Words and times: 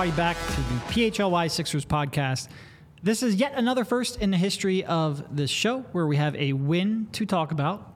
everybody 0.00 0.16
back 0.16 0.36
to 0.54 0.56
the 0.62 1.10
PHLY 1.10 1.50
Sixers 1.50 1.84
podcast. 1.84 2.48
This 3.02 3.22
is 3.22 3.34
yet 3.34 3.52
another 3.54 3.84
first 3.84 4.18
in 4.22 4.30
the 4.30 4.38
history 4.38 4.82
of 4.82 5.36
this 5.36 5.50
show 5.50 5.80
where 5.92 6.06
we 6.06 6.16
have 6.16 6.34
a 6.36 6.54
win 6.54 7.08
to 7.12 7.26
talk 7.26 7.52
about. 7.52 7.94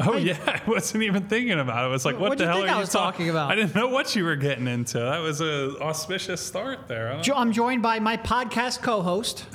Oh 0.00 0.16
yeah, 0.16 0.36
I 0.66 0.68
wasn't 0.68 1.04
even 1.04 1.28
thinking 1.28 1.60
about 1.60 1.84
it. 1.84 1.86
I 1.86 1.86
was 1.86 2.04
like, 2.04 2.14
what 2.18 2.30
What'd 2.30 2.38
the 2.38 2.46
hell 2.46 2.64
are 2.64 2.68
I 2.68 2.80
you 2.80 2.86
talking 2.86 3.30
about? 3.30 3.48
I 3.48 3.54
didn't 3.54 3.76
know 3.76 3.86
what 3.86 4.16
you 4.16 4.24
were 4.24 4.34
getting 4.34 4.66
into. 4.66 4.98
That 4.98 5.20
was 5.20 5.40
a 5.40 5.78
auspicious 5.80 6.40
start 6.40 6.88
there. 6.88 7.20
Jo- 7.22 7.34
I'm 7.36 7.52
joined 7.52 7.80
by 7.80 8.00
my 8.00 8.16
podcast 8.16 8.82
co-host. 8.82 9.46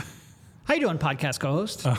How 0.63 0.75
you 0.75 0.79
doing, 0.79 0.97
podcast 0.97 1.41
co-host? 1.41 1.85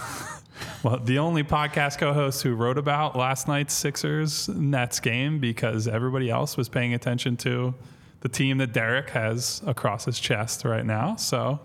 Well, 0.82 0.98
the 0.98 1.18
only 1.18 1.42
podcast 1.42 1.98
co-host 1.98 2.42
who 2.42 2.54
wrote 2.54 2.76
about 2.76 3.16
last 3.16 3.48
night's 3.48 3.72
Sixers 3.74 4.48
Nets 4.48 5.00
game 5.00 5.38
because 5.38 5.86
everybody 5.88 6.30
else 6.30 6.56
was 6.56 6.68
paying 6.68 6.92
attention 6.92 7.36
to 7.38 7.74
the 8.20 8.28
team 8.28 8.58
that 8.58 8.72
Derek 8.72 9.10
has 9.10 9.62
across 9.66 10.04
his 10.04 10.18
chest 10.20 10.64
right 10.64 10.84
now. 10.84 11.16
So 11.16 11.60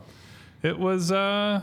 it 0.64 0.78
was 0.78 1.11
uh, 1.11 1.61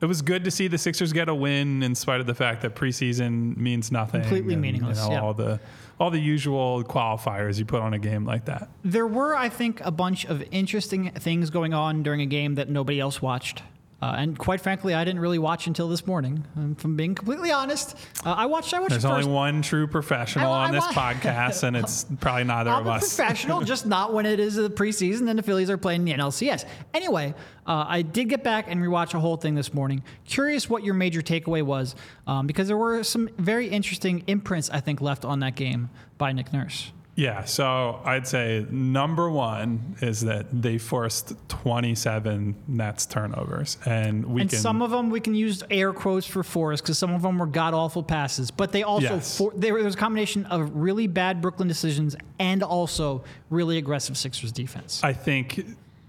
it 0.00 0.06
was 0.06 0.20
good 0.20 0.44
to 0.44 0.50
see 0.50 0.68
the 0.68 0.78
Sixers 0.78 1.12
get 1.12 1.28
a 1.28 1.34
win 1.34 1.82
in 1.82 1.94
spite 1.94 2.20
of 2.20 2.26
the 2.26 2.34
fact 2.34 2.62
that 2.62 2.74
preseason 2.74 3.56
means 3.56 3.92
nothing. 3.92 4.20
Completely 4.22 4.54
and, 4.54 4.62
meaningless, 4.62 4.98
You 5.02 5.08
know, 5.08 5.12
yeah. 5.12 5.22
all 5.22 5.34
the 5.34 5.60
all 6.00 6.10
the 6.10 6.18
usual 6.18 6.82
qualifiers 6.82 7.58
you 7.58 7.64
put 7.64 7.80
on 7.80 7.94
a 7.94 7.98
game 7.98 8.24
like 8.24 8.46
that. 8.46 8.68
there 8.84 9.06
were, 9.06 9.36
I 9.36 9.48
think, 9.48 9.80
a 9.82 9.92
bunch 9.92 10.24
of 10.24 10.42
interesting 10.50 11.12
things 11.12 11.50
going 11.50 11.72
on 11.74 12.02
during 12.02 12.20
a 12.20 12.26
game 12.26 12.56
that 12.56 12.68
nobody 12.68 12.98
else 12.98 13.22
watched. 13.22 13.62
Uh, 14.02 14.16
and 14.18 14.36
quite 14.36 14.60
frankly, 14.60 14.94
I 14.94 15.04
didn't 15.04 15.20
really 15.20 15.38
watch 15.38 15.68
until 15.68 15.88
this 15.88 16.08
morning. 16.08 16.44
Um, 16.56 16.74
If 16.76 16.84
I'm 16.84 16.96
being 16.96 17.14
completely 17.14 17.52
honest, 17.52 17.96
uh, 18.26 18.30
I 18.32 18.46
watched. 18.46 18.74
I 18.74 18.80
watched 18.80 18.90
There's 18.90 19.04
only 19.04 19.26
one 19.26 19.62
true 19.62 19.86
professional 19.86 20.50
I- 20.52 20.64
on 20.64 20.68
I 20.70 20.72
this 20.72 20.84
wa- 20.84 20.92
podcast, 20.92 21.62
and 21.62 21.76
it's 21.76 22.04
probably 22.20 22.42
neither 22.42 22.70
I'm 22.70 22.80
of 22.80 22.86
a 22.88 22.90
us. 22.90 23.14
professional, 23.16 23.60
just 23.74 23.86
not 23.86 24.12
when 24.12 24.26
it 24.26 24.40
is 24.40 24.56
the 24.56 24.68
preseason 24.68 25.30
and 25.30 25.38
the 25.38 25.42
Phillies 25.44 25.70
are 25.70 25.78
playing 25.78 26.04
the 26.04 26.12
NLCS. 26.14 26.64
Anyway, 26.92 27.32
uh, 27.64 27.84
I 27.86 28.02
did 28.02 28.28
get 28.28 28.42
back 28.42 28.66
and 28.68 28.80
rewatch 28.82 29.14
a 29.14 29.20
whole 29.20 29.36
thing 29.36 29.54
this 29.54 29.72
morning. 29.72 30.02
Curious 30.24 30.68
what 30.68 30.82
your 30.82 30.94
major 30.94 31.22
takeaway 31.22 31.62
was, 31.62 31.94
um, 32.26 32.48
because 32.48 32.66
there 32.66 32.76
were 32.76 33.04
some 33.04 33.28
very 33.38 33.68
interesting 33.68 34.24
imprints 34.26 34.68
I 34.68 34.80
think 34.80 35.00
left 35.00 35.24
on 35.24 35.38
that 35.40 35.54
game 35.54 35.90
by 36.18 36.32
Nick 36.32 36.52
Nurse. 36.52 36.90
Yeah, 37.14 37.44
so 37.44 38.00
I'd 38.06 38.26
say 38.26 38.66
number 38.70 39.30
one 39.30 39.96
is 40.00 40.22
that 40.22 40.46
they 40.62 40.78
forced 40.78 41.34
27 41.48 42.54
Nets 42.68 43.04
turnovers, 43.04 43.76
and 43.84 44.24
we 44.24 44.40
And 44.40 44.50
can. 44.50 44.58
some 44.58 44.80
of 44.80 44.90
them 44.90 45.10
we 45.10 45.20
can 45.20 45.34
use 45.34 45.62
air 45.70 45.92
quotes 45.92 46.26
for 46.26 46.42
forced 46.42 46.82
because 46.82 46.96
some 46.96 47.12
of 47.12 47.20
them 47.20 47.38
were 47.38 47.46
god 47.46 47.74
awful 47.74 48.02
passes, 48.02 48.50
but 48.50 48.72
they 48.72 48.82
also 48.82 49.14
Yes. 49.16 49.36
for, 49.36 49.52
there 49.54 49.74
was 49.74 49.94
a 49.94 49.98
combination 49.98 50.46
of 50.46 50.70
really 50.74 51.06
bad 51.06 51.42
Brooklyn 51.42 51.68
decisions 51.68 52.16
and 52.38 52.62
also 52.62 53.24
really 53.50 53.76
aggressive 53.76 54.16
Sixers 54.16 54.50
defense. 54.50 55.04
I 55.04 55.12
think, 55.12 55.66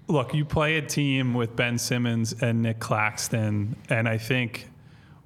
look, 0.07 0.33
you 0.33 0.45
play 0.45 0.77
a 0.77 0.81
team 0.81 1.33
with 1.33 1.53
Ben 1.57 1.77
Simmons 1.77 2.33
and 2.41 2.61
Nic 2.61 2.79
Claxton, 2.79 3.75
and 3.89 4.07
I 4.07 4.17
think 4.17 4.69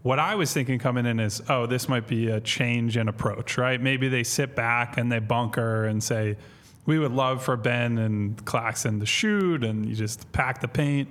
what 0.03 0.19
I 0.19 0.35
was 0.35 0.53
thinking 0.53 0.79
coming 0.79 1.05
in 1.05 1.19
is, 1.19 1.41
oh, 1.49 1.65
this 1.65 1.89
might 1.89 2.07
be 2.07 2.27
a 2.29 2.39
change 2.39 2.97
in 2.97 3.07
approach, 3.07 3.57
right? 3.57 3.81
Maybe 3.81 4.07
they 4.07 4.23
sit 4.23 4.55
back 4.55 4.97
and 4.97 5.11
they 5.11 5.19
bunker 5.19 5.85
and 5.85 6.01
say, 6.01 6.37
we 6.85 6.99
would 6.99 7.11
love 7.11 7.43
for 7.43 7.57
Ben 7.57 7.97
and 7.97 8.43
Claxton 8.45 8.99
to 9.01 9.05
shoot, 9.05 9.63
and 9.63 9.85
you 9.85 9.93
just 9.93 10.31
pack 10.31 10.61
the 10.61 10.69
paint. 10.69 11.09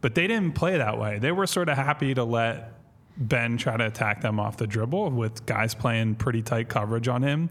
But 0.00 0.14
they 0.14 0.26
didn't 0.26 0.54
play 0.54 0.78
that 0.78 0.98
way. 0.98 1.18
They 1.18 1.32
were 1.32 1.46
sort 1.46 1.68
of 1.68 1.76
happy 1.76 2.14
to 2.14 2.22
let 2.24 2.74
Ben 3.16 3.56
try 3.56 3.76
to 3.76 3.86
attack 3.86 4.20
them 4.20 4.38
off 4.38 4.56
the 4.56 4.66
dribble 4.66 5.10
with 5.10 5.44
guys 5.46 5.74
playing 5.74 6.14
pretty 6.14 6.42
tight 6.42 6.68
coverage 6.68 7.08
on 7.08 7.22
him. 7.22 7.50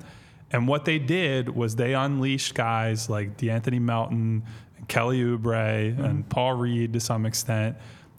And 0.52 0.68
what 0.68 0.86
they 0.86 0.98
did 0.98 1.50
was 1.50 1.76
they 1.76 1.94
unleashed 1.94 2.56
guys 2.56 3.10
like 3.10 3.38
De'Anthony 3.38 3.82
Melton, 3.82 4.44
and 4.78 4.88
Kelly 4.88 5.20
Oubre, 5.20 5.90
and 5.90 5.98
mm-hmm. 5.98 6.22
Paul 6.22 6.54
Reed 6.54 6.94
to 6.94 7.00
some 7.00 7.26
extent. 7.26 7.76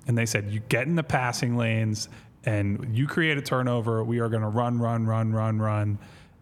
And 0.06 0.16
they 0.18 0.26
said, 0.26 0.50
you 0.50 0.60
get 0.68 0.86
in 0.86 0.96
the 0.96 1.02
passing 1.02 1.56
lanes 1.56 2.08
and 2.44 2.96
you 2.96 3.06
create 3.06 3.38
a 3.38 3.42
turnover. 3.42 4.02
We 4.02 4.20
are 4.20 4.28
going 4.28 4.42
to 4.42 4.48
run, 4.48 4.78
run, 4.78 5.06
run, 5.06 5.32
run, 5.32 5.58
run. 5.58 5.98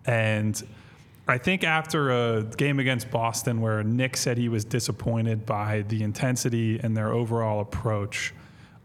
And 0.07 0.63
I 1.27 1.39
think 1.39 1.65
after 1.65 2.11
a 2.11 2.43
game 2.43 2.79
against 2.79 3.11
Boston 3.11 3.61
where 3.61 3.83
Nick 3.83 4.17
said 4.17 4.39
he 4.39 4.49
was 4.49 4.65
disappointed 4.65 5.45
by 5.45 5.83
the 5.89 6.03
intensity 6.03 6.81
and 6.83 6.97
their 6.97 7.13
overall 7.13 7.61
approach, 7.61 8.33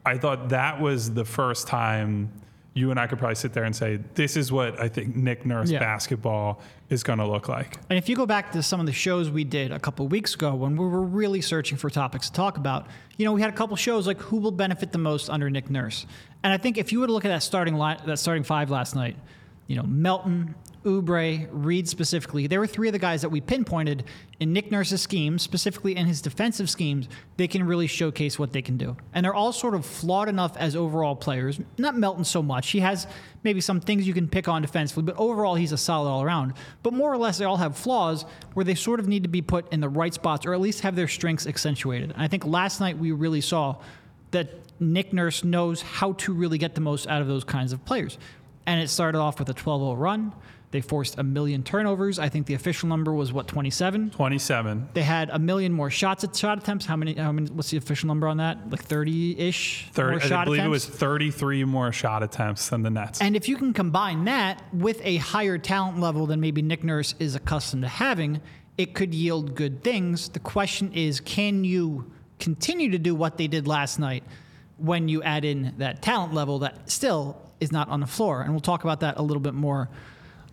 I 0.06 0.18
thought 0.18 0.50
that 0.50 0.82
was 0.82 1.14
the 1.14 1.24
first 1.24 1.68
time 1.68 2.32
you 2.76 2.90
and 2.90 3.00
I 3.00 3.06
could 3.06 3.20
probably 3.20 3.36
sit 3.36 3.54
there 3.54 3.64
and 3.66 3.76
say, 3.76 4.00
this 4.16 4.36
is 4.36 4.52
what 4.52 4.80
I 4.82 4.88
think 4.90 5.16
Nick 5.16 5.46
Nurse 5.46 5.70
Yeah. 5.70 5.80
basketball 5.80 6.60
is 6.90 7.04
going 7.04 7.20
to 7.20 7.28
look 7.28 7.48
like. 7.48 7.78
And 7.90 7.98
if 8.00 8.10
you 8.10 8.16
go 8.16 8.26
back 8.26 8.52
to 8.54 8.64
some 8.64 8.80
of 8.80 8.86
the 8.88 8.92
shows 8.92 9.30
we 9.30 9.44
did 9.44 9.72
a 9.72 9.80
couple 9.80 10.08
weeks 10.08 10.34
ago 10.34 10.56
when 10.56 10.76
we 10.76 10.86
were 10.88 11.04
really 11.04 11.40
searching 11.42 11.78
for 11.78 11.90
topics 11.92 12.28
to 12.30 12.34
talk 12.36 12.58
about, 12.58 12.88
you 13.18 13.26
know, 13.26 13.32
we 13.32 13.42
had 13.42 13.52
a 13.52 13.56
couple 13.56 13.76
shows 13.76 14.08
like 14.08 14.20
who 14.20 14.38
will 14.38 14.52
benefit 14.52 14.92
the 14.92 14.98
most 14.98 15.30
under 15.30 15.50
Nick 15.52 15.70
Nurse. 15.70 16.08
And 16.44 16.52
I 16.52 16.58
think 16.58 16.78
if 16.80 16.92
you 16.92 17.00
were 17.00 17.08
to 17.08 17.14
look 17.14 17.26
at 17.26 17.30
that 17.30 17.44
starting 17.44 17.76
line, 17.76 18.00
that 18.08 18.18
starting 18.18 18.44
five 18.44 18.72
last 18.72 18.96
night, 18.96 19.18
you 19.68 19.76
know, 19.76 19.84
Melton, 19.84 20.56
Oubre, 20.84 21.48
Reed 21.52 21.88
specifically, 21.88 22.48
there 22.48 22.60
were 22.60 22.68
three 22.68 22.88
of 22.88 22.94
the 22.94 23.00
guys 23.00 23.22
that 23.22 23.30
we 23.30 23.42
pinpointed 23.42 24.04
in 24.40 24.52
Nick 24.52 24.72
Nurse's 24.72 25.02
schemes, 25.02 25.42
specifically 25.42 25.96
in 25.96 26.06
his 26.06 26.22
defensive 26.22 26.70
schemes, 26.70 27.08
they 27.38 27.48
can 27.48 27.66
really 27.66 27.88
showcase 27.88 28.38
what 28.38 28.52
they 28.52 28.62
can 28.62 28.78
do. 28.78 28.98
And 29.14 29.24
they're 29.24 29.34
all 29.34 29.54
sort 29.54 29.76
of 29.76 29.86
flawed 29.86 30.28
enough 30.28 30.58
as 30.58 30.76
overall 30.76 31.16
players. 31.16 31.60
Not 31.78 31.96
Melton 31.98 32.26
so 32.26 32.44
much. 32.44 32.72
He 32.72 32.82
has 32.82 33.08
maybe 33.44 33.62
some 33.62 33.80
things 33.80 34.08
you 34.08 34.14
can 34.14 34.28
pick 34.28 34.48
on 34.48 34.62
defensively, 34.62 35.04
but 35.04 35.16
overall 35.18 35.56
he's 35.56 35.72
a 35.72 35.78
solid 35.78 36.10
all 36.10 36.22
around. 36.22 36.54
But 36.82 36.94
more 36.94 37.12
or 37.12 37.18
less 37.18 37.38
they 37.38 37.46
all 37.46 37.58
have 37.58 37.78
flaws 37.78 38.26
where 38.54 38.66
they 38.66 38.76
sort 38.76 39.00
of 39.00 39.08
need 39.08 39.24
to 39.24 39.30
be 39.30 39.42
put 39.42 39.72
in 39.72 39.80
the 39.80 39.90
right 39.90 40.14
spots 40.14 40.46
or 40.46 40.54
at 40.54 40.62
least 40.62 40.82
have 40.82 40.96
their 40.96 41.08
strengths 41.08 41.48
accentuated. 41.48 42.12
And 42.12 42.22
I 42.22 42.28
think 42.28 42.46
last 42.46 42.80
night 42.80 42.98
we 42.98 43.12
really 43.12 43.42
saw 43.42 43.78
that 44.32 44.50
Nick 44.80 45.14
Nurse 45.14 45.44
knows 45.44 45.82
how 45.82 46.14
to 46.14 46.34
really 46.34 46.58
get 46.58 46.76
the 46.76 46.82
most 46.82 47.08
out 47.08 47.22
of 47.22 47.28
those 47.28 47.44
kinds 47.44 47.72
of 47.72 47.86
players. 47.86 48.18
And 48.66 48.82
it 48.82 48.90
started 48.90 49.20
off 49.20 49.40
with 49.40 49.50
a 49.50 49.54
12 49.54 49.82
0 49.82 49.94
run. 49.96 50.34
They 50.74 50.82
forced 50.82 51.20
a 51.20 51.24
million 51.24 51.62
turnovers. 51.62 52.18
I 52.18 52.30
think 52.30 52.48
the 52.48 52.56
official 52.56 52.90
number 52.90 53.14
was 53.14 53.32
what 53.32 53.46
27. 53.46 54.10
27. 54.10 54.90
They 54.94 55.04
had 55.04 55.30
a 55.30 55.38
million 55.38 55.72
more 55.72 55.92
shots 55.92 56.24
at 56.24 56.36
shot 56.36 56.58
attempts. 56.58 56.88
How 56.88 56.96
many? 56.96 57.14
How 57.14 57.32
many? 57.32 57.48
What's 57.52 57.70
the 57.70 57.78
official 57.78 58.08
number 58.08 58.28
on 58.28 58.38
that? 58.38 58.72
Like 58.72 58.84
30 58.84 59.40
ish. 59.40 59.88
30, 59.92 60.34
I 60.34 60.46
believe 60.46 60.62
attempts? 60.62 60.66
it 60.66 60.70
was 60.70 60.86
33 60.88 61.64
more 61.66 61.92
shot 61.92 62.24
attempts 62.24 62.70
than 62.70 62.82
the 62.82 62.90
Nets. 62.90 63.22
And 63.22 63.36
if 63.36 63.48
you 63.48 63.56
can 63.56 63.72
combine 63.72 64.26
that 64.26 64.64
with 64.74 65.00
a 65.04 65.18
higher 65.18 65.60
talent 65.60 66.00
level 66.00 66.26
than 66.26 66.42
maybe 66.42 66.64
Nick 66.64 66.84
Nurse 66.84 67.14
is 67.20 67.36
accustomed 67.36 67.84
to 67.84 67.88
having, 67.88 68.42
it 68.76 68.96
could 68.96 69.14
yield 69.14 69.54
good 69.54 69.84
things. 69.84 70.30
The 70.30 70.40
question 70.40 70.92
is, 70.94 71.20
can 71.20 71.64
you 71.64 72.12
continue 72.40 72.90
to 72.90 72.98
do 72.98 73.14
what 73.14 73.38
they 73.38 73.46
did 73.46 73.68
last 73.68 74.00
night 74.00 74.24
when 74.78 75.08
you 75.08 75.22
add 75.22 75.46
in 75.46 75.76
that 75.78 76.02
talent 76.02 76.34
level 76.34 76.58
that 76.60 76.90
still 76.90 77.40
is 77.60 77.72
not 77.72 77.90
on 77.90 78.00
the 78.00 78.08
floor? 78.08 78.42
And 78.42 78.54
we'll 78.54 78.60
talk 78.60 78.84
about 78.84 79.02
that 79.02 79.20
a 79.20 79.22
little 79.22 79.40
bit 79.40 79.54
more 79.54 79.88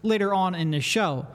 later 0.03 0.35
on 0.35 0.55
in 0.55 0.71
the 0.71 0.81
show. 0.81 1.27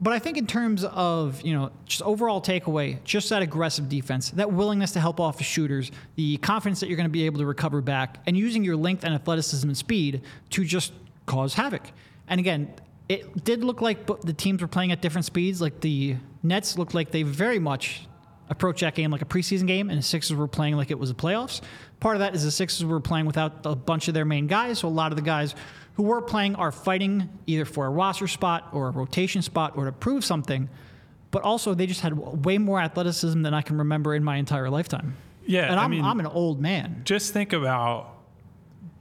But 0.00 0.12
I 0.12 0.18
think 0.18 0.36
in 0.36 0.48
terms 0.48 0.84
of, 0.84 1.40
you 1.42 1.54
know, 1.54 1.70
just 1.86 2.02
overall 2.02 2.42
takeaway, 2.42 3.02
just 3.04 3.28
that 3.28 3.40
aggressive 3.40 3.88
defense, 3.88 4.30
that 4.30 4.52
willingness 4.52 4.90
to 4.92 5.00
help 5.00 5.20
off 5.20 5.38
the 5.38 5.44
shooters, 5.44 5.92
the 6.16 6.38
confidence 6.38 6.80
that 6.80 6.88
you're 6.88 6.96
going 6.96 7.08
to 7.08 7.12
be 7.12 7.24
able 7.24 7.38
to 7.38 7.46
recover 7.46 7.80
back, 7.80 8.18
and 8.26 8.36
using 8.36 8.64
your 8.64 8.74
length 8.74 9.04
and 9.04 9.14
athleticism 9.14 9.68
and 9.68 9.76
speed 9.76 10.22
to 10.50 10.64
just 10.64 10.92
cause 11.26 11.54
havoc. 11.54 11.82
And 12.26 12.40
again, 12.40 12.74
it 13.08 13.44
did 13.44 13.62
look 13.62 13.80
like 13.80 14.06
the 14.22 14.32
teams 14.32 14.60
were 14.60 14.68
playing 14.68 14.90
at 14.90 15.00
different 15.02 15.24
speeds. 15.24 15.60
Like 15.60 15.80
the 15.80 16.16
Nets 16.42 16.76
looked 16.76 16.94
like 16.94 17.12
they 17.12 17.22
very 17.22 17.60
much 17.60 18.08
approached 18.48 18.80
that 18.80 18.94
game 18.94 19.10
like 19.10 19.22
a 19.22 19.26
preseason 19.26 19.68
game, 19.68 19.88
and 19.88 19.98
the 19.98 20.02
Sixers 20.02 20.36
were 20.36 20.48
playing 20.48 20.76
like 20.76 20.90
it 20.90 20.98
was 20.98 21.10
the 21.10 21.14
playoffs. 21.14 21.60
Part 22.00 22.16
of 22.16 22.20
that 22.20 22.34
is 22.34 22.42
the 22.42 22.50
Sixers 22.50 22.84
were 22.84 23.00
playing 23.00 23.26
without 23.26 23.64
a 23.64 23.76
bunch 23.76 24.08
of 24.08 24.14
their 24.14 24.24
main 24.24 24.48
guys, 24.48 24.80
so 24.80 24.88
a 24.88 24.90
lot 24.90 25.12
of 25.12 25.16
the 25.16 25.22
guys 25.22 25.54
who 25.94 26.04
were 26.04 26.22
playing 26.22 26.54
are 26.54 26.72
fighting 26.72 27.28
either 27.46 27.64
for 27.64 27.86
a 27.86 27.90
roster 27.90 28.26
spot 28.26 28.68
or 28.72 28.88
a 28.88 28.90
rotation 28.90 29.42
spot 29.42 29.74
or 29.76 29.84
to 29.84 29.92
prove 29.92 30.24
something. 30.24 30.68
But 31.30 31.42
also, 31.42 31.74
they 31.74 31.86
just 31.86 32.02
had 32.02 32.16
way 32.16 32.58
more 32.58 32.80
athleticism 32.80 33.42
than 33.42 33.54
I 33.54 33.62
can 33.62 33.78
remember 33.78 34.14
in 34.14 34.22
my 34.22 34.36
entire 34.36 34.68
lifetime. 34.68 35.16
Yeah, 35.46 35.70
and 35.70 35.80
I'm, 35.80 35.86
I 35.86 35.88
mean, 35.88 36.04
I'm 36.04 36.20
an 36.20 36.26
old 36.26 36.60
man. 36.60 37.02
Just 37.04 37.32
think 37.32 37.52
about 37.52 38.12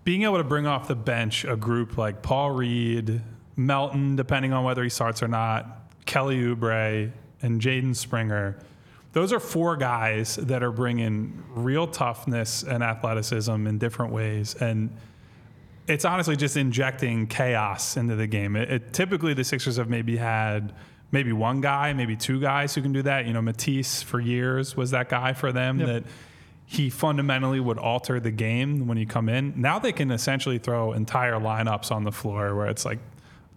being 0.04 0.24
able 0.24 0.38
to 0.38 0.44
bring 0.44 0.66
off 0.66 0.88
the 0.88 0.96
bench 0.96 1.46
a 1.46 1.56
group 1.56 1.98
like 1.98 2.22
Paul 2.22 2.52
Reed, 2.52 3.22
Melton, 3.56 4.16
depending 4.16 4.54
on 4.54 4.64
whether 4.64 4.82
he 4.84 4.90
starts 4.90 5.22
or 5.22 5.28
not, 5.28 5.92
Kelly 6.06 6.42
Oubre, 6.42 7.12
and 7.42 7.62
Jaden 7.62 7.96
Springer. 7.96 8.58
Those 9.14 9.34
are 9.34 9.40
four 9.40 9.76
guys 9.76 10.38
that 10.38 10.64
are 10.64 10.72
bringing 10.72 11.44
real 11.50 11.86
toughness 11.86 12.64
and 12.64 12.82
athleticism 12.82 13.68
in 13.68 13.78
different 13.78 14.14
ways. 14.14 14.56
And 14.56 14.96
it's 15.92 16.06
honestly 16.06 16.36
just 16.36 16.58
injecting 16.58 17.28
chaos 17.28 17.98
into 17.98 18.16
the 18.16 18.28
game. 18.28 18.56
It, 18.56 18.72
it, 18.72 18.94
typically, 18.94 19.34
the 19.34 19.44
Sixers 19.44 19.78
have 19.78 19.90
maybe 19.90 20.18
had 20.18 20.74
maybe 21.12 21.34
one 21.34 21.62
guy, 21.62 21.94
maybe 21.94 22.16
two 22.16 22.40
guys 22.40 22.74
who 22.74 22.82
can 22.82 22.94
do 22.94 23.02
that. 23.04 23.28
You 23.28 23.34
know, 23.34 23.42
Matisse 23.42 24.02
for 24.02 24.20
years 24.20 24.78
was 24.78 24.92
that 24.92 25.10
guy 25.10 25.34
for 25.34 25.52
them 25.52 25.80
yep. 25.80 25.88
that 25.88 26.04
he 26.66 26.90
fundamentally 26.90 27.60
would 27.60 27.78
alter 27.78 28.20
the 28.20 28.32
game 28.32 28.88
when 28.88 28.98
you 28.98 29.06
come 29.06 29.28
in. 29.28 29.54
Now 29.60 29.80
they 29.80 29.92
can 29.92 30.10
essentially 30.10 30.58
throw 30.58 30.94
entire 30.94 31.34
lineups 31.34 31.92
on 31.92 32.06
the 32.06 32.14
floor 32.14 32.56
where 32.56 32.68
it's 32.68 32.86
like 32.86 33.00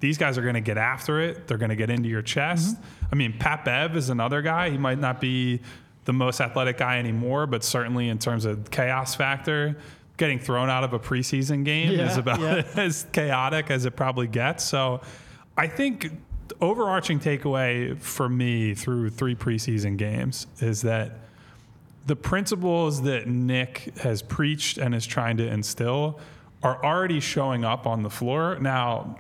these 0.00 0.19
guys 0.19 0.37
are 0.37 0.42
going 0.42 0.54
to 0.54 0.60
get 0.60 0.76
after 0.76 1.20
it. 1.20 1.46
They're 1.46 1.58
going 1.58 1.70
to 1.70 1.76
get 1.76 1.90
into 1.90 2.08
your 2.08 2.22
chest. 2.22 2.75
Mm-hmm. 2.75 3.06
I 3.12 3.14
mean, 3.14 3.34
Pat 3.38 3.64
Bev 3.64 3.96
is 3.96 4.10
another 4.10 4.42
guy. 4.42 4.70
He 4.70 4.78
might 4.78 4.98
not 4.98 5.20
be 5.20 5.60
the 6.04 6.12
most 6.12 6.40
athletic 6.40 6.78
guy 6.78 6.98
anymore, 6.98 7.46
but 7.46 7.62
certainly 7.62 8.08
in 8.08 8.19
terms 8.19 8.44
of 8.44 8.70
chaos 8.70 9.14
factor, 9.14 9.76
getting 10.16 10.38
thrown 10.38 10.70
out 10.70 10.84
of 10.84 10.93
a 10.93 10.99
preseason 10.99 11.64
game 11.64 11.93
yeah, 11.93 12.11
is 12.11 12.16
about 12.16 12.40
yeah. 12.40 12.62
as 12.76 13.06
chaotic 13.12 13.70
as 13.70 13.84
it 13.84 13.96
probably 13.96 14.28
gets. 14.28 14.64
So 14.64 15.00
I 15.56 15.66
think 15.66 16.11
overarching 16.61 17.19
takeaway 17.19 17.99
for 17.99 18.28
me 18.28 18.75
through 18.75 19.11
three 19.11 19.34
preseason 19.34 19.96
games 19.96 20.46
is 20.61 20.82
that 20.82 21.19
the 22.06 22.16
principles 22.16 23.02
that 23.02 23.26
Nick 23.26 23.93
has 23.99 24.22
preached 24.22 24.78
and 24.78 24.94
is 24.94 25.06
trying 25.06 25.38
to 25.38 25.46
instill 25.49 26.20
are 26.62 26.82
already 26.84 27.20
showing 27.20 27.64
up 27.64 27.87
on 27.87 28.02
the 28.02 28.11
floor. 28.11 28.58
Now, 28.61 29.19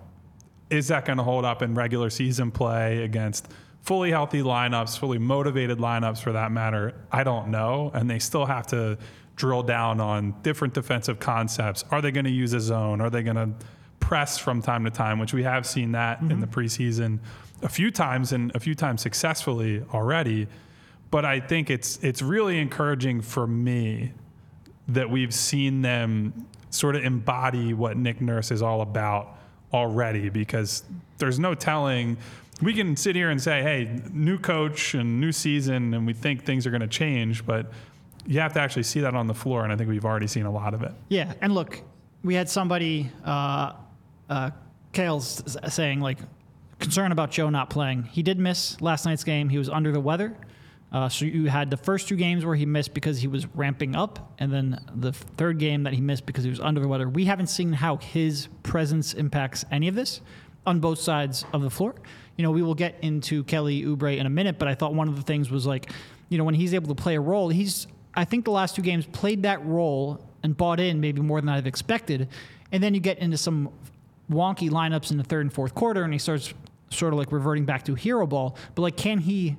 is 0.70 0.88
that 0.88 1.04
going 1.04 1.18
to 1.18 1.24
hold 1.24 1.44
up 1.44 1.62
in 1.62 1.74
regular 1.74 2.10
season 2.10 2.50
play 2.50 3.02
against 3.02 3.48
fully 3.82 4.10
healthy 4.10 4.42
lineups, 4.42 4.98
fully 4.98 5.18
motivated 5.18 5.78
lineups 5.78 6.22
for 6.22 6.32
that 6.32 6.52
matter? 6.52 6.94
I 7.10 7.24
don't 7.24 7.48
know. 7.48 7.90
And 7.94 8.08
they 8.08 8.18
still 8.18 8.46
have 8.46 8.66
to 8.68 8.98
drill 9.36 9.62
down 9.62 10.00
on 10.00 10.34
different 10.42 10.74
defensive 10.74 11.18
concepts. 11.18 11.84
Are 11.90 12.00
they 12.00 12.10
going 12.10 12.24
to 12.24 12.30
use 12.30 12.52
a 12.52 12.60
zone? 12.60 13.00
Are 13.00 13.10
they 13.10 13.22
going 13.22 13.36
to 13.36 13.50
press 14.04 14.36
from 14.36 14.60
time 14.60 14.84
to 14.84 14.90
time, 14.90 15.18
which 15.18 15.32
we 15.32 15.42
have 15.42 15.66
seen 15.66 15.92
that 15.92 16.18
mm-hmm. 16.18 16.30
in 16.30 16.40
the 16.40 16.46
preseason 16.46 17.18
a 17.62 17.68
few 17.68 17.90
times 17.90 18.32
and 18.32 18.54
a 18.54 18.60
few 18.60 18.74
times 18.74 19.00
successfully 19.00 19.82
already. 19.94 20.46
But 21.10 21.24
I 21.24 21.40
think 21.40 21.70
it's 21.70 21.98
it's 22.02 22.20
really 22.20 22.58
encouraging 22.58 23.22
for 23.22 23.46
me 23.46 24.12
that 24.88 25.08
we've 25.08 25.32
seen 25.32 25.80
them 25.80 26.46
sort 26.68 26.96
of 26.96 27.04
embody 27.04 27.72
what 27.72 27.96
Nick 27.96 28.20
Nurse 28.20 28.50
is 28.50 28.60
all 28.60 28.82
about 28.82 29.38
already 29.72 30.28
because 30.28 30.82
there's 31.16 31.38
no 31.38 31.54
telling 31.54 32.18
we 32.60 32.72
can 32.72 32.96
sit 32.96 33.16
here 33.16 33.30
and 33.30 33.42
say, 33.42 33.62
hey, 33.62 34.00
new 34.12 34.38
coach 34.38 34.94
and 34.94 35.20
new 35.20 35.32
season, 35.32 35.92
and 35.92 36.06
we 36.06 36.12
think 36.12 36.44
things 36.44 36.66
are 36.66 36.70
going 36.70 36.82
to 36.82 36.86
change, 36.86 37.44
but 37.44 37.72
you 38.26 38.40
have 38.40 38.52
to 38.54 38.60
actually 38.60 38.84
see 38.84 39.00
that 39.00 39.14
on 39.14 39.26
the 39.26 39.34
floor, 39.34 39.64
and 39.64 39.72
I 39.72 39.76
think 39.76 39.88
we've 39.88 40.04
already 40.04 40.26
seen 40.26 40.46
a 40.46 40.50
lot 40.50 40.74
of 40.74 40.82
it. 40.82 40.92
Yeah, 41.08 41.32
and 41.40 41.54
look, 41.54 41.80
we 42.22 42.34
had 42.34 42.48
somebody, 42.48 43.10
uh, 43.24 43.72
uh, 44.28 44.50
Kale's 44.92 45.42
saying 45.68 46.00
like 46.00 46.18
concern 46.78 47.12
about 47.12 47.30
Joe 47.30 47.50
not 47.50 47.70
playing. 47.70 48.04
He 48.04 48.22
did 48.22 48.38
miss 48.38 48.80
last 48.80 49.04
night's 49.04 49.24
game. 49.24 49.48
He 49.48 49.58
was 49.58 49.68
under 49.68 49.92
the 49.92 50.00
weather. 50.00 50.36
Uh, 50.92 51.08
so 51.08 51.24
you 51.24 51.48
had 51.48 51.70
the 51.70 51.76
first 51.76 52.06
two 52.06 52.14
games 52.14 52.44
where 52.44 52.54
he 52.54 52.64
missed 52.64 52.94
because 52.94 53.20
he 53.20 53.26
was 53.26 53.46
ramping 53.54 53.96
up, 53.96 54.32
and 54.38 54.52
then 54.52 54.80
the 54.94 55.12
third 55.12 55.58
game 55.58 55.82
that 55.82 55.92
he 55.92 56.00
missed 56.00 56.24
because 56.24 56.44
he 56.44 56.50
was 56.50 56.60
under 56.60 56.80
the 56.80 56.86
weather. 56.86 57.08
We 57.08 57.24
haven't 57.24 57.48
seen 57.48 57.72
how 57.72 57.96
his 57.96 58.48
presence 58.62 59.12
impacts 59.12 59.64
any 59.72 59.88
of 59.88 59.96
this 59.96 60.20
on 60.66 60.78
both 60.78 61.00
sides 61.00 61.44
of 61.52 61.62
the 61.62 61.70
floor. 61.70 61.96
You 62.36 62.44
know, 62.44 62.52
we 62.52 62.62
will 62.62 62.76
get 62.76 62.96
into 63.02 63.42
Kelly 63.44 63.82
Oubre 63.82 64.16
in 64.16 64.24
a 64.24 64.30
minute, 64.30 64.58
but 64.58 64.68
I 64.68 64.74
thought 64.74 64.94
one 64.94 65.08
of 65.08 65.16
the 65.16 65.22
things 65.22 65.50
was 65.50 65.66
like, 65.66 65.90
you 66.28 66.38
know, 66.38 66.44
when 66.44 66.54
he's 66.54 66.72
able 66.74 66.94
to 66.94 67.00
play 67.00 67.16
a 67.16 67.20
role, 67.20 67.48
he's 67.48 67.88
I 68.16 68.24
think 68.24 68.44
the 68.44 68.50
last 68.50 68.76
two 68.76 68.82
games 68.82 69.06
played 69.06 69.42
that 69.42 69.64
role 69.64 70.24
and 70.42 70.56
bought 70.56 70.80
in 70.80 71.00
maybe 71.00 71.20
more 71.20 71.40
than 71.40 71.48
I've 71.48 71.66
expected. 71.66 72.28
And 72.70 72.82
then 72.82 72.94
you 72.94 73.00
get 73.00 73.18
into 73.18 73.36
some 73.36 73.70
wonky 74.30 74.70
lineups 74.70 75.10
in 75.10 75.16
the 75.16 75.24
third 75.24 75.42
and 75.42 75.52
fourth 75.52 75.74
quarter, 75.74 76.02
and 76.02 76.12
he 76.12 76.18
starts 76.18 76.52
sort 76.90 77.12
of 77.12 77.18
like 77.18 77.32
reverting 77.32 77.64
back 77.64 77.84
to 77.84 77.94
hero 77.94 78.26
ball. 78.26 78.56
But 78.74 78.82
like, 78.82 78.96
can 78.96 79.18
he 79.18 79.56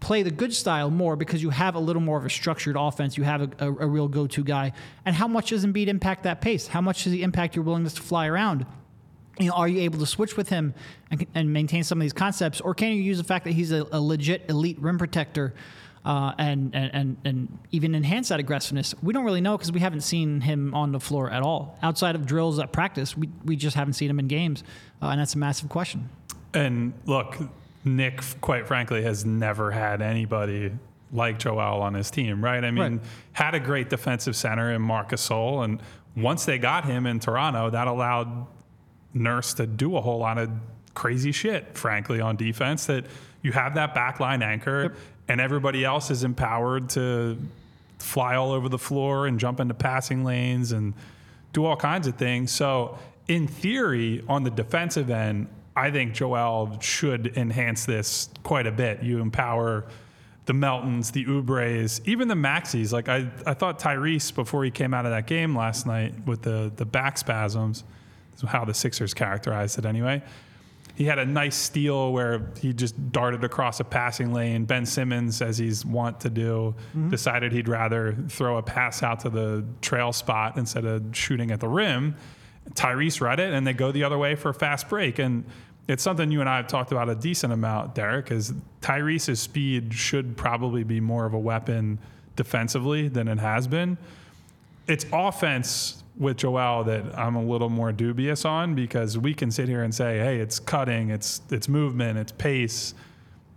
play 0.00 0.22
the 0.22 0.30
good 0.30 0.54
style 0.54 0.90
more 0.90 1.16
because 1.16 1.42
you 1.42 1.50
have 1.50 1.74
a 1.74 1.78
little 1.78 2.02
more 2.02 2.18
of 2.18 2.24
a 2.24 2.30
structured 2.30 2.76
offense? 2.78 3.16
You 3.16 3.24
have 3.24 3.42
a, 3.42 3.66
a, 3.66 3.66
a 3.66 3.86
real 3.86 4.08
go-to 4.08 4.44
guy. 4.44 4.72
And 5.04 5.14
how 5.14 5.26
much 5.26 5.50
does 5.50 5.64
Embiid 5.66 5.88
impact 5.88 6.22
that 6.22 6.40
pace? 6.40 6.68
How 6.68 6.80
much 6.80 7.04
does 7.04 7.12
he 7.12 7.22
impact 7.22 7.56
your 7.56 7.64
willingness 7.64 7.94
to 7.94 8.02
fly 8.02 8.26
around? 8.26 8.64
You 9.38 9.48
know, 9.48 9.54
are 9.54 9.68
you 9.68 9.80
able 9.82 9.98
to 10.00 10.06
switch 10.06 10.36
with 10.36 10.48
him 10.48 10.74
and, 11.10 11.26
and 11.34 11.52
maintain 11.52 11.84
some 11.84 11.98
of 11.98 12.02
these 12.02 12.12
concepts, 12.12 12.60
or 12.60 12.74
can 12.74 12.88
you 12.88 13.02
use 13.02 13.18
the 13.18 13.24
fact 13.24 13.44
that 13.44 13.52
he's 13.52 13.72
a, 13.72 13.86
a 13.92 14.00
legit 14.00 14.44
elite 14.48 14.80
rim 14.80 14.98
protector? 14.98 15.54
Uh, 16.08 16.32
and, 16.38 16.74
and, 16.74 17.18
and 17.22 17.58
even 17.70 17.94
enhance 17.94 18.30
that 18.30 18.40
aggressiveness? 18.40 18.94
We 19.02 19.12
don't 19.12 19.26
really 19.26 19.42
know 19.42 19.58
because 19.58 19.70
we 19.70 19.80
haven't 19.80 20.00
seen 20.00 20.40
him 20.40 20.74
on 20.74 20.90
the 20.90 20.98
floor 20.98 21.30
at 21.30 21.42
all. 21.42 21.78
Outside 21.82 22.14
of 22.14 22.24
drills 22.24 22.58
at 22.58 22.72
practice, 22.72 23.14
we, 23.14 23.28
we 23.44 23.56
just 23.56 23.76
haven't 23.76 23.92
seen 23.92 24.08
him 24.08 24.18
in 24.18 24.26
games. 24.26 24.64
Uh, 25.02 25.08
and 25.08 25.20
that's 25.20 25.34
a 25.34 25.38
massive 25.38 25.68
question. 25.68 26.08
And 26.54 26.94
look, 27.04 27.36
Nick, 27.84 28.22
quite 28.40 28.66
frankly, 28.66 29.02
has 29.02 29.26
never 29.26 29.70
had 29.70 30.00
anybody 30.00 30.72
like 31.12 31.38
Joel 31.38 31.82
on 31.82 31.92
his 31.92 32.10
team, 32.10 32.42
right? 32.42 32.64
I 32.64 32.70
mean, 32.70 32.92
right. 32.96 33.00
had 33.32 33.54
a 33.54 33.60
great 33.60 33.90
defensive 33.90 34.34
center 34.34 34.72
in 34.72 34.80
Marc 34.80 35.10
Gasol, 35.10 35.62
and 35.62 35.82
once 36.16 36.46
they 36.46 36.58
got 36.58 36.86
him 36.86 37.04
in 37.04 37.20
Toronto, 37.20 37.68
that 37.68 37.86
allowed 37.86 38.46
Nurse 39.12 39.52
to 39.54 39.66
do 39.66 39.96
a 39.96 40.00
whole 40.00 40.18
lot 40.18 40.38
of 40.38 40.50
crazy 40.94 41.32
shit, 41.32 41.76
frankly, 41.76 42.20
on 42.20 42.36
defense. 42.36 42.86
That 42.86 43.06
you 43.42 43.52
have 43.52 43.74
that 43.74 43.94
backline 43.94 44.42
anchor, 44.42 44.82
yep 44.84 44.96
and 45.28 45.40
everybody 45.40 45.84
else 45.84 46.10
is 46.10 46.24
empowered 46.24 46.88
to 46.90 47.38
fly 47.98 48.36
all 48.36 48.52
over 48.52 48.68
the 48.68 48.78
floor 48.78 49.26
and 49.26 49.38
jump 49.38 49.60
into 49.60 49.74
passing 49.74 50.24
lanes 50.24 50.72
and 50.72 50.94
do 51.52 51.64
all 51.64 51.76
kinds 51.76 52.06
of 52.06 52.16
things. 52.16 52.50
So, 52.50 52.98
in 53.26 53.46
theory, 53.46 54.24
on 54.28 54.44
the 54.44 54.50
defensive 54.50 55.10
end, 55.10 55.48
I 55.76 55.90
think 55.90 56.14
Joel 56.14 56.78
should 56.80 57.36
enhance 57.36 57.84
this 57.84 58.30
quite 58.42 58.66
a 58.66 58.72
bit. 58.72 59.02
You 59.02 59.20
empower 59.20 59.84
the 60.46 60.54
Meltons, 60.54 61.12
the 61.12 61.26
Oubres, 61.26 62.00
even 62.06 62.28
the 62.28 62.34
Maxeys. 62.34 62.90
Like 62.90 63.08
I, 63.08 63.28
I 63.46 63.54
thought 63.54 63.78
Tyrese 63.78 64.34
before 64.34 64.64
he 64.64 64.70
came 64.70 64.94
out 64.94 65.04
of 65.04 65.12
that 65.12 65.26
game 65.26 65.54
last 65.54 65.86
night 65.86 66.14
with 66.26 66.42
the 66.42 66.72
the 66.74 66.86
back 66.86 67.18
spasms, 67.18 67.84
how 68.46 68.64
the 68.64 68.74
Sixers 68.74 69.12
characterized 69.12 69.78
it 69.78 69.84
anyway 69.84 70.22
he 70.98 71.04
had 71.04 71.20
a 71.20 71.24
nice 71.24 71.54
steal 71.54 72.12
where 72.12 72.50
he 72.60 72.72
just 72.72 73.12
darted 73.12 73.44
across 73.44 73.78
a 73.78 73.84
passing 73.84 74.32
lane. 74.32 74.64
Ben 74.64 74.84
Simmons, 74.84 75.40
as 75.40 75.56
he's 75.56 75.86
wont 75.86 76.18
to 76.22 76.28
do, 76.28 76.74
mm-hmm. 76.88 77.08
decided 77.08 77.52
he'd 77.52 77.68
rather 77.68 78.16
throw 78.28 78.56
a 78.56 78.62
pass 78.64 79.00
out 79.04 79.20
to 79.20 79.30
the 79.30 79.64
trail 79.80 80.12
spot 80.12 80.56
instead 80.56 80.84
of 80.84 81.04
shooting 81.12 81.52
at 81.52 81.60
the 81.60 81.68
rim. 81.68 82.16
Tyrese 82.74 83.20
read 83.20 83.38
it, 83.38 83.54
and 83.54 83.64
they 83.64 83.74
go 83.74 83.92
the 83.92 84.02
other 84.02 84.18
way 84.18 84.34
for 84.34 84.48
a 84.48 84.54
fast 84.54 84.88
break. 84.88 85.20
And 85.20 85.44
it's 85.86 86.02
something 86.02 86.32
you 86.32 86.40
and 86.40 86.48
I 86.48 86.56
have 86.56 86.66
talked 86.66 86.90
about 86.90 87.08
a 87.08 87.14
decent 87.14 87.52
amount, 87.52 87.94
Derek, 87.94 88.32
is 88.32 88.52
Tyrese's 88.80 89.38
speed 89.38 89.94
should 89.94 90.36
probably 90.36 90.82
be 90.82 90.98
more 90.98 91.26
of 91.26 91.32
a 91.32 91.38
weapon 91.38 92.00
defensively 92.34 93.06
than 93.06 93.28
it 93.28 93.38
has 93.38 93.68
been. 93.68 93.98
It's 94.88 95.06
offense 95.12 96.02
with 96.18 96.36
Joel 96.38 96.84
that 96.84 97.16
I'm 97.16 97.36
a 97.36 97.42
little 97.42 97.68
more 97.68 97.92
dubious 97.92 98.44
on 98.44 98.74
because 98.74 99.16
we 99.16 99.32
can 99.34 99.50
sit 99.50 99.68
here 99.68 99.82
and 99.84 99.94
say, 99.94 100.18
hey, 100.18 100.38
it's 100.40 100.58
cutting, 100.58 101.10
it's 101.10 101.40
it's 101.50 101.68
movement, 101.68 102.18
it's 102.18 102.32
pace. 102.32 102.94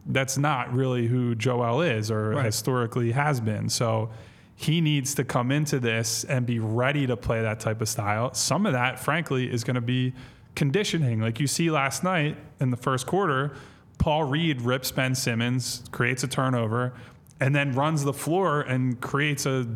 That's 0.05 0.37
not 0.37 0.73
really 0.73 1.07
who 1.07 1.35
Joel 1.35 1.81
is 1.81 2.09
or 2.11 2.31
Right. 2.31 2.45
historically 2.45 3.11
has 3.11 3.39
been. 3.39 3.69
So 3.69 4.09
he 4.55 4.79
needs 4.81 5.15
to 5.15 5.23
come 5.23 5.51
into 5.51 5.79
this 5.79 6.23
and 6.23 6.45
be 6.45 6.59
ready 6.59 7.07
to 7.07 7.17
play 7.17 7.41
that 7.41 7.59
type 7.59 7.81
of 7.81 7.89
style. 7.89 8.33
Some 8.33 8.65
of 8.67 8.73
that, 8.73 8.99
frankly, 8.99 9.51
is 9.51 9.63
going 9.63 9.75
to 9.75 9.81
be 9.81 10.13
conditioning. 10.55 11.19
Like 11.19 11.39
you 11.39 11.47
see 11.47 11.71
last 11.71 12.03
night 12.03 12.37
in 12.59 12.69
the 12.69 12.77
first 12.77 13.07
quarter, 13.07 13.53
Paul 13.97 14.25
Reed 14.25 14.61
rips 14.61 14.91
Ben 14.91 15.15
Simmons, 15.15 15.83
creates 15.91 16.23
a 16.23 16.27
turnover, 16.27 16.93
and 17.39 17.55
then 17.55 17.73
runs 17.73 18.03
the 18.03 18.13
floor 18.13 18.61
and 18.61 18.99
creates 19.01 19.45
a 19.47 19.67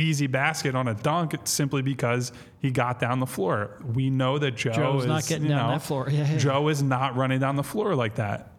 easy 0.00 0.26
basket 0.26 0.74
on 0.74 0.88
a 0.88 0.94
dunk 0.94 1.34
simply 1.44 1.82
because 1.82 2.32
he 2.58 2.70
got 2.70 2.98
down 2.98 3.20
the 3.20 3.26
floor. 3.26 3.78
We 3.94 4.10
know 4.10 4.38
that 4.38 4.56
Joe 4.56 4.72
Joe's 4.72 5.02
is 5.02 5.08
not 5.08 5.26
getting 5.26 5.44
you 5.44 5.50
down 5.50 5.68
know, 5.68 5.72
that 5.74 5.82
floor. 5.82 6.08
Yeah, 6.10 6.18
yeah. 6.32 6.38
Joe 6.38 6.68
is 6.68 6.82
not 6.82 7.16
running 7.16 7.40
down 7.40 7.56
the 7.56 7.62
floor 7.62 7.94
like 7.94 8.16
that. 8.16 8.52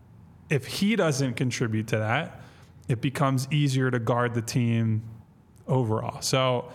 If 0.50 0.68
he 0.68 0.96
doesn't 0.96 1.36
contribute 1.36 1.88
to 1.88 1.98
that, 1.98 2.42
it 2.88 3.02
becomes 3.02 3.48
easier 3.52 3.90
to 3.90 4.00
guard 4.00 4.34
the 4.34 4.42
team 4.42 5.04
overall. 5.68 6.22
So 6.22 6.72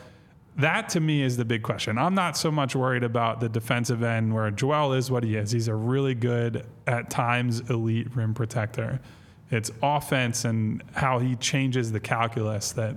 that 0.56 0.88
to 0.90 1.00
me 1.00 1.22
is 1.22 1.36
the 1.36 1.44
big 1.44 1.62
question. 1.62 1.98
I'm 1.98 2.14
not 2.14 2.36
so 2.36 2.50
much 2.50 2.74
worried 2.74 3.04
about 3.04 3.40
the 3.40 3.48
defensive 3.48 4.02
end 4.02 4.34
where 4.34 4.50
Joel 4.50 4.94
is 4.94 5.10
what 5.10 5.22
he 5.22 5.36
is. 5.36 5.50
He's 5.50 5.68
a 5.68 5.74
really 5.74 6.14
good, 6.14 6.66
at 6.86 7.10
times, 7.10 7.60
elite 7.68 8.14
rim 8.16 8.32
protector. 8.32 9.00
It's 9.50 9.70
offense 9.82 10.44
and 10.44 10.82
how 10.94 11.18
he 11.18 11.36
changes 11.36 11.92
the 11.92 12.00
calculus 12.00 12.72
that 12.72 12.96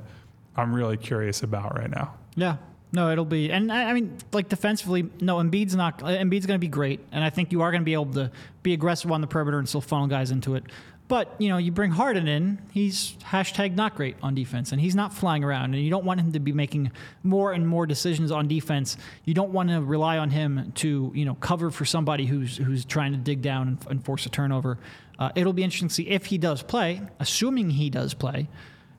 I'm 0.59 0.73
really 0.73 0.97
curious 0.97 1.43
about 1.43 1.77
right 1.77 1.89
now. 1.89 2.13
Yeah. 2.35 2.57
No, 2.91 3.11
it'll 3.11 3.25
be, 3.25 3.51
and 3.51 3.71
I 3.71 3.93
mean, 3.93 4.17
like 4.33 4.49
defensively, 4.49 5.07
no, 5.21 5.37
Embiid's 5.37 5.75
not. 5.75 5.99
Embiid's 5.99 6.47
going 6.47 6.55
to 6.55 6.59
be 6.59 6.67
great, 6.67 6.99
and 7.11 7.23
I 7.23 7.29
think 7.29 7.51
you 7.51 7.61
are 7.61 7.69
going 7.69 7.81
to 7.81 7.85
be 7.85 7.93
able 7.93 8.13
to 8.13 8.31
be 8.63 8.73
aggressive 8.73 9.11
on 9.11 9.21
the 9.21 9.27
perimeter 9.27 9.59
and 9.59 9.69
still 9.69 9.81
funnel 9.81 10.07
guys 10.07 10.31
into 10.31 10.55
it. 10.55 10.63
But 11.07 11.35
you 11.39 11.49
know, 11.49 11.57
you 11.57 11.71
bring 11.71 11.91
Harden 11.91 12.27
in, 12.27 12.59
he's 12.71 13.15
hashtag 13.23 13.75
not 13.75 13.95
great 13.95 14.15
on 14.23 14.33
defense, 14.33 14.71
and 14.71 14.81
he's 14.81 14.95
not 14.95 15.13
flying 15.13 15.43
around, 15.43 15.75
and 15.75 15.83
you 15.83 15.91
don't 15.91 16.05
want 16.05 16.19
him 16.19 16.31
to 16.31 16.39
be 16.39 16.51
making 16.51 16.91
more 17.21 17.51
and 17.51 17.67
more 17.67 17.85
decisions 17.85 18.31
on 18.31 18.47
defense. 18.47 18.97
You 19.23 19.35
don't 19.35 19.51
want 19.51 19.69
to 19.69 19.81
rely 19.81 20.17
on 20.17 20.31
him 20.31 20.71
to 20.75 21.11
you 21.13 21.25
know 21.25 21.35
cover 21.35 21.69
for 21.69 21.85
somebody 21.85 22.25
who's 22.25 22.57
who's 22.57 22.85
trying 22.85 23.11
to 23.11 23.19
dig 23.19 23.43
down 23.43 23.67
and, 23.67 23.87
and 23.89 24.05
force 24.05 24.25
a 24.25 24.29
turnover. 24.29 24.79
Uh, 25.19 25.31
it'll 25.35 25.53
be 25.53 25.63
interesting 25.63 25.89
to 25.89 25.93
see 25.93 26.07
if 26.07 26.27
he 26.27 26.39
does 26.39 26.63
play, 26.63 27.01
assuming 27.19 27.71
he 27.71 27.89
does 27.89 28.13
play 28.13 28.47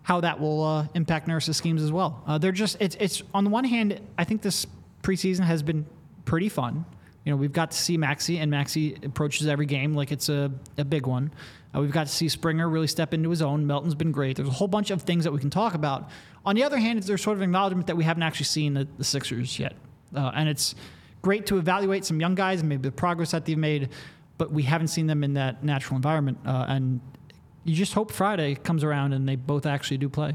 how 0.03 0.21
that 0.21 0.41
will 0.41 0.65
uh, 0.65 0.87
impact 0.95 1.29
Nurse's 1.29 1.57
schemes 1.57 1.83
as 1.83 1.93
well. 1.93 2.23
Uh, 2.27 2.39
they're 2.39 2.53
just 2.53 2.77
it's 2.81 2.97
it's 2.99 3.23
on 3.35 3.45
the 3.45 3.51
one 3.51 3.65
hand, 3.65 4.01
I 4.19 4.25
think 4.25 4.43
this 4.43 4.67
preseason 5.03 5.41
has 5.41 5.63
been 5.63 5.87
pretty 6.25 6.49
fun. 6.49 6.85
You 7.25 7.33
know, 7.33 7.37
we've 7.37 7.53
got 7.53 7.71
to 7.73 7.77
see 7.77 7.99
Maxey, 7.99 8.39
and 8.39 8.51
Maxey 8.51 8.97
approaches 9.03 9.47
every 9.47 9.67
game 9.67 9.95
like 9.95 10.11
it's 10.11 10.29
a, 10.29 10.51
a 10.79 10.85
big 10.85 11.07
one. 11.07 11.31
Uh, 11.75 11.81
we've 11.81 11.93
got 11.93 12.07
to 12.07 12.13
see 12.13 12.29
Springer 12.29 12.69
really 12.69 12.87
step 12.87 13.13
into 13.13 13.29
his 13.29 13.43
own. 13.43 13.67
Melton's 13.67 13.95
been 13.95 14.11
great. 14.11 14.37
There's 14.37 14.49
a 14.49 14.53
whole 14.53 14.69
bunch 14.69 14.91
of 14.91 15.03
things 15.03 15.25
that 15.25 15.33
we 15.33 15.39
can 15.39 15.51
talk 15.51 15.75
about. 15.75 16.09
On 16.47 16.57
the 16.57 16.65
other 16.65 16.79
hand, 16.79 17.03
there's 17.03 17.23
sort 17.23 17.37
of 17.37 17.43
acknowledgement 17.43 17.87
that 17.89 17.97
we 17.97 18.05
haven't 18.05 18.23
actually 18.23 18.47
seen 18.47 18.73
the, 18.73 18.89
the 18.97 19.05
Sixers 19.05 19.59
yet, 19.59 19.75
uh, 20.17 20.33
and 20.35 20.49
it's 20.49 20.75
great 21.21 21.45
to 21.47 21.59
evaluate 21.59 22.07
some 22.07 22.19
young 22.19 22.35
guys 22.35 22.61
and 22.61 22.69
maybe 22.69 22.83
the 22.83 22.91
progress 22.91 23.33
that 23.33 23.45
they've 23.45 23.59
made, 23.59 23.91
but 24.39 24.51
we 24.51 24.63
haven't 24.63 24.89
seen 24.89 25.07
them 25.07 25.23
in 25.23 25.35
that 25.35 25.63
natural 25.63 25.97
environment. 25.97 26.39
Uh, 26.47 26.65
and 26.69 27.01
you 27.65 27.75
just 27.75 27.95
hope 27.95 28.11
Friday 28.11 28.55
comes 28.55 28.85
around 28.85 29.13
and 29.13 29.29
they 29.29 29.37
both 29.37 29.67
actually 29.67 29.99
do 29.99 30.09
play. 30.09 30.35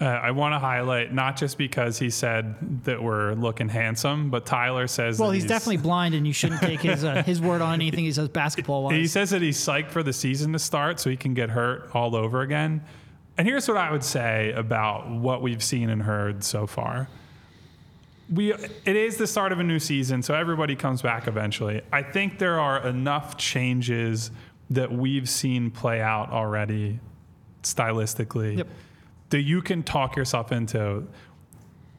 Uh, 0.00 0.04
I 0.04 0.30
want 0.30 0.54
to 0.54 0.60
highlight 0.60 1.12
not 1.12 1.36
just 1.36 1.58
because 1.58 1.98
he 1.98 2.08
said 2.08 2.84
that 2.84 3.02
we're 3.02 3.34
looking 3.34 3.68
handsome, 3.68 4.30
but 4.30 4.46
Tyler 4.46 4.86
says 4.86 5.18
Well, 5.18 5.30
that 5.30 5.34
he's, 5.34 5.44
definitely 5.44 5.78
blind, 5.78 6.14
and 6.14 6.24
you 6.24 6.32
shouldn't 6.32 6.60
take 6.60 6.80
his 6.80 7.02
uh, 7.02 7.24
his 7.24 7.40
word 7.40 7.62
on 7.62 7.74
anything 7.74 8.04
he 8.04 8.12
says 8.12 8.28
basketball 8.28 8.84
wise. 8.84 8.94
He 8.94 9.08
says 9.08 9.30
that 9.30 9.42
he's 9.42 9.58
psyched 9.58 9.90
for 9.90 10.04
the 10.04 10.12
season 10.12 10.52
to 10.52 10.58
start 10.60 11.00
so 11.00 11.10
he 11.10 11.16
can 11.16 11.34
get 11.34 11.50
hurt 11.50 11.90
all 11.94 12.14
over 12.14 12.42
again. 12.42 12.84
And 13.36 13.46
here's 13.46 13.66
what 13.66 13.76
I 13.76 13.90
would 13.90 14.04
say 14.04 14.52
about 14.52 15.10
what 15.10 15.42
we've 15.42 15.62
seen 15.62 15.90
and 15.90 16.02
heard 16.02 16.44
so 16.44 16.68
far. 16.68 17.08
We 18.32 18.52
it 18.52 18.94
is 18.94 19.16
the 19.16 19.26
start 19.26 19.50
of 19.50 19.58
a 19.58 19.64
new 19.64 19.80
season, 19.80 20.22
so 20.22 20.32
everybody 20.34 20.76
comes 20.76 21.02
back 21.02 21.26
eventually. 21.26 21.82
I 21.92 22.04
think 22.04 22.38
there 22.38 22.60
are 22.60 22.86
enough 22.86 23.36
changes 23.36 24.30
that 24.70 24.92
we've 24.92 25.28
seen 25.28 25.70
play 25.70 26.00
out 26.00 26.30
already 26.30 27.00
stylistically 27.62 28.58
Yep. 28.58 28.68
that 29.30 29.42
you 29.42 29.62
can 29.62 29.82
talk 29.82 30.16
yourself 30.16 30.52
into 30.52 31.06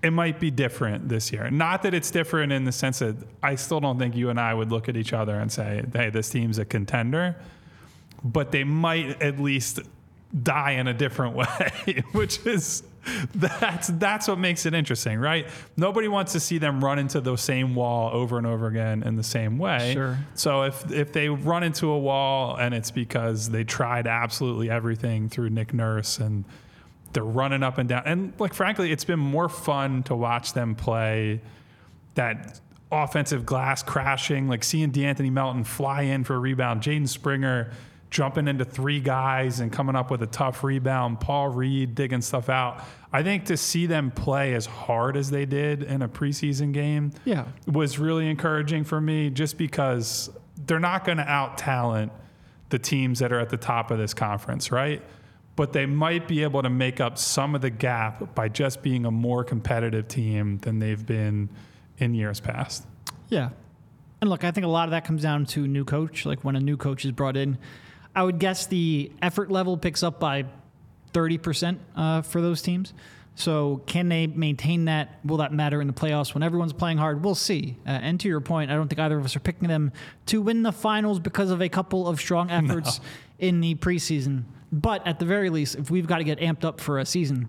it 0.02 0.12
might 0.12 0.40
be 0.40 0.50
different 0.50 1.10
this 1.10 1.30
year. 1.34 1.50
Not 1.52 1.84
that 1.84 1.94
it's 1.94 2.10
different 2.10 2.54
in 2.54 2.64
the 2.64 2.72
sense 2.72 3.00
that 3.00 3.18
I 3.44 3.56
still 3.56 3.82
don't 3.82 4.00
think 4.00 4.16
you 4.16 4.30
and 4.30 4.40
I 4.40 4.54
would 4.54 4.72
look 4.72 4.88
at 4.88 4.96
each 4.96 5.12
other 5.12 5.38
and 5.38 5.52
say, 5.52 5.84
hey, 5.92 6.10
this 6.10 6.30
team's 6.30 6.58
a 6.58 6.64
contender, 6.64 7.36
but 8.24 8.54
they 8.54 8.64
might 8.64 9.22
at 9.22 9.40
least 9.42 9.82
die 10.42 10.72
in 10.72 10.88
a 10.88 10.94
different 10.94 11.36
way, 11.36 12.04
which 12.14 12.46
is 12.46 12.84
that's 13.36 13.88
that's 13.88 14.28
what 14.28 14.40
makes 14.40 14.66
it 14.66 14.74
interesting, 14.74 15.20
right? 15.20 15.48
Nobody 15.78 16.08
wants 16.08 16.34
to 16.34 16.40
see 16.40 16.58
them 16.58 16.84
run 16.84 17.00
into 17.00 17.22
the 17.22 17.36
same 17.36 17.76
wall 17.76 18.12
over 18.14 18.38
and 18.38 18.46
over 18.46 18.68
again 18.68 19.04
in 19.04 19.16
the 19.16 19.24
same 19.24 19.58
way. 19.58 19.94
Sure. 19.94 20.18
So 20.36 20.64
if 20.64 20.92
if 20.92 21.14
they 21.14 21.30
run 21.30 21.64
into 21.64 21.88
a 21.88 21.98
wall 21.98 22.56
and 22.56 22.74
it's 22.74 22.92
because 22.92 23.50
they 23.50 23.64
tried 23.64 24.08
absolutely 24.08 24.70
everything 24.70 25.30
through 25.30 25.50
Nick 25.50 25.74
Nurse 25.74 26.20
and 26.20 26.46
they're 27.14 27.24
running 27.24 27.64
up 27.64 27.78
and 27.78 27.90
down. 27.90 28.04
And 28.06 28.34
like 28.40 28.54
frankly, 28.54 28.92
it's 28.92 29.06
been 29.06 29.20
more 29.20 29.50
fun 29.50 30.04
to 30.04 30.16
watch 30.16 30.54
them 30.54 30.76
play 30.76 31.42
that 32.16 32.60
offensive 32.92 33.46
glass 33.46 33.84
crashing, 33.84 34.48
like 34.48 34.64
seeing 34.64 34.92
De'Anthony 34.92 35.32
Melton 35.32 35.64
fly 35.64 36.04
in 36.04 36.24
for 36.24 36.36
a 36.36 36.40
rebound, 36.40 36.82
Jaden 36.82 37.08
Springer 37.08 37.72
jumping 38.10 38.48
into 38.48 38.66
three 38.66 39.00
guys 39.00 39.60
and 39.60 39.72
coming 39.72 39.96
up 39.96 40.10
with 40.10 40.22
a 40.24 40.28
tough 40.28 40.64
rebound, 40.64 41.20
Paul 41.20 41.50
Reed 41.50 41.94
digging 41.96 42.22
stuff 42.22 42.50
out. 42.50 42.84
I 43.14 43.22
think 43.24 43.46
to 43.46 43.58
see 43.58 43.86
them 43.86 44.12
play 44.12 44.54
as 44.56 44.66
hard 44.66 45.16
as 45.16 45.30
they 45.30 45.46
did 45.46 45.84
in 45.84 46.02
a 46.02 46.10
preseason 46.10 46.72
game 46.74 47.12
Yeah. 47.26 47.46
was 47.68 48.00
really 48.00 48.28
encouraging 48.30 48.84
for 48.84 49.00
me 49.00 49.30
just 49.30 49.58
because 49.58 50.30
they're 50.66 50.80
not 50.80 51.06
going 51.06 51.18
to 51.20 51.30
out 51.30 51.58
talent 51.58 52.12
the 52.70 52.80
teams 52.80 53.20
that 53.20 53.32
are 53.32 53.40
at 53.40 53.50
the 53.50 53.58
top 53.58 53.92
of 53.92 53.98
this 53.98 54.14
conference, 54.14 54.72
right? 54.72 55.02
But 55.56 55.74
they 55.74 55.86
might 55.86 56.28
be 56.28 56.44
able 56.44 56.62
to 56.64 56.70
make 56.70 57.00
up 57.00 57.18
some 57.18 57.54
of 57.56 57.62
the 57.62 57.70
gap 57.70 58.34
by 58.36 58.48
just 58.50 58.82
being 58.82 59.06
a 59.06 59.12
more 59.12 59.44
competitive 59.44 60.08
team 60.08 60.58
than 60.60 60.80
they've 60.80 61.04
been 61.06 61.50
in 61.98 62.14
years 62.14 62.40
past. 62.40 62.86
Yeah. 63.28 63.50
And 64.22 64.30
look, 64.30 64.44
I 64.44 64.52
think 64.52 64.66
a 64.66 64.70
lot 64.70 64.86
of 64.86 64.92
that 64.92 65.04
comes 65.06 65.22
down 65.24 65.46
to 65.48 65.68
new 65.68 65.84
coach. 65.86 66.26
Like 66.26 66.44
when 66.44 66.56
a 66.56 66.60
new 66.60 66.78
coach 66.78 67.06
is 67.06 67.12
brought 67.12 67.36
in, 67.38 67.58
I 68.16 68.24
would 68.24 68.40
guess 68.40 68.68
the 68.68 69.12
effort 69.22 69.52
level 69.52 69.78
picks 69.78 70.04
up 70.04 70.20
by 70.20 70.46
30% 71.14 71.78
uh, 71.96 72.22
for 72.22 72.42
those 72.42 72.62
teams. 72.62 72.94
So 73.36 73.82
can 73.86 74.10
they 74.10 74.28
maintain 74.28 74.86
that? 74.86 75.20
Will 75.24 75.38
that 75.38 75.54
matter 75.54 75.80
in 75.80 75.88
the 75.88 75.94
playoffs 75.94 76.34
when 76.34 76.44
everyone's 76.44 76.74
playing 76.74 76.98
hard? 76.98 77.24
We'll 77.24 77.36
see. 77.36 77.78
Uh, 77.88 77.92
and 77.92 78.20
to 78.20 78.28
your 78.28 78.42
point, 78.42 78.70
I 78.70 78.76
don't 78.76 78.90
think 78.90 79.00
either 79.00 79.18
of 79.18 79.24
us 79.24 79.36
are 79.36 79.40
picking 79.40 79.70
them 79.70 79.94
to 80.26 80.42
win 80.42 80.64
the 80.64 80.74
finals 80.74 81.20
because 81.20 81.50
of 81.50 81.62
a 81.62 81.70
couple 81.70 82.08
of 82.08 82.20
strong 82.20 82.52
efforts 82.52 83.00
in 83.40 83.62
the 83.62 83.76
preseason. 83.76 84.44
But 84.74 85.08
at 85.08 85.20
the 85.20 85.26
very 85.26 85.50
least, 85.50 85.76
if 85.76 85.90
we've 85.90 86.06
got 86.06 86.18
to 86.18 86.26
get 86.26 86.40
amped 86.40 86.66
up 86.66 86.82
for 86.82 87.00
a 87.00 87.06
season, 87.06 87.48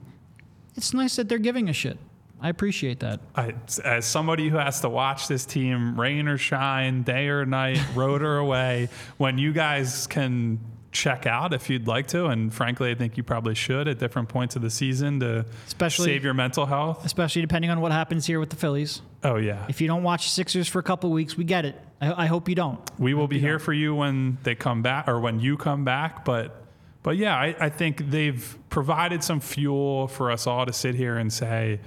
it's 0.76 0.94
nice 0.94 1.16
that 1.16 1.28
they're 1.28 1.38
giving 1.38 1.68
a 1.68 1.72
shit. 1.72 1.98
I 2.42 2.48
appreciate 2.48 3.00
that. 3.00 3.20
I, 3.34 3.54
as 3.84 4.06
somebody 4.06 4.48
who 4.48 4.56
has 4.56 4.80
to 4.80 4.88
watch 4.88 5.28
this 5.28 5.44
team 5.44 5.98
rain 6.00 6.26
or 6.28 6.38
shine, 6.38 7.02
day 7.02 7.28
or 7.28 7.44
night, 7.46 7.80
road 7.94 8.22
or 8.22 8.38
away, 8.38 8.88
when 9.18 9.38
you 9.38 9.52
guys 9.52 10.06
can 10.06 10.58
check 10.92 11.24
out 11.24 11.52
if 11.54 11.70
you'd 11.70 11.86
like 11.86 12.08
to, 12.08 12.26
and 12.26 12.52
frankly, 12.52 12.90
I 12.90 12.94
think 12.96 13.16
you 13.16 13.22
probably 13.22 13.54
should 13.54 13.86
at 13.86 13.98
different 13.98 14.28
points 14.28 14.56
of 14.56 14.62
the 14.62 14.70
season 14.70 15.20
to 15.20 15.44
Especially- 15.66 16.06
save 16.06 16.24
your 16.24 16.34
mental 16.34 16.66
health. 16.66 17.04
Especially 17.04 17.42
depending 17.42 17.70
on 17.70 17.80
what 17.80 17.92
happens 17.92 18.26
here 18.26 18.40
with 18.40 18.50
the 18.50 18.56
Phillies. 18.56 19.00
Oh 19.22 19.36
yeah, 19.36 19.66
If 19.68 19.80
you 19.80 19.86
don't 19.86 20.02
watch 20.02 20.30
Sixers 20.30 20.66
for 20.66 20.78
a 20.78 20.82
couple 20.82 21.10
of 21.10 21.14
weeks, 21.14 21.36
we 21.36 21.44
get 21.44 21.64
it. 21.64 21.78
I, 22.00 22.24
I 22.24 22.26
hope 22.26 22.48
you 22.48 22.54
don't. 22.54 22.80
we 22.98 23.14
will 23.14 23.28
be 23.28 23.38
here 23.38 23.58
for 23.58 23.72
you 23.72 23.94
when 23.94 24.38
they 24.42 24.54
come 24.54 24.82
back 24.82 25.06
or 25.08 25.20
when 25.20 25.40
you 25.40 25.56
come 25.56 25.84
back, 25.84 26.24
but. 26.24 26.56
But 27.02 27.16
yeah, 27.16 27.34
I, 27.34 27.56
I 27.58 27.68
think 27.70 28.10
they've 28.10 28.58
provided 28.68 29.24
some 29.24 29.40
fuel 29.40 30.06
for 30.06 30.30
us 30.30 30.46
all 30.46 30.66
to 30.66 30.72
sit 30.74 30.94
here 30.94 31.16
and 31.16 31.32
say, 31.32 31.80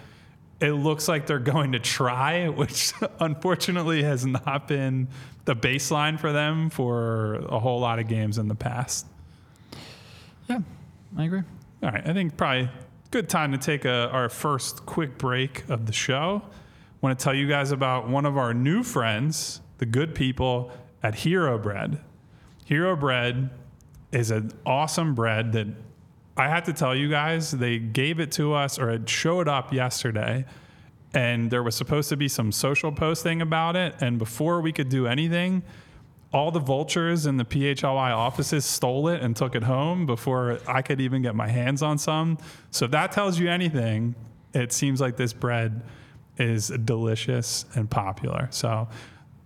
it 0.63 0.73
looks 0.73 1.09
like 1.09 1.27
they're 1.27 1.39
going 1.39 1.73
to 1.73 1.79
try, 1.79 2.47
which 2.49 2.93
unfortunately 3.19 4.03
has 4.03 4.25
not 4.25 4.67
been 4.67 5.09
the 5.45 5.55
baseline 5.55 6.19
for 6.19 6.31
them 6.31 6.69
for 6.69 7.35
a 7.35 7.59
whole 7.59 7.81
lot 7.81 7.99
of 7.99 8.07
games 8.07 8.37
in 8.37 8.47
the 8.47 8.55
past. 8.55 9.05
Yeah, 10.49 10.59
I 11.17 11.25
agree. 11.25 11.41
All 11.83 11.91
right, 11.91 12.07
I 12.07 12.13
think 12.13 12.37
probably 12.37 12.69
good 13.11 13.27
time 13.29 13.51
to 13.51 13.57
take 13.57 13.85
a, 13.85 14.09
our 14.09 14.29
first 14.29 14.85
quick 14.85 15.17
break 15.17 15.67
of 15.69 15.85
the 15.85 15.93
show. 15.93 16.41
I 16.45 16.49
want 17.01 17.19
to 17.19 17.23
tell 17.23 17.33
you 17.33 17.47
guys 17.47 17.71
about 17.71 18.07
one 18.07 18.25
of 18.25 18.37
our 18.37 18.53
new 18.53 18.83
friends, 18.83 19.59
the 19.79 19.85
good 19.85 20.15
people 20.15 20.71
at 21.03 21.15
Hero 21.15 21.57
Bread. 21.57 21.99
Hero 22.65 22.95
Bread 22.95 23.49
is 24.13 24.31
an 24.31 24.51
awesome 24.65 25.13
bread 25.13 25.51
that 25.51 25.67
I 26.35 26.47
have 26.49 26.63
to 26.63 26.73
tell 26.73 26.95
you 26.95 27.09
guys, 27.09 27.51
they 27.51 27.77
gave 27.77 28.19
it 28.19 28.31
to 28.33 28.53
us 28.53 28.79
or 28.79 28.89
it 28.89 29.07
showed 29.07 29.47
up 29.47 29.71
yesterday. 29.71 30.45
And 31.13 31.51
there 31.51 31.61
was 31.61 31.75
supposed 31.75 32.09
to 32.09 32.17
be 32.17 32.27
some 32.27 32.51
social 32.51 32.91
posting 32.91 33.41
about 33.41 33.75
it. 33.75 33.95
And 34.01 34.17
before 34.17 34.61
we 34.61 34.71
could 34.71 34.89
do 34.89 35.05
anything, 35.05 35.61
all 36.33 36.49
the 36.49 36.59
vultures 36.59 37.27
in 37.27 37.37
the 37.37 37.45
PHLY 37.45 38.11
offices 38.11 38.65
stole 38.65 39.07
it 39.09 39.21
and 39.21 39.35
took 39.35 39.53
it 39.53 39.61
home 39.61 40.07
before 40.07 40.59
I 40.67 40.81
could 40.81 40.99
even 40.99 41.21
get 41.21 41.35
my 41.35 41.47
hands 41.47 41.83
on 41.83 41.99
some. 41.99 42.39
So 42.71 42.85
if 42.85 42.91
that 42.91 43.11
tells 43.11 43.39
you 43.39 43.47
anything, 43.47 44.15
it 44.55 44.73
seems 44.73 44.99
like 44.99 45.15
this 45.15 45.33
bread 45.33 45.83
is 46.39 46.69
delicious 46.69 47.65
and 47.75 47.87
popular. 47.87 48.47
So 48.49 48.87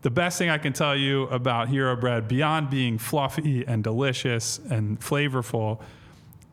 the 0.04 0.10
best 0.10 0.38
thing 0.38 0.50
I 0.50 0.58
can 0.58 0.72
tell 0.72 0.96
you 0.96 1.24
about 1.24 1.68
Hero 1.68 1.98
Bread, 1.98 2.30
beyond 2.30 2.70
being 2.70 2.98
fluffy 2.98 3.66
and 3.68 3.84
delicious 3.84 4.60
and 4.70 4.98
flavorful, 5.02 5.82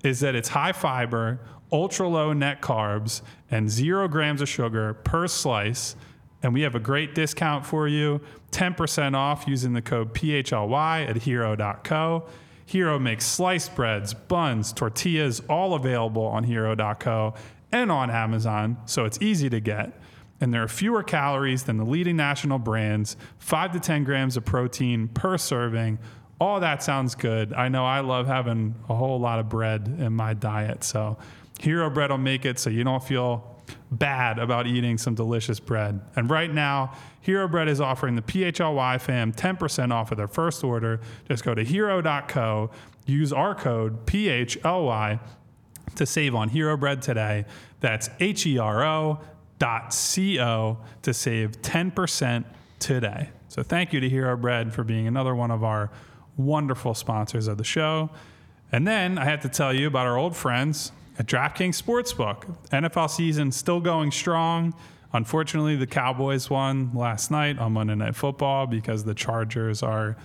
is 0.05 0.21
that 0.21 0.35
it's 0.35 0.51
high 0.51 0.73
fiber, 0.73 1.41
ultra 1.73 2.07
low 2.07 2.33
net 2.33 2.61
carbs, 2.61 3.23
and 3.51 3.69
zero 3.71 4.07
grams 4.07 4.41
of 4.41 4.49
sugar 4.49 4.95
per 4.95 5.27
slice. 5.27 5.97
And 6.43 6.53
we 6.53 6.61
have 6.61 6.75
a 6.75 6.81
great 6.81 7.15
discount 7.15 7.65
for 7.65 7.89
you 7.89 8.21
10% 8.53 9.17
off 9.17 9.49
using 9.49 9.73
the 9.73 9.83
code 9.83 10.15
PHLY 10.15 11.09
at 11.09 11.17
hero.co. 11.23 12.27
Hero 12.67 12.99
makes 12.99 13.27
sliced 13.27 13.75
breads, 13.75 14.15
buns, 14.15 14.73
tortillas, 14.73 15.41
all 15.49 15.75
available 15.75 16.25
on 16.25 16.45
hero.co 16.45 17.35
and 17.73 17.91
on 17.91 18.11
Amazon, 18.11 18.77
so 18.87 19.05
it's 19.05 19.21
easy 19.21 19.51
to 19.51 19.61
get. 19.61 20.01
And 20.41 20.53
there 20.53 20.63
are 20.63 20.69
fewer 20.69 21.03
calories 21.03 21.65
than 21.65 21.77
the 21.77 21.85
leading 21.85 22.17
national 22.17 22.59
brands, 22.59 23.17
5 23.39 23.73
to 23.73 23.81
10 23.81 24.05
grams 24.05 24.37
of 24.37 24.45
protein 24.45 25.09
per 25.09 25.37
serving, 25.39 25.99
all 26.41 26.61
that 26.61 26.83
sounds 26.83 27.15
good. 27.15 27.53
I 27.53 27.69
know 27.69 27.85
I 27.85 28.01
love 28.01 28.27
having 28.27 28.75
a 28.89 28.95
whole 28.95 29.21
lot 29.21 29.39
of 29.39 29.49
bread 29.49 29.97
in 29.99 30.13
my 30.13 30.35
diet. 30.35 30.85
So, 30.85 31.17
Hero 31.61 31.89
Bread 31.89 32.11
will 32.11 32.19
make 32.19 32.45
it 32.45 32.59
so 32.59 32.69
you 32.69 32.85
don't 32.85 33.03
feel 33.03 33.55
bad 33.91 34.39
about 34.39 34.67
eating 34.67 34.99
some 34.99 35.15
delicious 35.15 35.61
bread. 35.61 36.01
And 36.17 36.29
right 36.29 36.53
now, 36.53 36.95
Hero 37.21 37.49
Bread 37.49 37.69
is 37.69 37.81
offering 37.81 38.17
the 38.17 38.23
PHLY 38.23 39.01
fam 39.01 39.33
10% 39.33 39.93
off 39.93 40.11
of 40.11 40.19
their 40.19 40.29
first 40.29 40.65
order. 40.65 41.01
Just 41.29 41.45
go 41.45 41.55
to 41.55 41.65
hero.co, 41.65 42.71
use 43.07 43.33
our 43.33 43.55
code 43.55 44.05
PHLY 44.07 45.21
to 45.95 46.07
save 46.07 46.35
on 46.35 46.49
Hero 46.49 46.77
Bread 46.77 47.01
today. 47.01 47.45
That's 47.81 48.11
H 48.21 48.47
E 48.47 48.59
R 48.59 48.85
O 48.85 49.21
dot 49.59 49.95
C 49.95 50.41
O 50.41 50.79
to 51.03 51.15
save 51.15 51.63
10% 51.63 52.45
today. 52.81 53.31
So, 53.49 53.63
thank 53.63 53.93
you 53.93 54.01
to 54.01 54.09
Hero 54.09 54.37
Bread 54.37 54.75
for 54.75 54.83
being 54.83 55.07
another 55.07 55.35
one 55.35 55.53
of 55.53 55.63
our 55.63 55.91
wonderful 56.37 56.95
sponsors 56.95 57.49
of 57.49 57.59
the 57.59 57.65
show. 57.65 58.11
And 58.73 58.87
then 58.87 59.19
I 59.19 59.25
have 59.25 59.41
to 59.43 59.49
tell 59.49 59.73
you 59.73 59.87
about 59.87 60.07
our 60.07 60.17
old 60.17 60.37
friends 60.37 60.93
at 61.19 61.27
DraftKings 61.27 61.81
Sportsbook. 61.81 62.57
NFL 62.71 63.11
season 63.11 63.53
still 63.53 63.81
going 63.81 64.11
strong. 64.11 64.75
Unfortunately, 65.13 65.77
the 65.77 65.87
Cowboys 65.87 66.51
won 66.51 66.91
last 66.93 67.31
night 67.31 67.59
on 67.59 67.73
Monday 67.73 67.95
Night 67.95 68.17
Football 68.17 68.67
because 68.67 69.05
the 69.05 69.15
Chargers 69.15 69.83
are 69.83 70.17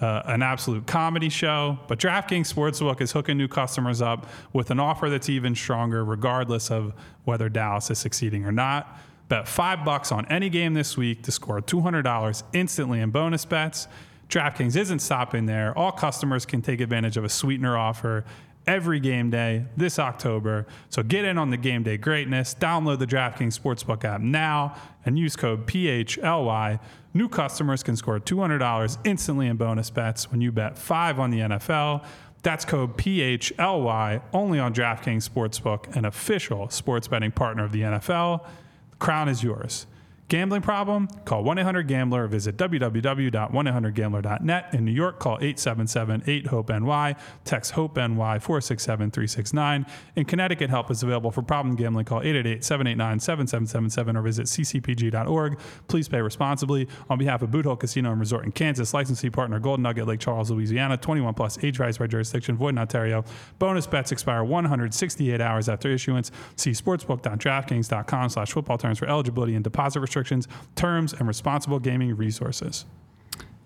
uh, 0.00 0.22
an 0.26 0.42
absolute 0.42 0.84
comedy 0.86 1.28
show. 1.28 1.78
But 1.86 2.00
DraftKings 2.00 2.52
Sportsbook 2.52 3.00
is 3.00 3.12
hooking 3.12 3.38
new 3.38 3.46
customers 3.46 4.02
up 4.02 4.26
with 4.52 4.72
an 4.72 4.80
offer 4.80 5.08
that's 5.08 5.28
even 5.28 5.54
stronger, 5.54 6.04
regardless 6.04 6.72
of 6.72 6.92
whether 7.24 7.48
Dallas 7.48 7.88
is 7.90 7.98
succeeding 7.98 8.44
or 8.44 8.52
not. 8.52 8.98
Bet 9.28 9.46
five 9.46 9.84
bucks 9.84 10.10
on 10.10 10.26
any 10.26 10.50
game 10.50 10.74
this 10.74 10.96
week 10.96 11.22
to 11.22 11.30
score 11.30 11.60
$200 11.60 12.42
instantly 12.52 13.00
in 13.00 13.10
bonus 13.10 13.44
bets. 13.44 13.86
DraftKings 14.32 14.76
isn't 14.76 15.00
stopping 15.00 15.44
there. 15.44 15.76
All 15.76 15.92
customers 15.92 16.46
can 16.46 16.62
take 16.62 16.80
advantage 16.80 17.18
of 17.18 17.24
a 17.24 17.28
sweetener 17.28 17.76
offer 17.76 18.24
every 18.66 18.98
game 18.98 19.28
day 19.28 19.66
this 19.76 19.98
October. 19.98 20.66
So 20.88 21.02
get 21.02 21.26
in 21.26 21.36
on 21.36 21.50
the 21.50 21.58
game 21.58 21.82
day 21.82 21.98
greatness. 21.98 22.56
Download 22.58 22.98
the 22.98 23.06
DraftKings 23.06 23.60
Sportsbook 23.60 24.04
app 24.04 24.22
now 24.22 24.74
and 25.04 25.18
use 25.18 25.36
code 25.36 25.66
PHLY. 25.66 26.80
New 27.12 27.28
customers 27.28 27.82
can 27.82 27.94
score 27.94 28.18
$200 28.18 28.96
instantly 29.04 29.48
in 29.48 29.58
bonus 29.58 29.90
bets 29.90 30.30
when 30.30 30.40
you 30.40 30.50
bet 30.50 30.78
five 30.78 31.20
on 31.20 31.30
the 31.30 31.40
NFL. 31.40 32.02
That's 32.42 32.64
code 32.64 32.96
PHLY 32.96 34.22
only 34.32 34.58
on 34.58 34.72
DraftKings 34.72 35.28
Sportsbook, 35.28 35.94
an 35.94 36.06
official 36.06 36.70
sports 36.70 37.06
betting 37.06 37.32
partner 37.32 37.64
of 37.64 37.72
the 37.72 37.82
NFL. 37.82 38.46
The 38.92 38.96
crown 38.96 39.28
is 39.28 39.44
yours. 39.44 39.86
Gambling 40.28 40.62
problem? 40.62 41.08
Call 41.26 41.44
1 41.44 41.58
800 41.58 41.86
Gambler 41.86 42.24
or 42.24 42.26
visit 42.26 42.56
www.1800Gambler.net. 42.56 44.68
In 44.72 44.86
New 44.86 44.92
York, 44.92 45.18
call 45.18 45.34
877 45.34 46.22
8 46.26 46.46
HOPE 46.46 46.70
NY. 46.70 47.16
Text 47.44 47.72
HOPE 47.72 47.98
NY 47.98 48.38
467 48.38 49.10
369. 49.10 49.84
In 50.16 50.24
Connecticut, 50.24 50.70
help 50.70 50.90
is 50.90 51.02
available 51.02 51.30
for 51.30 51.42
problem 51.42 51.76
gambling. 51.76 52.06
Call 52.06 52.22
888 52.22 52.64
789 52.64 53.20
7777 53.20 54.16
or 54.16 54.22
visit 54.22 54.46
ccpg.org. 54.46 55.58
Please 55.88 56.08
pay 56.08 56.22
responsibly. 56.22 56.88
On 57.10 57.18
behalf 57.18 57.42
of 57.42 57.50
Boot 57.50 57.66
Hill 57.66 57.76
Casino 57.76 58.10
and 58.10 58.18
Resort 58.18 58.46
in 58.46 58.52
Kansas, 58.52 58.94
licensee 58.94 59.28
partner 59.28 59.58
Golden 59.58 59.82
Nugget, 59.82 60.06
Lake 60.06 60.20
Charles, 60.20 60.50
Louisiana, 60.50 60.96
21 60.96 61.34
plus, 61.34 61.62
age 61.62 61.78
rise 61.78 61.98
by 61.98 62.06
jurisdiction, 62.06 62.56
void 62.56 62.70
in 62.70 62.78
Ontario. 62.78 63.22
Bonus 63.58 63.86
bets 63.86 64.12
expire 64.12 64.44
168 64.44 65.42
hours 65.42 65.68
after 65.68 65.90
issuance. 65.90 66.30
See 66.56 66.70
sportsbook.draftkings.com 66.70 68.30
slash 68.30 68.50
football 68.50 68.78
terms 68.78 68.98
for 68.98 69.06
eligibility 69.06 69.54
and 69.54 69.62
deposit 69.62 70.00
restrictions 70.00 70.21
restrictions, 70.22 70.48
terms, 70.76 71.12
and 71.12 71.26
responsible 71.26 71.80
gaming 71.80 72.16
resources. 72.16 72.84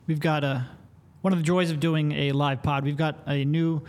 We've 0.07 0.21
got 0.21 0.45
a 0.45 0.67
one 1.21 1.33
of 1.33 1.39
the 1.39 1.45
joys 1.45 1.71
of 1.71 1.81
doing 1.81 2.13
a 2.13 2.33
live 2.33 2.63
pod. 2.63 2.85
We've 2.85 2.97
got 2.97 3.19
a 3.27 3.45
new 3.45 3.83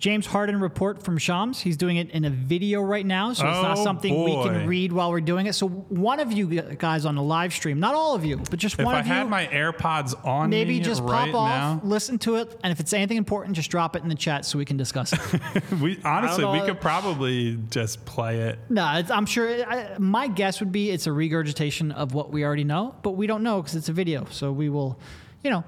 James 0.00 0.24
Harden 0.24 0.60
report 0.60 1.02
from 1.02 1.18
Shams. 1.18 1.60
He's 1.60 1.76
doing 1.76 1.98
it 1.98 2.10
in 2.10 2.24
a 2.24 2.30
video 2.30 2.80
right 2.80 3.04
now, 3.04 3.34
so 3.34 3.46
it's 3.46 3.62
not 3.62 3.76
Oh, 3.76 3.84
something 3.84 4.24
we 4.24 4.32
can 4.42 4.66
read 4.66 4.92
while 4.92 5.10
we're 5.10 5.20
doing 5.20 5.44
it. 5.44 5.52
So 5.52 5.68
one 5.68 6.20
of 6.20 6.32
you 6.32 6.62
guys 6.62 7.04
on 7.04 7.16
the 7.16 7.22
live 7.22 7.52
stream, 7.52 7.78
not 7.78 7.94
all 7.94 8.14
of 8.14 8.24
you, 8.24 8.38
but 8.38 8.58
just 8.58 8.78
If 8.78 8.86
one 8.86 8.94
I 8.94 9.00
of 9.00 9.06
you, 9.06 9.12
If 9.12 9.16
I 9.16 9.18
had 9.18 9.28
my 9.28 9.46
AirPods 9.46 10.24
on 10.26 10.48
maybe 10.48 10.78
me 10.78 10.80
just 10.80 11.02
right 11.02 11.30
pop 11.30 11.34
off, 11.34 11.82
now, 11.82 11.88
listen 11.88 12.18
to 12.20 12.36
it, 12.36 12.58
and 12.64 12.72
if 12.72 12.80
it's 12.80 12.94
anything 12.94 13.18
important, 13.18 13.54
just 13.56 13.70
drop 13.70 13.94
it 13.94 14.02
in 14.02 14.08
the 14.08 14.14
chat 14.14 14.46
so 14.46 14.56
we 14.56 14.64
can 14.64 14.78
discuss 14.78 15.12
it. 15.12 15.62
we 15.82 16.00
honestly 16.02 16.46
we 16.46 16.60
could 16.62 16.80
probably 16.80 17.58
just 17.68 18.02
play 18.06 18.38
it. 18.40 18.58
no, 18.70 18.94
it's, 18.96 19.10
I'm 19.10 19.26
sure. 19.26 19.48
I, 19.70 19.98
my 19.98 20.28
guess 20.28 20.60
would 20.60 20.72
be 20.72 20.90
it's 20.90 21.06
a 21.06 21.12
regurgitation 21.12 21.92
of 21.92 22.14
what 22.14 22.30
we 22.32 22.42
already 22.42 22.64
know, 22.64 22.94
but 23.02 23.12
we 23.12 23.26
don't 23.26 23.42
know 23.42 23.60
because 23.60 23.74
it's 23.76 23.90
a 23.90 23.92
video. 23.92 24.26
So 24.30 24.50
we 24.50 24.70
will, 24.70 24.98
you 25.44 25.50
know, 25.50 25.62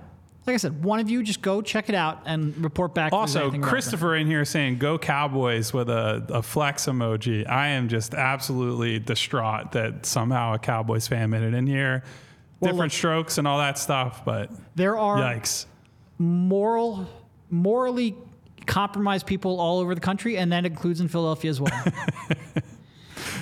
like 0.47 0.55
I 0.55 0.57
said, 0.57 0.83
one 0.85 0.99
of 0.99 1.09
you 1.09 1.23
just 1.23 1.41
go 1.41 1.63
check 1.63 1.89
it 1.89 1.95
out 1.95 2.23
and 2.27 2.57
report 2.63 2.95
back. 2.95 3.13
Also. 3.13 3.51
Christopher 3.61 4.17
in 4.17 4.27
here 4.27 4.45
saying 4.45 4.79
"Go 4.79 4.99
Cowboys" 4.99 5.73
with 5.73 5.89
a, 5.89 6.27
a 6.31 6.43
flex 6.43 6.87
emoji. 6.87 7.49
I 7.49 7.69
am 7.69 7.89
just 7.89 8.15
absolutely 8.15 8.99
distraught 8.99 9.73
that 9.73 10.05
somehow 10.05 10.55
a 10.55 10.59
Cowboys 10.59 11.07
fan 11.07 11.31
made 11.31 11.43
it 11.43 11.55
in 11.55 11.67
here. 11.67 12.03
Well, 12.61 12.73
Different 12.73 12.93
look- 12.93 12.99
strokes 12.99 13.39
and 13.39 13.47
all 13.47 13.59
that 13.59 13.79
stuff, 13.79 14.25
but 14.25 14.51
there 14.75 14.99
are 14.99 15.19
yikes. 15.19 15.67
moral, 16.19 17.07
morally 17.51 18.17
compromised 18.67 19.27
people 19.27 19.61
all 19.61 19.81
over 19.81 19.95
the 19.95 20.01
country, 20.01 20.37
and 20.39 20.53
that 20.53 20.65
includes 20.67 21.01
in 21.01 21.09
Philadelphia 21.09 21.51
as 21.51 21.61
well. 21.61 21.85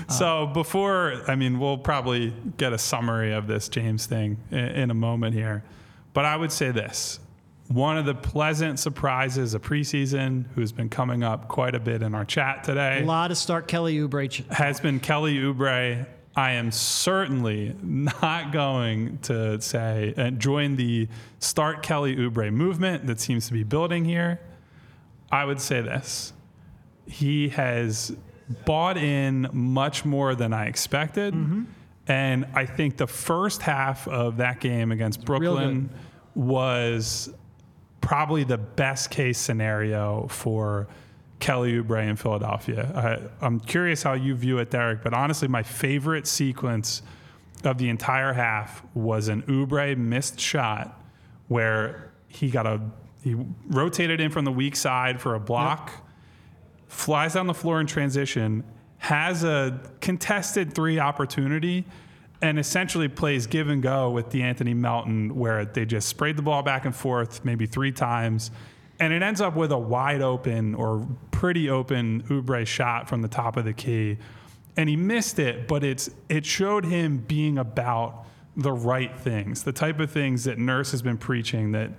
So 0.08 0.48
before, 0.48 1.22
I 1.28 1.36
mean, 1.36 1.60
we'll 1.60 1.78
probably 1.78 2.34
get 2.56 2.72
a 2.72 2.78
summary 2.78 3.32
of 3.32 3.46
this 3.46 3.68
James 3.68 4.06
thing 4.06 4.38
in, 4.50 4.58
in 4.58 4.90
a 4.90 4.94
moment 4.94 5.34
here, 5.34 5.62
but 6.12 6.24
I 6.24 6.36
would 6.36 6.52
say 6.52 6.70
this: 6.70 7.20
one 7.68 7.96
of 7.96 8.04
the 8.04 8.14
pleasant 8.14 8.78
surprises 8.78 9.54
of 9.54 9.62
preseason, 9.62 10.46
who's 10.54 10.72
been 10.72 10.88
coming 10.88 11.22
up 11.22 11.48
quite 11.48 11.74
a 11.74 11.80
bit 11.80 12.02
in 12.02 12.14
our 12.14 12.24
chat 12.24 12.64
today, 12.64 13.02
a 13.02 13.06
lot 13.06 13.30
of 13.30 13.36
start 13.36 13.68
Kelly 13.68 13.96
Oubre. 13.98 14.44
has 14.52 14.80
been 14.80 15.00
Kelly 15.00 15.36
Oubre. 15.36 16.06
I 16.36 16.52
am 16.52 16.70
certainly 16.70 17.74
not 17.82 18.52
going 18.52 19.18
to 19.22 19.60
say 19.60 20.14
and 20.16 20.38
join 20.38 20.76
the 20.76 21.08
start 21.40 21.82
Kelly 21.82 22.16
Oubre 22.16 22.52
movement 22.52 23.06
that 23.08 23.20
seems 23.20 23.48
to 23.48 23.52
be 23.52 23.64
building 23.64 24.04
here. 24.04 24.40
I 25.32 25.44
would 25.44 25.60
say 25.60 25.80
this. 25.80 26.32
He 27.06 27.48
has 27.50 28.16
bought 28.64 28.96
in 28.96 29.48
much 29.52 30.04
more 30.04 30.34
than 30.34 30.52
I 30.52 30.66
expected. 30.66 31.34
Mm-hmm. 31.34 31.64
And 32.10 32.44
I 32.54 32.66
think 32.66 32.96
the 32.96 33.06
first 33.06 33.62
half 33.62 34.08
of 34.08 34.38
that 34.38 34.58
game 34.58 34.90
against 34.90 35.24
Brooklyn 35.24 35.90
was 36.34 37.32
probably 38.00 38.42
the 38.42 38.58
best 38.58 39.12
case 39.12 39.38
scenario 39.38 40.26
for 40.26 40.88
Kelly 41.38 41.74
Oubre 41.74 42.08
in 42.08 42.16
Philadelphia. 42.16 43.30
I, 43.40 43.46
I'm 43.46 43.60
curious 43.60 44.02
how 44.02 44.14
you 44.14 44.34
view 44.34 44.58
it, 44.58 44.70
Derek, 44.72 45.04
but 45.04 45.14
honestly, 45.14 45.46
my 45.46 45.62
favorite 45.62 46.26
sequence 46.26 47.02
of 47.62 47.78
the 47.78 47.88
entire 47.88 48.32
half 48.32 48.82
was 48.92 49.28
an 49.28 49.42
Oubre 49.42 49.96
missed 49.96 50.40
shot 50.40 51.00
where 51.46 52.10
he 52.26 52.50
got 52.50 52.66
a 52.66 52.80
he 53.22 53.36
rotated 53.68 54.20
in 54.20 54.32
from 54.32 54.44
the 54.44 54.50
weak 54.50 54.74
side 54.74 55.20
for 55.20 55.36
a 55.36 55.40
block, 55.40 55.92
flies 56.88 57.34
down 57.34 57.46
the 57.46 57.54
floor 57.54 57.80
in 57.80 57.86
transition, 57.86 58.64
has 59.00 59.44
a 59.44 59.80
contested 60.00 60.74
three 60.74 60.98
opportunity, 60.98 61.84
and 62.42 62.58
essentially 62.58 63.08
plays 63.08 63.46
give 63.46 63.68
and 63.68 63.82
go 63.82 64.10
with 64.10 64.28
De'Anthony 64.28 64.76
Melton, 64.76 65.34
where 65.34 65.64
they 65.64 65.84
just 65.84 66.08
sprayed 66.08 66.36
the 66.36 66.42
ball 66.42 66.62
back 66.62 66.84
and 66.84 66.94
forth 66.94 67.44
maybe 67.44 67.66
three 67.66 67.92
times. 67.92 68.50
And 68.98 69.12
it 69.12 69.22
ends 69.22 69.40
up 69.40 69.56
with 69.56 69.72
a 69.72 69.78
wide 69.78 70.20
open 70.20 70.74
or 70.74 71.06
pretty 71.30 71.70
open 71.70 72.22
Oubre 72.24 72.66
shot 72.66 73.08
from 73.08 73.22
the 73.22 73.28
top 73.28 73.56
of 73.56 73.64
the 73.64 73.72
key. 73.72 74.18
And 74.76 74.88
he 74.88 74.96
missed 74.96 75.38
it, 75.38 75.66
but 75.66 75.82
it's 75.82 76.10
it 76.28 76.44
showed 76.44 76.84
him 76.84 77.18
being 77.18 77.56
about 77.58 78.26
the 78.56 78.72
right 78.72 79.18
things, 79.18 79.62
the 79.64 79.72
type 79.72 79.98
of 80.00 80.10
things 80.10 80.44
that 80.44 80.58
Nurse 80.58 80.90
has 80.90 81.00
been 81.00 81.16
preaching 81.16 81.72
that 81.72 81.90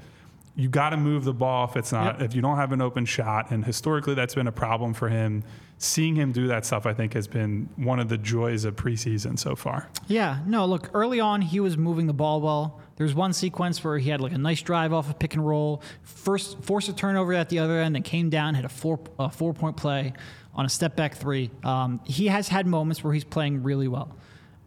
you 0.56 0.70
got 0.70 0.92
to 0.92 0.98
move 0.98 1.24
the 1.24 1.34
ball 1.34 1.68
if 1.68 1.76
it's 1.76 1.92
not 1.92 2.20
Yep. 2.20 2.30
if 2.30 2.36
you 2.36 2.42
don't 2.42 2.58
have 2.58 2.72
an 2.72 2.82
open 2.82 3.06
shot 3.06 3.50
and 3.52 3.66
historically 3.66 4.14
that's 4.14 4.36
been 4.36 4.48
a 4.48 4.52
problem 4.52 4.94
for 4.94 5.10
him 5.10 5.44
seeing 5.84 6.16
him 6.16 6.32
do 6.32 6.48
that 6.48 6.64
stuff 6.66 6.86
i 6.86 6.94
think 6.94 7.14
has 7.14 7.28
been 7.28 7.68
one 7.76 8.00
of 8.00 8.08
the 8.08 8.18
joys 8.18 8.66
of 8.66 8.76
preseason 8.76 9.38
so 9.38 9.56
far 9.56 9.90
Yeah, 10.08 10.40
no, 10.46 10.66
look, 10.66 10.90
early 10.94 11.20
on, 11.20 11.42
he 11.42 11.60
was 11.60 11.78
moving 11.78 12.06
the 12.08 12.14
ball 12.14 12.42
well. 12.42 12.80
There's 12.98 13.16
one 13.16 13.34
sequence 13.34 13.84
where 13.84 13.98
he 13.98 14.10
had 14.10 14.20
like 14.22 14.32
a 14.34 14.38
nice 14.38 14.62
drive 14.62 14.94
off 14.94 15.10
a 15.10 15.14
pick 15.14 15.34
and 15.34 15.46
roll, 15.46 15.82
first 16.04 16.62
forced 16.64 16.90
a 16.90 16.94
turnover 16.94 17.34
at 17.34 17.50
the 17.50 17.60
other 17.60 17.80
end, 17.80 17.96
then 17.96 18.04
came 18.04 18.30
down, 18.30 18.54
had 18.54 18.66
a 18.66 18.70
four, 18.70 19.00
a 19.18 19.30
four 19.30 19.54
point 19.54 19.78
play 19.78 20.14
on 20.54 20.66
a 20.66 20.70
step 20.70 20.96
back 20.96 21.16
three. 21.16 21.50
Um, 21.64 22.02
he 22.06 22.28
has 22.28 22.48
had 22.48 22.68
moments 22.68 23.04
where 23.04 23.14
he's 23.14 23.24
playing 23.24 23.64
really 23.64 23.88
well. 23.88 24.16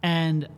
And 0.02 0.48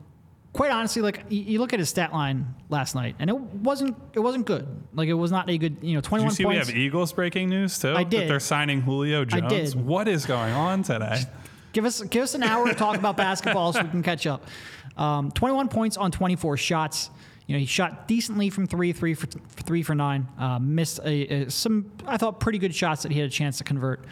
quite 0.57 0.73
honestly, 0.73 1.03
like 1.03 1.25
you, 1.29 1.43
you 1.43 1.59
look 1.61 1.73
at 1.73 1.79
his 1.79 1.89
stat 1.89 2.13
line 2.13 2.55
last 2.69 2.95
night, 2.95 3.15
and 3.19 3.31
it 3.31 3.39
wasn't 3.39 3.97
it 4.15 4.21
wasn't 4.21 4.47
good. 4.47 4.67
Like 4.95 5.09
it 5.09 5.15
was 5.15 5.31
not 5.31 5.49
a 5.49 5.59
good, 5.59 5.77
you 5.83 5.95
know, 5.95 6.01
Did 6.01 6.09
21 6.09 6.31
you 6.31 6.35
see 6.35 6.45
points. 6.45 6.67
we 6.67 6.73
have 6.73 6.77
Eagles 6.81 7.13
breaking 7.13 7.49
news 7.51 7.79
too? 7.79 7.91
I 7.91 8.03
That 8.05 8.11
did. 8.11 8.31
they're 8.31 8.41
signing 8.41 8.81
Julio 8.81 9.25
Jones. 9.25 9.43
I 9.45 9.49
did. 9.49 9.75
What 9.75 10.09
is 10.09 10.27
going 10.27 10.53
on 10.53 10.83
today? 10.83 11.21
Give 11.73 11.85
us 11.85 12.03
give 12.03 12.23
us 12.23 12.35
an 12.35 12.43
hour 12.43 12.67
to 12.67 12.75
talk 12.75 12.97
about 12.97 13.17
basketball 13.17 13.73
so 13.73 13.83
we 13.83 13.89
can 13.91 14.03
catch 14.03 14.27
up. 14.27 14.45
Um, 14.97 15.31
21 15.31 15.69
points 15.69 15.97
on 15.99 16.11
24 16.11 16.57
shots. 16.57 17.11
You 17.47 17.55
know, 17.55 17.61
he 17.61 17.67
shot 17.67 18.09
decently 18.09 18.51
from 18.51 18.67
three, 18.67 18.93
three 18.93 19.15
for 19.15 19.27
three 19.27 19.83
for 19.83 19.95
nine. 19.95 20.27
Uh, 20.39 20.59
missed 20.59 20.99
a, 21.05 21.45
a, 21.45 21.51
some, 21.51 21.93
I 22.07 22.17
thought, 22.17 22.41
pretty 22.41 22.59
good 22.59 22.75
shots 22.75 23.03
that 23.05 23.13
he 23.13 23.21
had 23.21 23.29
a 23.29 23.33
chance 23.33 23.59
to 23.59 23.65
convert. 23.65 24.05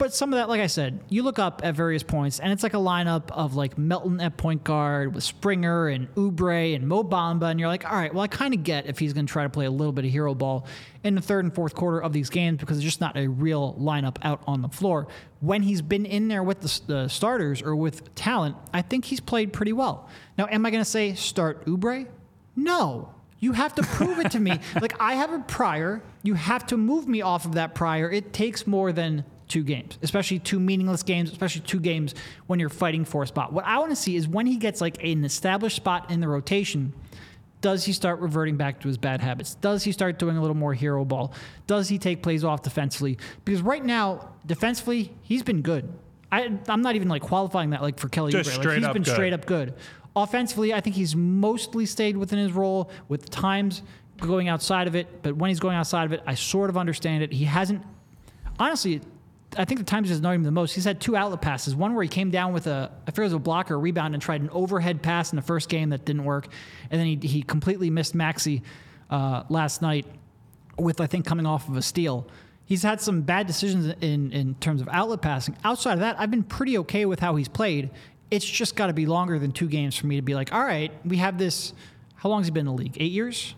But 0.00 0.14
some 0.14 0.32
of 0.32 0.38
that, 0.38 0.48
like 0.48 0.62
I 0.62 0.66
said, 0.66 0.98
you 1.10 1.22
look 1.22 1.38
up 1.38 1.60
at 1.62 1.74
various 1.74 2.02
points, 2.02 2.40
and 2.40 2.50
it's 2.50 2.62
like 2.62 2.72
a 2.72 2.78
lineup 2.78 3.30
of 3.32 3.54
like 3.54 3.76
Melton 3.76 4.18
at 4.18 4.38
point 4.38 4.64
guard 4.64 5.14
with 5.14 5.22
Springer 5.22 5.88
and 5.88 6.08
Oubre 6.14 6.74
and 6.74 6.88
Mo 6.88 7.04
Bamba, 7.04 7.50
and 7.50 7.60
you're 7.60 7.68
like, 7.68 7.84
all 7.84 7.98
right, 7.98 8.10
well, 8.14 8.22
I 8.22 8.26
kind 8.26 8.54
of 8.54 8.62
get 8.62 8.86
if 8.86 8.98
he's 8.98 9.12
going 9.12 9.26
to 9.26 9.30
try 9.30 9.42
to 9.42 9.50
play 9.50 9.66
a 9.66 9.70
little 9.70 9.92
bit 9.92 10.06
of 10.06 10.10
hero 10.10 10.34
ball 10.34 10.66
in 11.04 11.16
the 11.16 11.20
third 11.20 11.44
and 11.44 11.54
fourth 11.54 11.74
quarter 11.74 12.02
of 12.02 12.14
these 12.14 12.30
games 12.30 12.56
because 12.60 12.78
there's 12.78 12.86
just 12.86 13.02
not 13.02 13.18
a 13.18 13.28
real 13.28 13.74
lineup 13.78 14.16
out 14.22 14.42
on 14.46 14.62
the 14.62 14.70
floor. 14.70 15.06
When 15.40 15.62
he's 15.62 15.82
been 15.82 16.06
in 16.06 16.28
there 16.28 16.42
with 16.42 16.62
the, 16.62 16.80
the 16.86 17.08
starters 17.08 17.60
or 17.60 17.76
with 17.76 18.14
talent, 18.14 18.56
I 18.72 18.80
think 18.80 19.04
he's 19.04 19.20
played 19.20 19.52
pretty 19.52 19.74
well. 19.74 20.08
Now, 20.38 20.46
am 20.50 20.64
I 20.64 20.70
going 20.70 20.82
to 20.82 20.90
say 20.90 21.12
start 21.12 21.66
Oubre? 21.66 22.06
No. 22.56 23.12
You 23.38 23.52
have 23.52 23.74
to 23.74 23.82
prove 23.82 24.18
it 24.18 24.30
to 24.30 24.40
me. 24.40 24.60
Like 24.80 24.94
I 24.98 25.16
have 25.16 25.30
a 25.34 25.40
prior. 25.40 26.02
You 26.22 26.32
have 26.32 26.66
to 26.68 26.78
move 26.78 27.06
me 27.06 27.20
off 27.20 27.44
of 27.44 27.56
that 27.56 27.74
prior. 27.74 28.10
It 28.10 28.32
takes 28.32 28.66
more 28.66 28.92
than 28.92 29.26
two 29.50 29.62
games, 29.62 29.98
especially 30.02 30.38
two 30.38 30.58
meaningless 30.58 31.02
games, 31.02 31.30
especially 31.30 31.60
two 31.62 31.80
games 31.80 32.14
when 32.46 32.58
you're 32.58 32.70
fighting 32.70 33.04
for 33.04 33.22
a 33.24 33.26
spot. 33.26 33.52
What 33.52 33.66
I 33.66 33.78
want 33.78 33.90
to 33.90 33.96
see 33.96 34.16
is 34.16 34.26
when 34.26 34.46
he 34.46 34.56
gets 34.56 34.80
like 34.80 35.02
an 35.04 35.24
established 35.24 35.76
spot 35.76 36.10
in 36.10 36.20
the 36.20 36.28
rotation, 36.28 36.94
does 37.60 37.84
he 37.84 37.92
start 37.92 38.20
reverting 38.20 38.56
back 38.56 38.80
to 38.80 38.88
his 38.88 38.96
bad 38.96 39.20
habits? 39.20 39.56
Does 39.56 39.84
he 39.84 39.92
start 39.92 40.18
doing 40.18 40.38
a 40.38 40.40
little 40.40 40.56
more 40.56 40.72
hero 40.72 41.04
ball? 41.04 41.34
Does 41.66 41.88
he 41.90 41.98
take 41.98 42.22
plays 42.22 42.44
off 42.44 42.62
defensively? 42.62 43.18
Because 43.44 43.60
right 43.60 43.84
now, 43.84 44.30
defensively, 44.46 45.12
he's 45.20 45.42
been 45.42 45.60
good. 45.60 45.92
I, 46.32 46.58
I'm 46.68 46.80
not 46.80 46.94
even 46.94 47.08
like 47.08 47.22
qualifying 47.22 47.70
that 47.70 47.82
like 47.82 47.98
for 47.98 48.08
Kelly 48.08 48.32
Just 48.32 48.48
Oubre. 48.48 48.54
Like, 48.54 48.62
straight 48.62 48.76
he's 48.78 48.86
up 48.86 48.92
been 48.94 49.02
good. 49.02 49.12
straight 49.12 49.32
up 49.32 49.44
good. 49.44 49.74
Offensively, 50.16 50.72
I 50.72 50.80
think 50.80 50.96
he's 50.96 51.14
mostly 51.14 51.86
stayed 51.86 52.16
within 52.16 52.38
his 52.38 52.52
role 52.52 52.90
with 53.08 53.28
times 53.30 53.82
going 54.18 54.48
outside 54.48 54.86
of 54.86 54.94
it. 54.94 55.22
But 55.22 55.36
when 55.36 55.48
he's 55.48 55.60
going 55.60 55.76
outside 55.76 56.04
of 56.04 56.12
it, 56.12 56.22
I 56.26 56.34
sort 56.34 56.70
of 56.70 56.76
understand 56.76 57.22
it. 57.24 57.32
He 57.32 57.44
hasn't, 57.44 57.82
honestly, 58.58 59.00
I 59.56 59.64
think 59.64 59.80
the 59.80 59.84
times 59.86 60.08
he's 60.08 60.20
known 60.20 60.36
him 60.36 60.42
the 60.44 60.50
most. 60.50 60.74
He's 60.74 60.84
had 60.84 61.00
two 61.00 61.16
outlet 61.16 61.42
passes. 61.42 61.74
One 61.74 61.94
where 61.94 62.02
he 62.02 62.08
came 62.08 62.30
down 62.30 62.52
with 62.52 62.66
a, 62.66 62.90
I 63.06 63.10
forget 63.10 63.22
it 63.22 63.24
was 63.24 63.32
a 63.32 63.38
block 63.38 63.70
or 63.70 63.74
a 63.74 63.78
rebound 63.78 64.14
and 64.14 64.22
tried 64.22 64.42
an 64.42 64.50
overhead 64.50 65.02
pass 65.02 65.32
in 65.32 65.36
the 65.36 65.42
first 65.42 65.68
game 65.68 65.90
that 65.90 66.04
didn't 66.04 66.24
work. 66.24 66.46
And 66.90 67.00
then 67.00 67.06
he, 67.06 67.26
he 67.26 67.42
completely 67.42 67.90
missed 67.90 68.14
Maxey 68.14 68.62
uh, 69.10 69.42
last 69.48 69.82
night 69.82 70.06
with, 70.78 71.00
I 71.00 71.06
think, 71.06 71.26
coming 71.26 71.46
off 71.46 71.68
of 71.68 71.76
a 71.76 71.82
steal. 71.82 72.28
He's 72.64 72.84
had 72.84 73.00
some 73.00 73.22
bad 73.22 73.48
decisions 73.48 73.92
in, 74.00 74.32
in 74.32 74.54
terms 74.56 74.80
of 74.80 74.88
outlet 74.92 75.20
passing. 75.20 75.56
Outside 75.64 75.94
of 75.94 76.00
that, 76.00 76.20
I've 76.20 76.30
been 76.30 76.44
pretty 76.44 76.78
okay 76.78 77.04
with 77.04 77.18
how 77.18 77.34
he's 77.34 77.48
played. 77.48 77.90
It's 78.30 78.46
just 78.46 78.76
got 78.76 78.86
to 78.86 78.92
be 78.92 79.06
longer 79.06 79.40
than 79.40 79.50
two 79.50 79.66
games 79.66 79.96
for 79.96 80.06
me 80.06 80.14
to 80.16 80.22
be 80.22 80.36
like, 80.36 80.54
all 80.54 80.62
right, 80.62 80.92
we 81.04 81.16
have 81.16 81.36
this. 81.36 81.72
How 82.14 82.28
long 82.28 82.40
has 82.40 82.46
he 82.46 82.52
been 82.52 82.60
in 82.60 82.66
the 82.66 82.72
league? 82.72 82.96
Eight 83.00 83.10
years? 83.10 83.56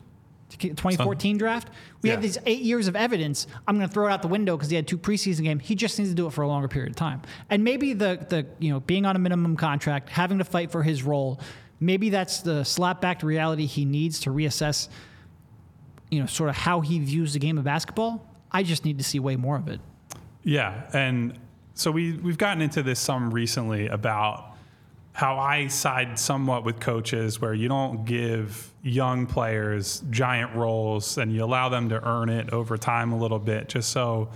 2014 0.58 1.38
draft. 1.38 1.68
We 2.02 2.10
have 2.10 2.22
these 2.22 2.38
eight 2.46 2.62
years 2.62 2.88
of 2.88 2.96
evidence. 2.96 3.46
I'm 3.66 3.76
going 3.76 3.88
to 3.88 3.92
throw 3.92 4.06
it 4.06 4.10
out 4.10 4.22
the 4.22 4.28
window 4.28 4.56
because 4.56 4.70
he 4.70 4.76
had 4.76 4.86
two 4.86 4.98
preseason 4.98 5.44
games. 5.44 5.62
He 5.64 5.74
just 5.74 5.98
needs 5.98 6.10
to 6.10 6.14
do 6.14 6.26
it 6.26 6.32
for 6.32 6.42
a 6.42 6.48
longer 6.48 6.68
period 6.68 6.90
of 6.90 6.96
time. 6.96 7.22
And 7.50 7.64
maybe 7.64 7.92
the 7.92 8.24
the 8.28 8.46
you 8.58 8.72
know 8.72 8.80
being 8.80 9.06
on 9.06 9.16
a 9.16 9.18
minimum 9.18 9.56
contract, 9.56 10.08
having 10.08 10.38
to 10.38 10.44
fight 10.44 10.70
for 10.70 10.82
his 10.82 11.02
role, 11.02 11.40
maybe 11.80 12.10
that's 12.10 12.40
the 12.40 12.64
slap 12.64 13.00
back 13.00 13.20
to 13.20 13.26
reality 13.26 13.66
he 13.66 13.84
needs 13.84 14.20
to 14.20 14.30
reassess. 14.30 14.88
You 16.10 16.20
know, 16.20 16.26
sort 16.26 16.50
of 16.50 16.56
how 16.56 16.80
he 16.80 16.98
views 16.98 17.32
the 17.32 17.38
game 17.38 17.56
of 17.56 17.64
basketball. 17.64 18.26
I 18.50 18.62
just 18.62 18.84
need 18.84 18.98
to 18.98 19.04
see 19.04 19.18
way 19.18 19.36
more 19.36 19.56
of 19.56 19.68
it. 19.68 19.80
Yeah, 20.44 20.90
and 20.92 21.38
so 21.74 21.90
we 21.90 22.12
we've 22.14 22.38
gotten 22.38 22.62
into 22.62 22.82
this 22.82 23.00
some 23.00 23.32
recently 23.32 23.86
about 23.86 24.51
how 25.12 25.38
I 25.38 25.66
side 25.66 26.18
somewhat 26.18 26.64
with 26.64 26.80
coaches 26.80 27.40
where 27.40 27.52
you 27.52 27.68
don't 27.68 28.04
give 28.06 28.70
young 28.82 29.26
players 29.26 30.02
giant 30.10 30.54
roles 30.54 31.18
and 31.18 31.32
you 31.32 31.44
allow 31.44 31.68
them 31.68 31.88
to 31.90 32.02
earn 32.06 32.28
it 32.30 32.50
over 32.50 32.78
time 32.78 33.12
a 33.12 33.18
little 33.18 33.38
bit 33.38 33.68
just 33.68 33.90
so 33.90 34.30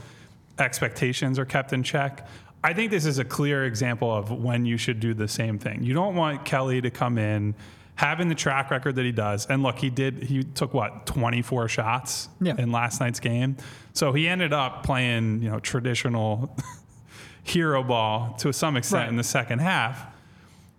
expectations 0.59 1.39
are 1.39 1.45
kept 1.45 1.73
in 1.73 1.83
check. 1.83 2.27
I 2.63 2.73
think 2.73 2.91
this 2.91 3.07
is 3.07 3.19
a 3.19 3.25
clear 3.25 3.65
example 3.65 4.15
of 4.15 4.31
when 4.31 4.67
you 4.67 4.77
should 4.77 5.01
do 5.01 5.15
the 5.15 5.29
same 5.29 5.59
thing. 5.59 5.83
You 5.83 5.95
don't 5.95 6.15
want 6.15 6.45
Kelly 6.45 6.81
to 6.83 6.91
come 6.91 7.17
in 7.19 7.55
having 7.95 8.29
the 8.29 8.35
track 8.35 8.71
record 8.71 8.97
that 8.97 9.05
he 9.05 9.13
does. 9.13 9.47
And 9.47 9.63
look, 9.63 9.79
he 9.79 9.89
did 9.89 10.25
he 10.25 10.43
took 10.43 10.75
what, 10.75 11.07
24 11.07 11.69
shots 11.69 12.29
Yeah. 12.41 12.55
in 12.59 12.71
last 12.71 13.01
night's 13.01 13.21
game. 13.21 13.57
So 13.95 14.13
he 14.13 14.29
ended 14.29 14.53
up 14.53 14.83
playing, 14.83 15.43
you 15.43 15.51
know, 15.51 15.59
traditional 15.61 16.55
hero 17.45 17.83
ball 17.83 18.35
to 18.41 18.53
some 18.53 18.77
extent 18.77 19.03
Right. 19.05 19.09
in 19.09 19.17
the 19.17 19.25
second 19.25 19.61
half. 19.61 20.07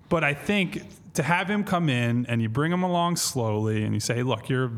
But 0.09 0.23
I 0.23 0.33
think 0.33 0.83
to 1.15 1.23
have 1.23 1.49
him 1.49 1.63
come 1.63 1.89
in 1.89 2.25
and 2.27 2.41
you 2.41 2.49
bring 2.49 2.71
him 2.71 2.83
along 2.83 3.17
slowly 3.17 3.83
and 3.83 3.93
you 3.93 3.99
say, 3.99 4.23
look, 4.23 4.49
you're 4.49 4.71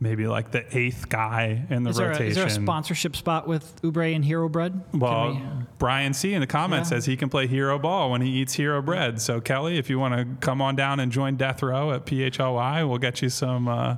maybe 0.00 0.28
like 0.28 0.52
the 0.52 0.64
eighth 0.76 1.08
guy 1.08 1.66
in 1.70 1.82
the 1.82 1.90
Is 1.90 1.96
there, 1.96 2.06
a, 2.06 2.10
rotation. 2.10 2.28
is 2.28 2.36
there 2.36 2.46
a 2.46 2.50
sponsorship 2.50 3.16
spot 3.16 3.48
with 3.48 3.82
Oubre 3.82 4.14
and 4.14 4.24
Hero 4.24 4.48
Bread? 4.48 4.80
Well, 4.94 5.32
we- 5.32 5.40
Brian 5.78 6.14
C 6.14 6.34
in 6.34 6.40
the 6.40 6.46
comments 6.46 6.88
Yeah. 6.90 6.98
says 6.98 7.06
he 7.06 7.16
can 7.16 7.28
play 7.28 7.46
hero 7.48 7.78
ball 7.78 8.10
when 8.12 8.20
he 8.20 8.30
eats 8.30 8.54
hero 8.54 8.80
bread. 8.80 9.20
So 9.20 9.40
Kelly, 9.40 9.76
if 9.78 9.90
you 9.90 9.98
want 9.98 10.14
to 10.14 10.26
come 10.46 10.62
on 10.62 10.76
down 10.76 11.00
and 11.00 11.10
join 11.10 11.36
Death 11.36 11.62
Row 11.62 11.90
at 11.92 12.06
PHLY, 12.06 12.88
we'll 12.88 12.98
get 12.98 13.20
you 13.22 13.28
some 13.28 13.66
uh, 13.66 13.96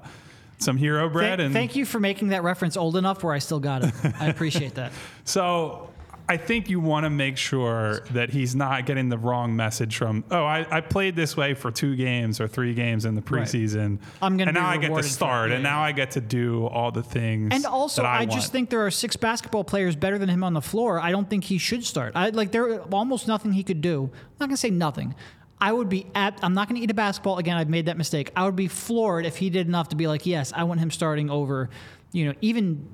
some 0.59 0.77
hero 0.79 1.09
bread. 1.11 1.39
Thank, 1.39 1.41
and 1.47 1.55
thank 1.55 1.77
you 1.77 1.85
for 1.87 2.01
making 2.01 2.29
that 2.29 2.43
reference 2.45 2.77
old 2.79 2.97
enough 2.97 3.23
where 3.25 3.33
I 3.35 3.39
still 3.39 3.61
got 3.61 3.83
it. 3.85 3.93
I 4.21 4.27
appreciate 4.29 4.75
that. 4.77 4.93
So 5.25 5.90
I 6.31 6.37
think 6.37 6.71
you 6.71 6.79
want 6.79 7.05
to 7.05 7.11
make 7.11 7.37
sure 7.37 8.01
that 8.13 8.31
he's 8.31 8.55
not 8.55 8.87
getting 8.87 9.09
the 9.09 9.19
wrong 9.19 9.57
message 9.57 9.97
from, 9.97 10.23
oh, 10.31 10.45
I, 10.45 10.65
I 10.71 10.81
played 10.81 11.17
this 11.17 11.37
way 11.37 11.55
for 11.55 11.73
two 11.73 11.97
games 11.97 12.41
or 12.41 12.47
three 12.47 12.73
games 12.73 13.05
in 13.05 13.17
the 13.17 13.21
Right. 13.21 13.43
preseason. 13.43 13.99
I'm 14.23 14.37
gonna 14.37 14.51
And 14.51 14.55
now 14.55 14.69
I 14.69 14.77
get 14.77 14.83
to 14.83 14.87
rewarded 14.87 15.05
for 15.07 15.09
it. 15.09 15.13
start, 15.13 15.51
and 15.51 15.63
now 15.65 15.83
I 15.83 15.91
get 15.91 16.13
to 16.13 16.21
do 16.21 16.67
all 16.67 16.93
the 16.93 17.03
things. 17.03 17.49
And 17.53 17.67
also, 17.67 18.05
I, 18.05 18.21
I, 18.21 18.27
just 18.27 18.53
think 18.53 18.71
there 18.71 18.87
are 18.87 18.93
six 18.93 19.17
basketball 19.17 19.65
players 19.65 19.97
better 19.97 20.19
than 20.19 20.29
him 20.29 20.45
on 20.45 20.55
the 20.55 20.63
floor. 20.63 21.01
I 21.01 21.11
don't 21.11 21.29
think 21.29 21.43
he 21.43 21.59
should 21.59 21.85
start. 21.85 22.13
I 22.15 22.29
like 22.29 22.53
there 22.53 22.81
almost 22.93 23.27
nothing 23.27 23.51
he 23.53 23.65
could 23.65 23.81
do. 23.81 24.05
I'm 24.05 24.37
not 24.39 24.47
gonna 24.51 24.57
say 24.57 24.71
nothing. 24.71 25.17
I 25.61 25.73
would 25.73 25.89
be 25.89 26.07
at. 26.15 26.39
I'm 26.43 26.55
not 26.55 26.69
gonna 26.69 26.81
eat 26.81 26.93
a 26.93 26.95
basketball 26.95 27.39
again. 27.39 27.57
I've 27.57 27.69
made 27.69 27.87
that 27.87 27.99
mistake. 27.99 28.31
I 28.37 28.45
would 28.45 28.57
be 28.57 28.69
floored 28.69 29.27
if 29.27 29.37
he 29.39 29.51
did 29.51 29.67
enough 29.67 29.89
to 29.89 29.97
be 29.97 30.07
like, 30.07 30.27
yes, 30.27 30.53
I 30.55 30.63
want 30.63 30.79
him 30.79 30.93
starting 30.93 31.29
over. 31.29 31.71
You 32.13 32.27
know, 32.27 32.35
even. 32.41 32.89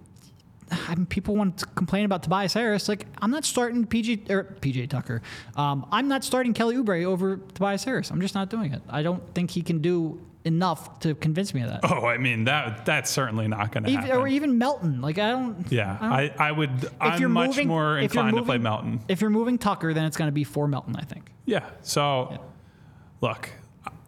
I 0.89 0.95
mean, 0.95 1.07
people 1.07 1.37
want 1.37 1.59
to 1.59 1.67
complain 1.67 2.05
about 2.05 2.23
Tobias 2.23 2.53
Harris. 2.55 2.89
Like, 2.89 3.07
I'm 3.21 3.31
not 3.31 3.45
starting 3.45 3.87
PJ 3.87 4.31
or 4.31 4.45
PJ 4.61 4.89
Tucker. 4.91 5.23
Um, 5.57 5.87
I'm 5.93 6.09
not 6.09 6.25
starting 6.25 6.53
Kelly 6.55 6.77
Oubre 6.77 7.05
over 7.05 7.37
Tobias 7.55 7.85
Harris. 7.85 8.11
I'm 8.11 8.21
just 8.21 8.35
not 8.35 8.51
doing 8.51 8.73
it. 8.73 8.83
I 8.89 9.03
don't 9.03 9.23
think 9.35 9.51
he 9.51 9.63
can 9.63 9.81
do 9.81 10.21
enough 10.45 11.01
to 11.01 11.15
convince 11.17 11.53
me 11.55 11.63
of 11.63 11.69
that. 11.71 11.81
Oh, 11.83 12.07
I 12.07 12.19
mean 12.19 12.45
that 12.45 12.87
that's 12.87 13.11
certainly 13.11 13.49
not 13.49 13.73
going 13.73 13.83
to 13.83 13.91
happen. 13.91 14.13
or 14.13 14.29
even 14.29 14.59
Melton. 14.59 15.01
Like, 15.01 15.19
I 15.19 15.31
don't. 15.33 15.67
yeah, 15.73 15.99
I 16.01 16.27
don't- 16.29 16.41
I, 16.41 16.49
I 16.49 16.53
would. 16.53 16.85
if 16.85 16.93
I'm 17.01 17.21
you're 17.21 17.29
much 17.29 17.49
moving, 17.49 17.69
more 17.69 17.99
inclined 17.99 18.37
to 18.37 18.43
play 18.45 18.55
moving- 18.57 18.63
Melton. 18.63 19.01
If 19.09 19.21
you're 19.21 19.31
moving 19.31 19.59
Tucker, 19.59 19.93
then 19.93 20.05
it's 20.05 20.17
going 20.17 20.29
to 20.29 20.33
be 20.33 20.45
for 20.45 20.69
Melton, 20.69 20.95
I 20.97 21.03
think. 21.03 21.33
Yeah. 21.47 21.69
So, 21.83 22.39
look, 23.21 23.51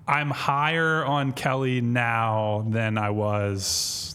I'm 0.07 0.31
higher 0.31 1.05
on 1.05 1.33
Kelly 1.33 1.81
now 1.81 2.65
than 2.69 2.99
I 2.99 3.11
was 3.11 4.15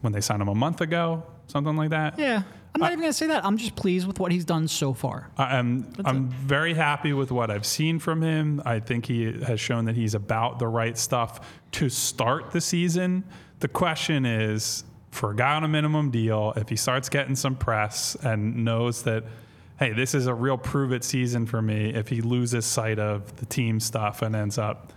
when 0.00 0.12
they 0.14 0.20
signed 0.22 0.40
him 0.42 0.48
a 0.48 0.54
month 0.54 0.80
ago, 0.80 1.22
something 1.48 1.76
like 1.76 1.90
that. 1.90 2.18
Yeah. 2.18 2.42
I'm 2.74 2.80
not 2.80 2.92
even 2.92 3.00
going 3.00 3.10
to 3.10 3.16
say 3.16 3.26
that. 3.28 3.44
I'm 3.44 3.56
just 3.56 3.74
pleased 3.74 4.06
with 4.06 4.20
what 4.20 4.30
he's 4.30 4.44
done 4.44 4.68
so 4.68 4.92
far. 4.92 5.30
I'm 5.36 5.90
I'm 6.04 6.28
very 6.28 6.74
happy 6.74 7.12
with 7.12 7.32
what 7.32 7.50
I've 7.50 7.66
seen 7.66 7.98
from 7.98 8.22
him. 8.22 8.62
I 8.64 8.78
think 8.78 9.06
he 9.06 9.32
has 9.42 9.58
shown 9.58 9.86
that 9.86 9.96
he's 9.96 10.14
about 10.14 10.60
the 10.60 10.68
right 10.68 10.96
stuff 10.96 11.40
to 11.72 11.88
start 11.88 12.52
the 12.52 12.60
season. 12.60 13.24
The 13.60 13.68
question 13.68 14.24
is 14.24 14.84
for 15.10 15.32
a 15.32 15.34
guy 15.36 15.54
on 15.56 15.64
a 15.64 15.68
minimum 15.68 16.10
deal, 16.12 16.52
if 16.56 16.68
he 16.68 16.76
starts 16.76 17.08
getting 17.08 17.34
some 17.34 17.56
press 17.56 18.14
and 18.22 18.64
knows 18.64 19.02
that 19.04 19.24
hey, 19.78 19.92
this 19.92 20.12
is 20.14 20.26
a 20.26 20.34
real 20.34 20.58
prove 20.58 20.92
it 20.92 21.02
season 21.04 21.46
for 21.46 21.62
me, 21.62 21.94
if 21.94 22.08
he 22.08 22.20
loses 22.20 22.64
sight 22.66 22.98
of 22.98 23.34
the 23.36 23.46
team 23.46 23.80
stuff 23.80 24.22
and 24.22 24.36
ends 24.36 24.58
up 24.58 24.92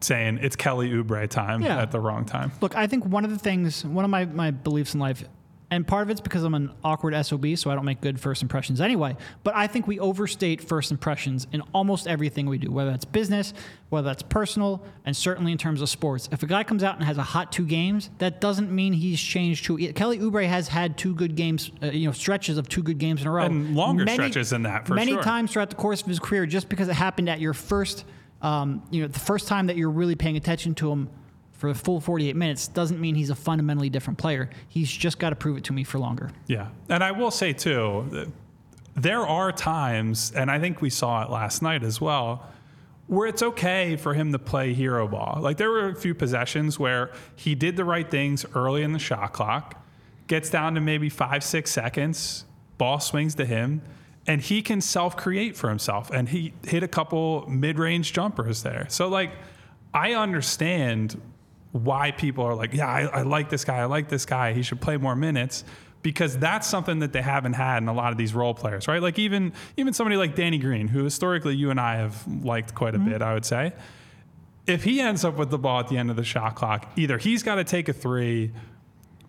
saying 0.00 0.38
it's 0.42 0.56
Kelly 0.56 0.90
Oubre 0.90 1.28
time 1.28 1.62
Yeah. 1.62 1.80
at 1.80 1.90
the 1.92 2.00
wrong 2.00 2.24
time. 2.24 2.52
Look, 2.60 2.76
I 2.76 2.86
think 2.86 3.04
one 3.06 3.24
of 3.24 3.30
the 3.30 3.38
things, 3.38 3.84
one 3.84 4.04
of 4.04 4.10
my, 4.10 4.24
my 4.26 4.50
beliefs 4.50 4.94
in 4.94 5.00
life, 5.00 5.24
and 5.70 5.86
part 5.86 6.02
of 6.02 6.10
it's 6.10 6.20
because 6.20 6.44
I'm 6.44 6.54
an 6.54 6.72
awkward 6.84 7.14
SOB, 7.24 7.56
so 7.56 7.70
I 7.70 7.74
don't 7.74 7.84
make 7.84 8.00
good 8.00 8.20
first 8.20 8.42
impressions 8.42 8.80
anyway. 8.80 9.16
But 9.42 9.56
I 9.56 9.66
think 9.66 9.86
we 9.86 9.98
overstate 9.98 10.60
first 10.60 10.90
impressions 10.90 11.46
in 11.52 11.62
almost 11.72 12.06
everything 12.06 12.46
we 12.46 12.58
do, 12.58 12.70
whether 12.70 12.90
that's 12.90 13.04
business, 13.04 13.54
whether 13.88 14.06
that's 14.06 14.22
personal, 14.22 14.84
and 15.04 15.16
certainly 15.16 15.52
in 15.52 15.58
terms 15.58 15.80
of 15.80 15.88
sports. 15.88 16.28
If 16.30 16.42
a 16.42 16.46
guy 16.46 16.64
comes 16.64 16.84
out 16.84 16.96
and 16.96 17.04
has 17.04 17.18
a 17.18 17.22
hot 17.22 17.50
two 17.50 17.66
games, 17.66 18.10
that 18.18 18.40
doesn't 18.40 18.70
mean 18.70 18.92
he's 18.92 19.20
changed 19.20 19.64
to. 19.66 19.92
Kelly 19.94 20.18
Oubre 20.18 20.46
has 20.46 20.68
had 20.68 20.98
two 20.98 21.14
good 21.14 21.34
games, 21.34 21.70
uh, 21.82 21.86
you 21.86 22.06
know, 22.06 22.12
stretches 22.12 22.58
of 22.58 22.68
two 22.68 22.82
good 22.82 22.98
games 22.98 23.22
in 23.22 23.26
a 23.26 23.30
row, 23.30 23.44
And 23.44 23.74
longer 23.74 24.06
stretches 24.06 24.50
than 24.50 24.62
that, 24.64 24.86
for 24.86 24.94
many 24.94 25.12
sure. 25.12 25.22
times 25.22 25.52
throughout 25.52 25.70
the 25.70 25.76
course 25.76 26.02
of 26.02 26.08
his 26.08 26.20
career, 26.20 26.46
just 26.46 26.68
because 26.68 26.88
it 26.88 26.94
happened 26.94 27.28
at 27.28 27.40
your 27.40 27.54
first, 27.54 28.04
um, 28.42 28.82
you 28.90 29.02
know, 29.02 29.08
the 29.08 29.18
first 29.18 29.48
time 29.48 29.66
that 29.68 29.76
you're 29.76 29.90
really 29.90 30.14
paying 30.14 30.36
attention 30.36 30.74
to 30.76 30.92
him 30.92 31.08
for 31.64 31.72
the 31.72 31.78
full 31.78 32.00
48 32.00 32.36
minutes 32.36 32.68
doesn't 32.68 33.00
mean 33.00 33.14
he's 33.14 33.30
a 33.30 33.34
fundamentally 33.34 33.88
different 33.88 34.18
player. 34.18 34.50
He's 34.68 34.90
just 34.90 35.18
got 35.18 35.30
to 35.30 35.36
prove 35.36 35.56
it 35.56 35.64
to 35.64 35.72
me 35.72 35.82
for 35.82 35.98
longer. 35.98 36.30
Yeah. 36.46 36.68
And 36.90 37.02
I 37.02 37.12
will 37.12 37.30
say, 37.30 37.54
too, 37.54 38.30
there 38.94 39.26
are 39.26 39.50
times, 39.50 40.32
and 40.36 40.50
I 40.50 40.58
think 40.58 40.82
we 40.82 40.90
saw 40.90 41.22
it 41.22 41.30
last 41.30 41.62
night 41.62 41.82
as 41.82 42.02
well, 42.02 42.46
where 43.06 43.26
it's 43.26 43.42
okay 43.42 43.96
for 43.96 44.12
him 44.12 44.32
to 44.32 44.38
play 44.38 44.74
hero 44.74 45.08
ball. 45.08 45.38
Like 45.40 45.56
there 45.56 45.70
were 45.70 45.88
a 45.88 45.94
few 45.94 46.14
possessions 46.14 46.78
where 46.78 47.12
he 47.34 47.54
did 47.54 47.76
the 47.76 47.84
right 47.84 48.10
things 48.10 48.44
early 48.54 48.82
in 48.82 48.92
the 48.92 48.98
shot 48.98 49.32
clock, 49.32 49.82
gets 50.26 50.50
down 50.50 50.74
to 50.74 50.80
maybe 50.82 51.08
five, 51.08 51.42
six 51.42 51.70
seconds, 51.70 52.44
ball 52.76 53.00
swings 53.00 53.34
to 53.36 53.46
him, 53.46 53.80
and 54.26 54.40
he 54.40 54.60
can 54.60 54.80
self 54.82 55.16
create 55.16 55.56
for 55.56 55.70
himself. 55.70 56.10
And 56.10 56.28
he 56.28 56.52
hit 56.66 56.82
a 56.82 56.88
couple 56.88 57.46
mid 57.48 57.78
range 57.78 58.12
jumpers 58.12 58.62
there. 58.62 58.86
So, 58.88 59.08
like, 59.08 59.32
I 59.94 60.14
understand 60.14 61.20
why 61.74 62.12
people 62.12 62.44
are 62.44 62.54
like, 62.54 62.72
yeah, 62.72 62.86
I, 62.86 63.00
I 63.02 63.22
like 63.22 63.50
this 63.50 63.64
guy. 63.64 63.78
I 63.78 63.86
like 63.86 64.08
this 64.08 64.24
guy. 64.24 64.52
He 64.52 64.62
should 64.62 64.80
play 64.80 64.96
more 64.96 65.16
minutes 65.16 65.64
because 66.02 66.38
that's 66.38 66.68
something 66.68 67.00
that 67.00 67.12
they 67.12 67.20
haven't 67.20 67.54
had 67.54 67.82
in 67.82 67.88
a 67.88 67.92
lot 67.92 68.12
of 68.12 68.18
these 68.18 68.32
role 68.32 68.54
players, 68.54 68.86
right? 68.86 69.02
Like 69.02 69.18
even 69.18 69.52
even 69.76 69.92
somebody 69.92 70.16
like 70.16 70.36
Danny 70.36 70.58
Green, 70.58 70.86
who 70.86 71.02
historically 71.02 71.56
you 71.56 71.70
and 71.70 71.80
I 71.80 71.96
have 71.96 72.24
liked 72.44 72.76
quite 72.76 72.94
a 72.94 72.98
mm-hmm. 72.98 73.10
bit, 73.10 73.22
I 73.22 73.34
would 73.34 73.44
say. 73.44 73.72
If 74.68 74.84
he 74.84 75.00
ends 75.00 75.24
up 75.24 75.36
with 75.36 75.50
the 75.50 75.58
ball 75.58 75.80
at 75.80 75.88
the 75.88 75.98
end 75.98 76.10
of 76.10 76.16
the 76.16 76.22
shot 76.22 76.54
clock, 76.54 76.92
either 76.94 77.18
he's 77.18 77.42
got 77.42 77.56
to 77.56 77.64
take 77.64 77.88
a 77.88 77.92
three 77.92 78.52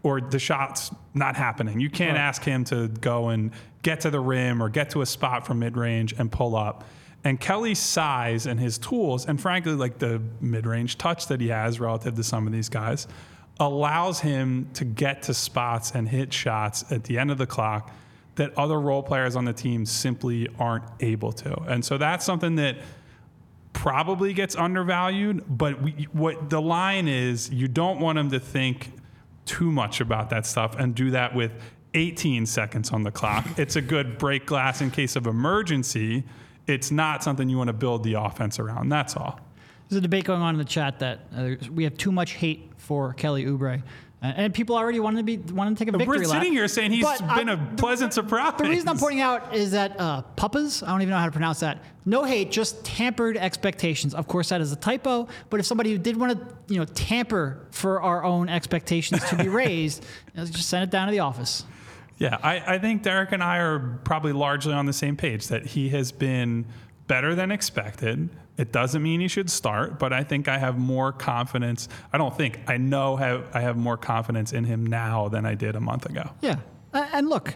or 0.03 0.21
the 0.21 0.37
shot's 0.37 0.91
not 1.15 1.35
happening. 1.35 1.79
You 1.79 1.89
can't 1.89 2.17
ask 2.17 2.43
him 2.43 2.63
to 2.65 2.89
go 2.89 3.29
and 3.29 3.49
get 3.81 4.01
to 4.01 4.11
the 4.11 4.19
rim 4.19 4.61
or 4.61 4.69
get 4.69 4.91
to 4.91 5.01
a 5.01 5.05
spot 5.07 5.47
from 5.47 5.57
mid 5.57 5.75
range 5.75 6.13
and 6.15 6.31
pull 6.31 6.55
up. 6.55 6.83
And 7.25 7.39
Kelly's 7.39 7.79
size 7.79 8.45
and 8.45 8.59
his 8.59 8.77
tools, 8.77 9.25
and 9.25 9.41
frankly, 9.41 9.73
like 9.73 9.97
the 9.97 10.21
mid 10.39 10.65
range 10.65 10.97
touch 10.97 11.27
that 11.27 11.41
he 11.41 11.49
has 11.49 11.79
relative 11.79 12.15
to 12.15 12.23
some 12.23 12.47
of 12.47 12.53
these 12.53 12.69
guys, 12.69 13.07
allows 13.59 14.19
him 14.19 14.69
to 14.73 14.85
get 14.85 15.23
to 15.23 15.33
spots 15.33 15.91
and 15.91 16.07
hit 16.07 16.31
shots 16.31 16.85
at 16.91 17.03
the 17.05 17.17
end 17.17 17.31
of 17.31 17.37
the 17.37 17.47
clock 17.47 17.91
that 18.35 18.55
other 18.57 18.79
role 18.79 19.01
players 19.01 19.35
on 19.35 19.45
the 19.45 19.53
team 19.53 19.85
simply 19.85 20.47
aren't 20.59 20.83
able 20.99 21.31
to. 21.31 21.53
And 21.63 21.83
so 21.83 21.97
that's 21.97 22.23
something 22.23 22.55
that 22.55 22.77
probably 23.73 24.33
gets 24.33 24.55
undervalued, 24.55 25.43
but 25.47 25.81
we, 25.81 26.07
what 26.11 26.49
the 26.49 26.61
line 26.61 27.07
is, 27.07 27.49
you 27.49 27.67
don't 27.67 27.99
want 27.99 28.17
him 28.17 28.29
to 28.31 28.39
think 28.39 28.91
too 29.45 29.71
much 29.71 29.99
about 30.01 30.29
that 30.29 30.45
stuff 30.45 30.75
and 30.77 30.93
do 30.93 31.11
that 31.11 31.33
with 31.33 31.51
18 31.93 32.45
seconds 32.45 32.91
on 32.91 33.03
the 33.03 33.11
clock. 33.11 33.47
It's 33.57 33.75
a 33.75 33.81
good 33.81 34.17
break 34.17 34.45
glass 34.45 34.81
in 34.81 34.91
case 34.91 35.15
of 35.15 35.27
emergency. 35.27 36.23
It's 36.67 36.91
not 36.91 37.23
something 37.23 37.49
you 37.49 37.57
want 37.57 37.67
to 37.67 37.73
build 37.73 38.03
the 38.03 38.13
offense 38.13 38.59
around. 38.59 38.89
That's 38.89 39.15
all. 39.15 39.39
There's 39.89 39.99
a 39.99 40.01
debate 40.01 40.23
going 40.25 40.41
on 40.41 40.55
in 40.55 40.57
the 40.57 40.65
chat 40.65 40.99
that 40.99 41.19
uh, 41.35 41.51
we 41.71 41.83
have 41.83 41.95
too 41.97 42.11
much 42.11 42.33
hate 42.33 42.71
for 42.77 43.13
Kelly 43.13 43.45
Oubre. 43.45 43.83
Uh, 44.23 44.33
and 44.37 44.53
people 44.53 44.75
already 44.75 44.99
wanted 44.99 45.17
to 45.17 45.23
be 45.23 45.37
wanted 45.53 45.77
to 45.77 45.85
take 45.85 45.93
a 45.93 45.97
victory 45.97 46.19
We're 46.19 46.25
lap. 46.25 46.41
sitting 46.41 46.53
here 46.53 46.67
saying 46.67 46.91
he's 46.91 47.03
But 47.03 47.35
been 47.35 47.49
a 47.49 47.73
pleasant 47.77 48.13
surprise. 48.13 48.53
The 48.57 48.63
reason 48.63 48.87
I'm 48.89 48.97
pointing 48.97 49.21
out 49.21 49.53
is 49.53 49.71
that 49.71 49.99
uh, 49.99 50.23
Puppas, 50.35 50.81
I 50.81 50.87
don't 50.87 51.01
even 51.03 51.11
know 51.11 51.19
how 51.19 51.25
to 51.25 51.31
pronounce 51.31 51.59
that. 51.59 51.83
No 52.05 52.23
hate, 52.23 52.49
just 52.49 52.83
tampered 52.83 53.37
expectations. 53.37 54.15
Of 54.15 54.27
course, 54.27 54.49
that 54.49 54.61
is 54.61 54.71
a 54.71 54.75
typo. 54.77 55.27
But 55.51 55.59
if 55.59 55.67
somebody 55.67 55.95
did 55.99 56.17
want 56.17 56.39
to, 56.39 56.73
you 56.73 56.79
know, 56.79 56.85
tamper 56.85 57.67
for 57.69 58.01
our 58.01 58.23
own 58.23 58.49
expectations 58.49 59.23
to 59.29 59.35
be 59.35 59.47
raised, 59.49 60.03
you 60.33 60.41
know, 60.41 60.47
just 60.47 60.69
send 60.69 60.83
it 60.83 60.89
down 60.89 61.07
to 61.07 61.11
the 61.11 61.19
office. 61.19 61.63
Yeah, 62.17 62.37
I, 62.41 62.75
I 62.75 62.79
think 62.79 63.03
Derek 63.03 63.31
and 63.31 63.43
I 63.43 63.57
are 63.57 63.99
probably 64.03 64.31
largely 64.31 64.73
on 64.73 64.85
the 64.85 64.93
same 64.93 65.17
page 65.17 65.47
that 65.47 65.65
he 65.65 65.89
has 65.89 66.11
been 66.11 66.65
better 67.07 67.35
than 67.35 67.51
expected. 67.51 68.29
It 68.57 68.71
doesn't 68.71 69.03
mean 69.03 69.19
he 69.19 69.27
should 69.27 69.49
start, 69.49 69.99
but 69.99 70.13
I 70.13 70.23
think 70.23 70.47
I 70.47 70.57
have 70.57 70.77
more 70.77 71.11
confidence. 71.11 71.89
I 72.13 72.17
don't 72.17 72.35
think 72.35 72.59
I 72.67 72.77
know 72.77 73.17
have 73.17 73.47
I 73.53 73.61
have 73.61 73.75
more 73.75 73.97
confidence 73.97 74.53
in 74.53 74.63
him 74.63 74.85
now 74.85 75.27
than 75.27 75.45
I 75.45 75.55
did 75.55 75.75
a 75.75 75.81
month 75.81 76.05
ago. 76.05 76.29
Yeah. 76.41 76.57
Uh, 76.93 77.05
and 77.11 77.27
look, 77.27 77.55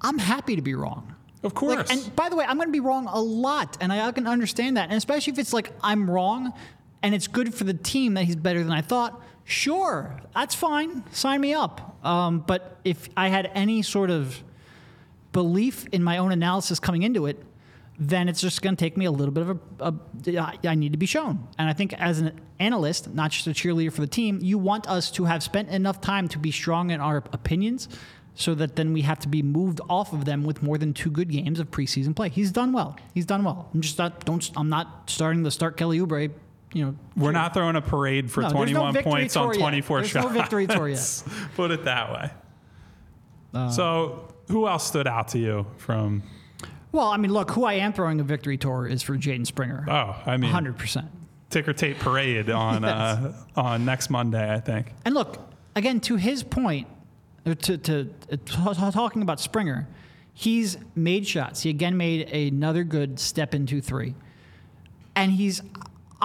I'm 0.00 0.18
happy 0.18 0.56
to 0.56 0.62
be 0.62 0.74
wrong. 0.74 1.14
Of 1.42 1.54
course. 1.54 1.76
Like, 1.76 1.92
and 1.92 2.16
by 2.16 2.30
the 2.30 2.36
way, 2.36 2.46
I'm 2.48 2.56
going 2.56 2.68
to 2.68 2.72
be 2.72 2.80
wrong 2.80 3.06
a 3.06 3.20
lot, 3.20 3.76
and 3.80 3.92
I, 3.92 4.08
I 4.08 4.12
can 4.12 4.26
understand 4.26 4.78
that. 4.78 4.84
And 4.84 4.94
especially 4.94 5.34
if 5.34 5.38
it's 5.38 5.52
like 5.52 5.70
I'm 5.82 6.10
wrong, 6.10 6.54
and 7.02 7.14
it's 7.14 7.28
good 7.28 7.54
for 7.54 7.64
the 7.64 7.74
team 7.74 8.14
that 8.14 8.24
he's 8.24 8.36
better 8.36 8.62
than 8.62 8.72
I 8.72 8.80
thought. 8.80 9.22
Sure, 9.48 10.18
that's 10.34 10.56
fine. 10.56 11.04
Sign 11.12 11.40
me 11.40 11.54
up. 11.54 12.04
Um, 12.04 12.40
but 12.40 12.78
if 12.84 13.08
I 13.16 13.28
had 13.28 13.48
any 13.54 13.80
sort 13.82 14.10
of 14.10 14.42
belief 15.32 15.86
in 15.92 16.02
my 16.02 16.18
own 16.18 16.32
analysis 16.32 16.80
coming 16.80 17.04
into 17.04 17.26
it, 17.26 17.40
then 17.98 18.28
it's 18.28 18.40
just 18.40 18.60
going 18.60 18.74
to 18.74 18.84
take 18.84 18.96
me 18.96 19.04
a 19.04 19.10
little 19.10 19.32
bit 19.32 19.46
of 19.46 19.60
a, 19.80 19.94
a. 20.36 20.58
I- 20.68 20.74
need 20.74 20.92
to 20.92 20.98
be 20.98 21.06
shown. 21.06 21.46
And 21.58 21.68
I 21.68 21.72
think 21.74 21.92
as 21.94 22.18
an 22.18 22.40
analyst, 22.58 23.14
not 23.14 23.30
just 23.30 23.46
a 23.46 23.50
cheerleader 23.50 23.92
for 23.92 24.00
the 24.00 24.08
team, 24.08 24.40
you 24.42 24.58
want 24.58 24.88
us 24.88 25.12
to 25.12 25.24
have 25.24 25.44
spent 25.44 25.68
enough 25.68 26.00
time 26.00 26.26
to 26.28 26.38
be 26.38 26.50
strong 26.50 26.90
in 26.90 27.00
our 27.00 27.18
opinions 27.32 27.88
so 28.34 28.52
that 28.56 28.74
then 28.74 28.92
we 28.92 29.02
have 29.02 29.20
to 29.20 29.28
be 29.28 29.42
moved 29.42 29.80
off 29.88 30.12
of 30.12 30.24
them 30.24 30.42
with 30.42 30.60
more 30.62 30.76
than 30.76 30.92
two 30.92 31.10
good 31.10 31.30
games 31.30 31.60
of 31.60 31.70
preseason 31.70 32.14
play. 32.14 32.28
He's 32.28 32.50
done 32.50 32.72
well. 32.72 32.96
He's 33.14 33.24
done 33.26 33.44
well. 33.44 33.70
I'm 33.72 33.80
just 33.80 33.96
not, 33.96 34.24
don't, 34.26 34.50
I'm 34.56 34.68
not 34.68 35.08
starting 35.08 35.44
to 35.44 35.50
start 35.52 35.76
Kelly 35.76 36.00
Oubre, 36.00 36.30
you 36.72 36.84
know. 36.84 36.96
We're 37.16 37.32
not 37.32 37.54
throwing 37.54 37.76
a 37.76 37.80
parade 37.82 38.30
for 38.30 38.42
No, 38.42 38.50
there's 38.50 38.72
no 38.72 38.90
21 38.90 39.04
points 39.04 39.36
on 39.36 39.44
tour 39.46 39.54
yet. 39.54 39.60
24 39.60 40.00
There's 40.00 40.14
no 40.14 40.20
shots. 40.22 40.34
victory 40.34 40.66
tour 40.66 40.88
yet. 40.88 41.22
Put 41.56 41.70
it 41.70 41.84
that 41.84 42.12
way. 42.12 42.30
Uh, 43.54 43.70
so, 43.70 44.28
who 44.48 44.66
else 44.68 44.86
stood 44.86 45.06
out 45.06 45.28
to 45.28 45.38
you 45.38 45.66
from? 45.78 46.22
Well, 46.92 47.08
I 47.08 47.16
mean, 47.16 47.32
look, 47.32 47.50
who 47.50 47.64
I 47.64 47.74
am 47.74 47.92
throwing 47.92 48.20
a 48.20 48.24
victory 48.24 48.56
tour 48.58 48.86
is 48.86 49.02
for 49.02 49.16
Jaden 49.16 49.46
Springer. 49.46 49.84
Oh, 49.88 50.16
I 50.26 50.36
mean, 50.36 50.52
100%. 50.52 51.06
ticker 51.50 51.72
tape 51.72 51.98
parade 51.98 52.50
on 52.50 52.84
uh, 52.84 53.32
on 53.56 53.84
next 53.84 54.10
Monday, 54.10 54.52
I 54.52 54.60
think. 54.60 54.92
And 55.04 55.14
look, 55.14 55.38
again, 55.74 56.00
to 56.00 56.16
his 56.16 56.42
point, 56.42 56.86
uh, 57.44 57.54
to, 57.54 57.78
to, 57.78 58.10
uh, 58.32 58.36
t- 58.44 58.92
talking 58.92 59.22
about 59.22 59.40
Springer, 59.40 59.88
he's 60.32 60.78
made 60.94 61.26
shots. 61.26 61.62
He 61.62 61.70
again 61.70 61.96
made 61.96 62.28
another 62.30 62.84
good 62.84 63.18
step 63.18 63.54
into 63.54 63.80
three. 63.80 64.14
And 65.14 65.32
he's 65.32 65.62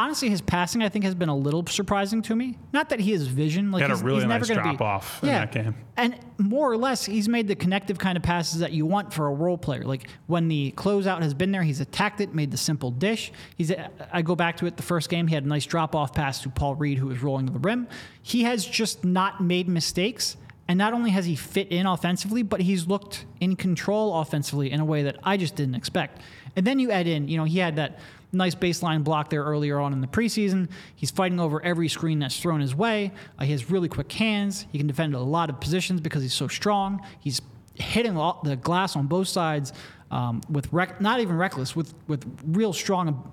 honestly, 0.02 0.30
his 0.30 0.42
passing, 0.42 0.82
I 0.82 0.90
think, 0.90 1.06
has 1.06 1.14
been 1.16 1.30
a 1.30 1.36
little 1.36 1.66
surprising 1.68 2.22
to 2.24 2.36
me. 2.36 2.58
Not 2.74 2.90
that 2.90 3.00
he 3.00 3.12
has 3.12 3.28
vision. 3.28 3.72
Like 3.72 3.82
He 3.82 3.84
had 3.84 3.92
a 3.92 3.94
he's, 3.96 4.04
really 4.04 4.20
he's 4.20 4.28
never 4.28 4.40
nice 4.40 4.50
gonna 4.50 4.64
be- 4.64 4.78
drop-off 4.78 5.22
in 5.24 5.30
that 5.30 5.52
game. 5.52 5.76
And 5.96 6.18
more 6.40 6.72
or 6.72 6.78
less, 6.78 7.06
he's 7.06 7.30
made 7.30 7.48
the 7.48 7.56
connective 7.56 8.00
kind 8.00 8.18
of 8.18 8.24
passes 8.24 8.60
that 8.60 8.72
you 8.72 8.86
want 8.86 9.14
for 9.14 9.28
a 9.28 9.34
role 9.34 9.58
player. 9.58 9.84
Like 9.84 10.10
when 10.26 10.48
the 10.48 10.74
closeout 10.76 11.22
has 11.22 11.34
been 11.34 11.52
there, 11.52 11.62
he's 11.62 11.80
attacked 11.80 12.20
it, 12.20 12.34
made 12.34 12.50
the 12.52 12.58
simple 12.58 12.90
dish. 12.92 13.32
He's. 13.56 13.72
Uh, 13.72 13.88
I 14.12 14.22
go 14.24 14.36
back 14.36 14.58
to 14.58 14.66
it. 14.66 14.78
The 14.78 14.84
first 14.84 15.10
game, 15.10 15.28
he 15.28 15.36
had 15.36 15.44
a 15.44 15.48
nice 15.48 15.66
drop 15.66 15.96
off 15.96 16.14
pass 16.14 16.42
to 16.42 16.50
Paul 16.50 16.76
Reed, 16.76 16.98
who 16.98 17.08
was 17.08 17.22
rolling 17.22 17.46
to 17.48 17.54
the 17.54 17.60
rim. 17.60 17.88
He 18.24 18.44
has 18.44 18.66
just 18.66 19.06
not 19.06 19.42
made 19.42 19.68
mistakes. 19.68 20.38
And 20.68 20.78
not 20.78 20.94
only 20.94 21.10
has 21.12 21.26
he 21.26 21.36
fit 21.36 21.68
in 21.70 21.86
offensively, 21.86 22.44
but 22.44 22.62
he's 22.62 22.88
looked 22.88 23.26
in 23.42 23.58
control 23.58 24.18
offensively 24.22 24.72
in 24.72 24.80
a 24.80 24.86
way 24.86 25.04
that 25.04 25.18
I 25.22 25.36
just 25.36 25.56
didn't 25.56 25.76
expect. 25.76 26.22
And 26.56 26.66
then 26.66 26.80
you 26.80 26.92
add 26.92 27.08
in, 27.08 27.28
you 27.28 27.36
know, 27.36 27.44
he 27.44 27.60
had 27.60 27.76
that 27.76 28.00
nice 28.32 28.56
baseline 28.56 29.04
block 29.04 29.30
there 29.30 29.44
earlier 29.44 29.80
on 29.80 29.94
in 29.94 30.02
the 30.02 30.08
preseason. 30.08 30.70
He's 30.96 31.12
fighting 31.12 31.40
over 31.40 31.64
every 31.64 31.88
screen 31.88 32.20
that's 32.20 32.40
thrown 32.40 32.62
his 32.62 32.76
way. 32.76 33.12
Uh, 33.38 33.46
he 33.46 33.52
has 33.52 33.70
really 33.70 33.90
quick 33.90 34.12
hands. 34.12 34.66
He 34.72 34.78
can 34.78 34.88
defend 34.88 35.14
a 35.16 35.20
lot 35.20 35.50
of 35.50 35.60
positions 35.60 36.02
because 36.02 36.22
he's 36.22 36.34
so 36.34 36.48
strong. 36.48 37.06
He's 37.20 37.42
hitting 37.76 38.16
the 38.16 38.58
glass 38.62 38.96
on 38.96 39.08
both 39.08 39.28
sides 39.28 39.74
um, 40.12 40.42
with 40.50 40.72
rec- 40.72 41.02
not 41.02 41.20
even 41.20 41.38
reckless, 41.38 41.76
with 41.76 41.94
with 42.08 42.26
real 42.46 42.74
strong. 42.74 43.32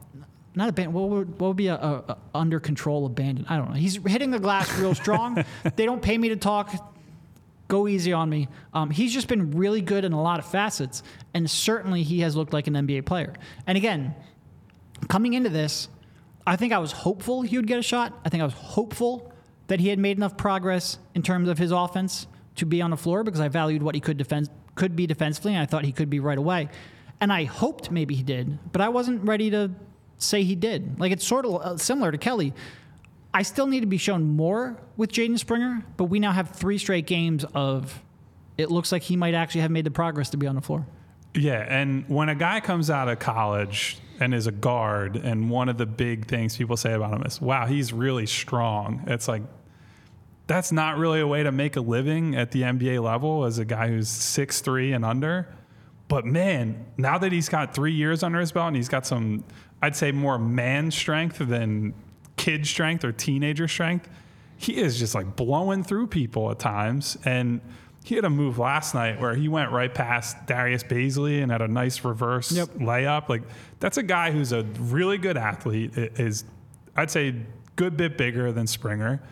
Not 0.55 0.71
abandon. 0.71 0.93
What 0.93 1.09
would, 1.11 1.41
what 1.41 1.49
would 1.49 1.57
be 1.57 1.69
a, 1.69 1.75
a, 1.75 2.05
a 2.09 2.19
under 2.35 2.59
control 2.59 3.07
abandon? 3.07 3.47
I 3.49 3.57
don't 3.57 3.69
know. 3.69 3.77
He's 3.77 3.97
hitting 4.05 4.31
the 4.31 4.41
glass 4.41 4.77
real 4.79 4.95
strong. 4.95 5.45
they 5.77 5.85
don't 5.85 6.03
pay 6.03 6.19
me 6.19 6.31
to 6.31 6.37
talk 6.37 6.73
Go 7.69 7.87
easy 7.87 8.15
on 8.15 8.31
me. 8.31 8.49
Um, 8.73 8.89
he's 8.91 9.13
just 9.13 9.29
been 9.29 9.51
really 9.51 9.83
good 9.83 10.07
in 10.07 10.15
a 10.15 10.21
lot 10.21 10.39
of 10.39 10.47
facets, 10.47 11.03
and 11.35 11.49
certainly 11.49 12.03
he 12.03 12.21
has 12.21 12.35
looked 12.35 12.55
like 12.55 12.67
an 12.67 12.73
NBA 12.73 13.05
player. 13.05 13.35
And 13.67 13.77
again, 13.77 14.15
coming 15.09 15.35
into 15.35 15.51
this, 15.51 15.89
I 16.47 16.57
think 16.57 16.73
I 16.73 16.79
was 16.79 16.93
hopeful 16.93 17.43
he 17.43 17.57
would 17.57 17.67
get 17.67 17.79
a 17.79 17.83
shot. 17.83 18.19
I 18.25 18.29
think 18.29 18.41
I 18.41 18.45
was 18.45 18.55
hopeful 18.55 19.33
that 19.69 19.81
he 19.81 19.89
had 19.89 19.99
made 19.99 20.17
enough 20.17 20.37
progress 20.37 20.99
in 21.15 21.23
terms 21.23 21.49
of 21.49 21.59
his 21.59 21.71
offense 21.71 22.27
to 22.57 22.67
be 22.67 22.83
on 22.83 22.91
the 22.91 22.97
floor 22.97 23.23
because 23.23 23.41
I 23.41 23.49
valued 23.49 23.83
what 23.83 23.95
he 23.95 24.01
could 24.01 24.17
defend 24.17 24.49
could 24.75 24.95
be 24.95 25.07
defensively, 25.07 25.55
and 25.55 25.63
I 25.63 25.67
thought 25.67 25.85
he 25.85 25.93
could 25.93 26.09
be 26.09 26.21
right 26.21 26.39
away. 26.39 26.69
And 27.21 27.33
I 27.33 27.45
hoped 27.45 27.91
maybe 27.91 28.15
he 28.15 28.23
did, 28.23 28.59
but 28.71 28.81
I 28.81 28.89
wasn't 28.89 29.27
ready 29.27 29.51
to 29.51 29.73
say 30.19 30.45
he 30.45 30.55
did. 30.55 30.99
Like 31.01 31.13
it's 31.13 31.27
sort 31.27 31.45
of 31.45 31.55
uh, 31.57 31.77
similar 31.77 32.13
to 32.13 32.19
Kelly. 32.19 32.55
I 33.35 33.43
still 33.43 33.67
need 33.67 33.81
to 33.81 33.87
be 33.87 33.99
shown 33.99 34.25
more 34.25 34.81
with 34.97 35.11
Jaden 35.11 35.39
Springer, 35.39 35.85
but 35.97 36.05
we 36.05 36.19
now 36.19 36.33
have 36.33 36.51
three 36.51 36.79
straight 36.79 37.07
games 37.07 37.45
of 37.55 38.03
it 38.57 38.71
looks 38.71 38.91
like 38.91 39.03
he 39.03 39.17
might 39.17 39.35
actually 39.35 39.61
have 39.61 39.71
made 39.71 39.85
the 39.85 39.91
progress 39.91 40.31
to 40.31 40.37
be 40.37 40.47
on 40.47 40.55
the 40.55 40.61
floor. 40.61 40.87
Yeah, 41.35 41.65
and 41.69 42.09
when 42.09 42.29
a 42.29 42.35
guy 42.35 42.61
comes 42.61 42.89
out 42.91 43.09
of 43.09 43.19
college 43.19 43.99
and 44.21 44.35
is 44.35 44.47
a 44.47 44.53
guard, 44.53 45.17
and 45.17 45.51
one 45.51 45.69
of 45.69 45.79
the 45.79 45.87
big 45.87 46.27
things 46.27 46.57
people 46.57 46.77
say 46.77 46.93
about 46.93 47.15
him 47.15 47.23
is, 47.23 47.41
wow, 47.41 47.67
he's 47.67 47.93
really 47.93 48.27
strong. 48.27 49.05
It's 49.07 49.29
like, 49.29 49.43
that's 50.47 50.73
not 50.73 50.97
really 50.97 51.21
a 51.21 51.27
way 51.27 51.43
to 51.43 51.53
make 51.53 51.77
a 51.77 51.81
living 51.81 52.35
at 52.35 52.51
the 52.51 52.63
NBA 52.63 53.03
level 53.03 53.45
as 53.45 53.59
a 53.59 53.65
guy 53.65 53.89
who's 53.89 54.09
six 54.09 54.61
three 54.61 54.93
and 54.93 55.05
under. 55.05 55.55
But 56.09 56.25
man, 56.25 56.87
now 56.97 57.19
that 57.19 57.33
he's 57.33 57.51
got 57.51 57.75
three 57.75 57.93
years 57.93 58.23
under 58.23 58.41
his 58.41 58.51
belt 58.51 58.69
and 58.69 58.77
he's 58.77 58.89
got 58.89 59.07
some, 59.07 59.45
I'd 59.83 59.95
say 59.95 60.11
more 60.11 60.39
man 60.39 60.91
strength 60.91 61.39
than 61.39 61.93
kid 62.37 62.67
strength 62.67 63.05
or 63.05 63.13
teenager 63.13 63.69
strength, 63.69 64.09
he 64.57 64.77
is 64.77 64.99
just 64.99 65.15
like 65.15 65.37
blowing 65.37 65.85
through 65.85 66.07
people 66.07 66.51
at 66.51 66.59
times. 66.59 67.19
And 67.27 67.61
he 68.05 68.15
had 68.15 68.25
a 68.25 68.31
move 68.31 68.59
last 68.59 68.95
night 68.95 69.21
where 69.21 69.35
he 69.35 69.49
went 69.49 69.71
right 69.71 69.93
past 69.95 70.47
Darius 70.47 70.83
Bazley 70.83 71.43
and 71.43 71.53
had 71.53 71.61
a 71.61 71.69
nice 71.69 72.03
reverse 72.05 72.51
Yep. 72.53 72.69
layup. 72.79 73.29
Like 73.29 73.43
that's 73.81 73.99
a 73.99 74.03
guy 74.03 74.31
who's 74.31 74.53
a 74.53 74.63
really 74.79 75.19
good 75.19 75.37
athlete. 75.37 75.93
Is 75.97 76.45
I'd 76.97 77.11
say 77.11 77.35
good 77.77 77.97
bit 77.97 78.17
bigger 78.17 78.51
than 78.51 78.67
Springer, 78.67 79.23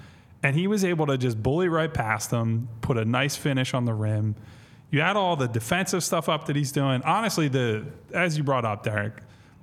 and 0.42 0.54
he 0.54 0.66
was 0.66 0.84
able 0.84 1.06
to 1.06 1.16
just 1.18 1.42
bully 1.42 1.68
right 1.68 1.92
past 1.92 2.30
him, 2.30 2.68
put 2.82 2.96
a 2.98 3.04
nice 3.04 3.34
finish 3.36 3.72
on 3.74 3.84
the 3.86 3.94
rim. 3.94 4.36
You 4.90 5.00
add 5.00 5.16
all 5.16 5.34
the 5.36 5.48
defensive 5.48 6.04
stuff 6.04 6.28
up 6.28 6.46
that 6.46 6.54
he's 6.54 6.70
doing. 6.70 7.02
Honestly, 7.02 7.48
the 7.48 7.86
as 8.12 8.36
you 8.38 8.44
brought 8.44 8.64
up, 8.64 8.82
Derek, 8.84 9.14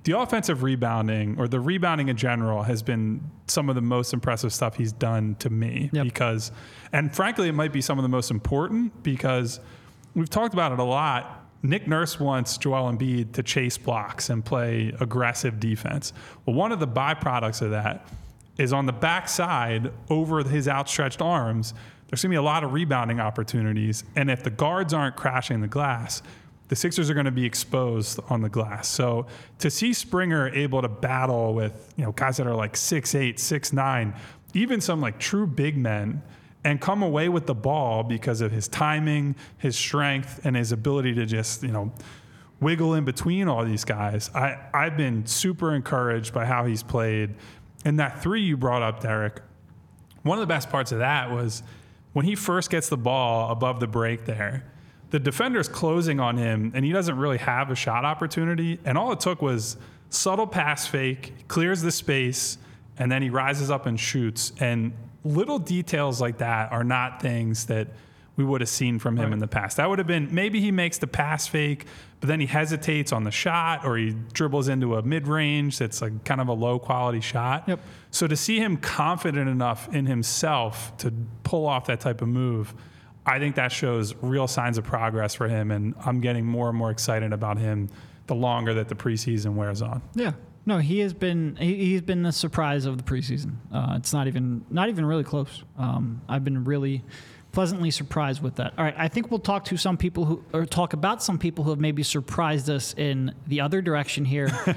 the 0.04 0.18
offensive 0.18 0.62
rebounding 0.62 1.36
or 1.38 1.48
the 1.48 1.58
rebounding 1.60 2.08
in 2.08 2.16
general 2.16 2.62
has 2.62 2.82
been 2.82 3.20
some 3.46 3.68
of 3.68 3.74
the 3.74 3.80
most 3.82 4.12
impressive 4.12 4.52
stuff 4.52 4.76
he's 4.76 4.92
done 4.92 5.34
to 5.40 5.50
me 5.50 5.90
Yep. 5.92 6.04
because 6.04 6.52
and 6.92 7.14
frankly 7.14 7.48
it 7.48 7.54
might 7.54 7.72
be 7.72 7.80
some 7.80 7.98
of 7.98 8.02
the 8.02 8.08
most 8.08 8.30
important 8.30 9.02
because 9.02 9.60
we've 10.14 10.30
talked 10.30 10.52
about 10.54 10.72
it 10.72 10.78
a 10.78 10.84
lot 10.84 11.40
Nick 11.62 11.88
Nurse 11.88 12.20
wants 12.20 12.58
Joel 12.58 12.92
Embiid 12.92 13.32
to 13.32 13.42
chase 13.42 13.78
blocks 13.78 14.28
and 14.28 14.44
play 14.44 14.92
aggressive 15.00 15.58
defense. 15.58 16.12
Well, 16.44 16.54
one 16.54 16.72
of 16.72 16.78
the 16.78 16.86
byproducts 16.86 17.62
of 17.62 17.70
that 17.70 18.06
is 18.58 18.74
on 18.74 18.84
the 18.84 18.92
backside 18.92 19.90
over 20.10 20.42
his 20.44 20.68
outstretched 20.68 21.22
arms, 21.22 21.72
there's 22.08 22.20
going 22.22 22.32
to 22.32 22.34
be 22.34 22.36
a 22.36 22.42
lot 22.42 22.64
of 22.64 22.74
rebounding 22.74 23.18
opportunities. 23.18 24.04
And 24.14 24.30
if 24.30 24.42
the 24.42 24.50
guards 24.50 24.92
aren't 24.92 25.16
crashing 25.16 25.62
the 25.62 25.66
glass, 25.66 26.22
the 26.68 26.76
Sixers 26.76 27.10
are 27.10 27.14
going 27.14 27.26
to 27.26 27.32
be 27.32 27.44
exposed 27.44 28.20
on 28.28 28.40
the 28.40 28.48
glass. 28.48 28.88
So 28.88 29.26
to 29.58 29.70
see 29.70 29.92
Springer 29.92 30.48
able 30.48 30.82
to 30.82 30.88
battle 30.88 31.54
with, 31.54 31.92
you 31.96 32.04
know, 32.04 32.12
guys 32.12 32.38
that 32.38 32.46
are 32.46 32.54
like 32.54 32.74
6'8, 32.74 33.34
6'9, 33.34 34.16
even 34.54 34.80
some 34.80 35.00
like 35.00 35.18
true 35.18 35.46
big 35.46 35.76
men 35.76 36.22
and 36.64 36.80
come 36.80 37.02
away 37.02 37.28
with 37.28 37.46
the 37.46 37.54
ball 37.54 38.02
because 38.02 38.40
of 38.40 38.50
his 38.50 38.66
timing, 38.68 39.36
his 39.58 39.76
strength, 39.76 40.40
and 40.44 40.56
his 40.56 40.72
ability 40.72 41.14
to 41.14 41.26
just, 41.26 41.62
you 41.62 41.72
know, 41.72 41.92
wiggle 42.60 42.94
in 42.94 43.04
between 43.04 43.48
all 43.48 43.64
these 43.64 43.84
guys. 43.84 44.30
I, 44.34 44.58
I've 44.72 44.96
been 44.96 45.26
super 45.26 45.74
encouraged 45.74 46.32
by 46.32 46.46
how 46.46 46.64
he's 46.64 46.82
played. 46.82 47.34
And 47.84 48.00
that 48.00 48.22
three 48.22 48.40
you 48.40 48.56
brought 48.56 48.82
up, 48.82 49.00
Derek, 49.00 49.42
one 50.22 50.38
of 50.38 50.40
the 50.40 50.46
best 50.46 50.70
parts 50.70 50.90
of 50.90 50.98
that 51.00 51.30
was 51.30 51.62
when 52.14 52.24
he 52.24 52.34
first 52.34 52.70
gets 52.70 52.88
the 52.88 52.96
ball 52.96 53.50
above 53.50 53.80
the 53.80 53.86
break 53.86 54.24
there, 54.24 54.64
the 55.14 55.20
defender's 55.20 55.68
closing 55.68 56.18
on 56.18 56.36
him 56.36 56.72
and 56.74 56.84
he 56.84 56.90
doesn't 56.90 57.16
really 57.16 57.38
have 57.38 57.70
a 57.70 57.76
shot 57.76 58.04
opportunity. 58.04 58.80
And 58.84 58.98
all 58.98 59.12
it 59.12 59.20
took 59.20 59.40
was 59.40 59.76
subtle 60.10 60.48
pass 60.48 60.88
fake, 60.88 61.46
clears 61.46 61.82
the 61.82 61.92
space, 61.92 62.58
and 62.98 63.12
then 63.12 63.22
he 63.22 63.30
rises 63.30 63.70
up 63.70 63.86
and 63.86 63.98
shoots. 63.98 64.52
And 64.58 64.92
little 65.22 65.60
details 65.60 66.20
like 66.20 66.38
that 66.38 66.72
are 66.72 66.82
not 66.82 67.22
things 67.22 67.66
that 67.66 67.90
we 68.34 68.42
would 68.42 68.60
have 68.60 68.68
seen 68.68 68.98
from 68.98 69.16
him 69.16 69.32
in 69.32 69.38
the 69.38 69.46
past. 69.46 69.76
That 69.76 69.88
would 69.88 70.00
have 70.00 70.08
been 70.08 70.34
maybe 70.34 70.60
he 70.60 70.72
makes 70.72 70.98
the 70.98 71.06
pass 71.06 71.46
fake, 71.46 71.86
but 72.18 72.26
then 72.26 72.40
he 72.40 72.46
hesitates 72.46 73.12
on 73.12 73.22
the 73.22 73.30
shot 73.30 73.84
or 73.84 73.96
he 73.96 74.16
dribbles 74.32 74.66
into 74.66 74.96
a 74.96 75.02
mid 75.02 75.28
range 75.28 75.78
that's 75.78 76.02
like 76.02 76.24
kind 76.24 76.40
of 76.40 76.48
a 76.48 76.52
low 76.52 76.80
quality 76.80 77.20
shot. 77.20 77.68
Yep. 77.68 77.78
So 78.10 78.26
to 78.26 78.36
see 78.36 78.58
him 78.58 78.78
confident 78.78 79.48
enough 79.48 79.94
in 79.94 80.06
himself 80.06 80.96
to 80.96 81.12
pull 81.44 81.66
off 81.68 81.86
that 81.86 82.00
type 82.00 82.20
of 82.20 82.26
move, 82.26 82.74
I 83.26 83.38
think 83.38 83.56
that 83.56 83.72
shows 83.72 84.14
real 84.20 84.46
signs 84.46 84.78
of 84.78 84.84
progress 84.84 85.34
for 85.34 85.48
him. 85.48 85.70
And 85.70 85.94
I'm 86.04 86.20
getting 86.20 86.44
more 86.44 86.68
and 86.68 86.76
more 86.76 86.90
excited 86.90 87.32
about 87.32 87.58
him 87.58 87.88
the 88.26 88.34
longer 88.34 88.74
that 88.74 88.88
the 88.88 88.94
preseason 88.94 89.54
wears 89.54 89.82
on. 89.82 90.02
Yeah. 90.14 90.32
No, 90.66 90.78
he 90.78 91.00
has 91.00 91.12
been 91.12 91.56
he, 91.56 91.76
he's 91.76 92.00
been 92.00 92.22
the 92.22 92.32
surprise 92.32 92.86
of 92.86 92.96
the 92.96 93.04
preseason. 93.04 93.56
Uh, 93.72 93.94
it's 93.96 94.12
not 94.12 94.26
even 94.26 94.64
not 94.70 94.88
even 94.88 95.04
really 95.04 95.24
close. 95.24 95.62
Um, 95.76 96.22
I've 96.28 96.44
been 96.44 96.64
really 96.64 97.04
pleasantly 97.52 97.90
surprised 97.90 98.42
with 98.42 98.56
that. 98.56 98.72
All 98.78 98.84
right, 98.84 98.94
I 98.96 99.08
think 99.08 99.30
we'll 99.30 99.40
talk 99.40 99.66
to 99.66 99.76
some 99.76 99.96
people 99.96 100.24
who 100.24 100.44
or 100.54 100.64
talk 100.64 100.94
about 100.94 101.22
some 101.22 101.38
people 101.38 101.64
who 101.64 101.70
have 101.70 101.80
maybe 101.80 102.02
surprised 102.02 102.70
us 102.70 102.94
in 102.94 103.34
the 103.46 103.60
other 103.60 103.82
direction 103.82 104.24
here. 104.24 104.50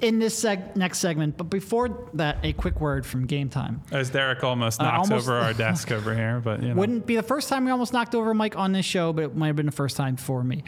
In 0.00 0.20
this 0.20 0.40
seg- 0.44 0.76
next 0.76 0.98
segment, 0.98 1.36
but 1.36 1.44
before 1.50 2.08
that, 2.14 2.38
a 2.44 2.52
quick 2.52 2.80
word 2.80 3.04
from 3.04 3.26
Game 3.26 3.48
Time. 3.48 3.82
As 3.90 4.10
Derek 4.10 4.44
almost 4.44 4.80
Uh, 4.80 4.84
almost- 4.92 5.12
over 5.28 5.34
our 5.36 5.52
desk 5.52 5.90
over 5.98 6.14
here, 6.14 6.40
but 6.42 6.62
you 6.62 6.68
know. 6.68 6.74
Wouldn't 6.76 7.04
be 7.04 7.16
the 7.16 7.22
first 7.22 7.48
time 7.48 7.64
we 7.64 7.72
almost 7.72 7.92
knocked 7.92 8.14
over 8.14 8.32
Mike 8.32 8.56
on 8.56 8.70
this 8.72 8.86
show, 8.86 9.12
but 9.12 9.24
it 9.24 9.36
might 9.36 9.48
have 9.48 9.56
been 9.56 9.66
the 9.66 9.72
first 9.72 9.96
time 9.96 10.16
for 10.16 10.44
me. 10.44 10.62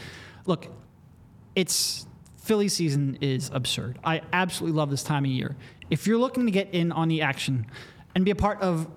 Look, 0.47 0.67
it's 1.55 2.07
Philly 2.43 2.69
season 2.69 3.19
is 3.21 3.51
absurd. 3.55 3.99
I 4.03 4.23
absolutely 4.33 4.77
love 4.77 4.91
this 4.91 5.05
time 5.05 5.25
of 5.25 5.31
year. 5.31 5.55
If 5.91 6.09
you're 6.09 6.19
looking 6.19 6.47
to 6.47 6.53
get 6.53 6.75
in 6.75 6.91
on 6.91 7.07
the 7.09 7.23
action 7.23 7.67
and 8.17 8.25
be 8.25 8.33
a 8.33 8.37
part 8.37 8.61
of 8.61 8.89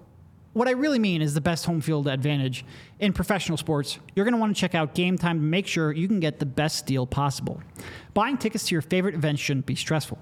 what 0.53 0.67
I 0.67 0.71
really 0.71 0.99
mean 0.99 1.21
is 1.21 1.33
the 1.33 1.41
best 1.41 1.65
home 1.65 1.81
field 1.81 2.07
advantage 2.07 2.63
in 2.99 3.11
professional 3.11 3.57
sports, 3.57 3.99
you're 4.15 4.25
going 4.25 4.33
to 4.33 4.39
want 4.39 4.55
to 4.55 4.59
check 4.59 4.75
out 4.75 4.93
Game 4.93 5.17
Time 5.17 5.39
to 5.39 5.43
make 5.43 5.67
sure 5.67 5.91
you 5.91 6.07
can 6.07 6.19
get 6.19 6.39
the 6.39 6.45
best 6.45 6.85
deal 6.85 7.05
possible. 7.07 7.61
Buying 8.13 8.37
tickets 8.37 8.67
to 8.67 8.75
your 8.75 8.83
favorite 8.83 9.15
events 9.15 9.41
shouldn't 9.41 9.65
be 9.65 9.75
stressful. 9.75 10.19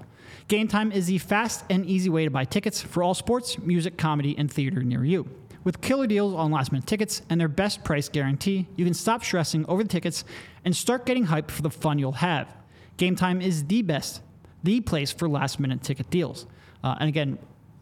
Game 0.47 0.67
Time 0.67 0.91
is 0.91 1.07
the 1.07 1.17
fast 1.17 1.65
and 1.69 1.85
easy 1.85 2.09
way 2.09 2.23
to 2.23 2.31
buy 2.31 2.45
tickets 2.45 2.81
for 2.81 3.03
all 3.03 3.13
sports, 3.13 3.59
music, 3.59 3.97
comedy, 3.97 4.35
and 4.37 4.51
theater 4.51 4.83
near 4.83 5.03
you. 5.03 5.27
With 5.63 5.81
killer 5.81 6.07
deals 6.07 6.33
on 6.33 6.49
last 6.49 6.71
minute 6.71 6.87
tickets 6.87 7.21
and 7.29 7.39
their 7.39 7.47
best 7.47 7.83
price 7.83 8.09
guarantee, 8.09 8.67
you 8.75 8.85
can 8.85 8.93
stop 8.93 9.23
stressing 9.23 9.65
over 9.67 9.83
the 9.83 9.89
tickets 9.89 10.23
and 10.65 10.75
start 10.75 11.05
getting 11.05 11.27
hyped 11.27 11.51
for 11.51 11.61
the 11.61 11.69
fun 11.69 11.99
you'll 11.99 12.13
have. 12.13 12.47
Game 12.97 13.15
Time 13.15 13.41
is 13.41 13.65
the 13.65 13.81
best, 13.81 14.21
the 14.63 14.79
place 14.79 15.11
for 15.11 15.29
last 15.29 15.59
minute 15.59 15.83
ticket 15.83 16.09
deals. 16.09 16.47
Uh, 16.83 16.95
and 16.99 17.09
again, 17.09 17.37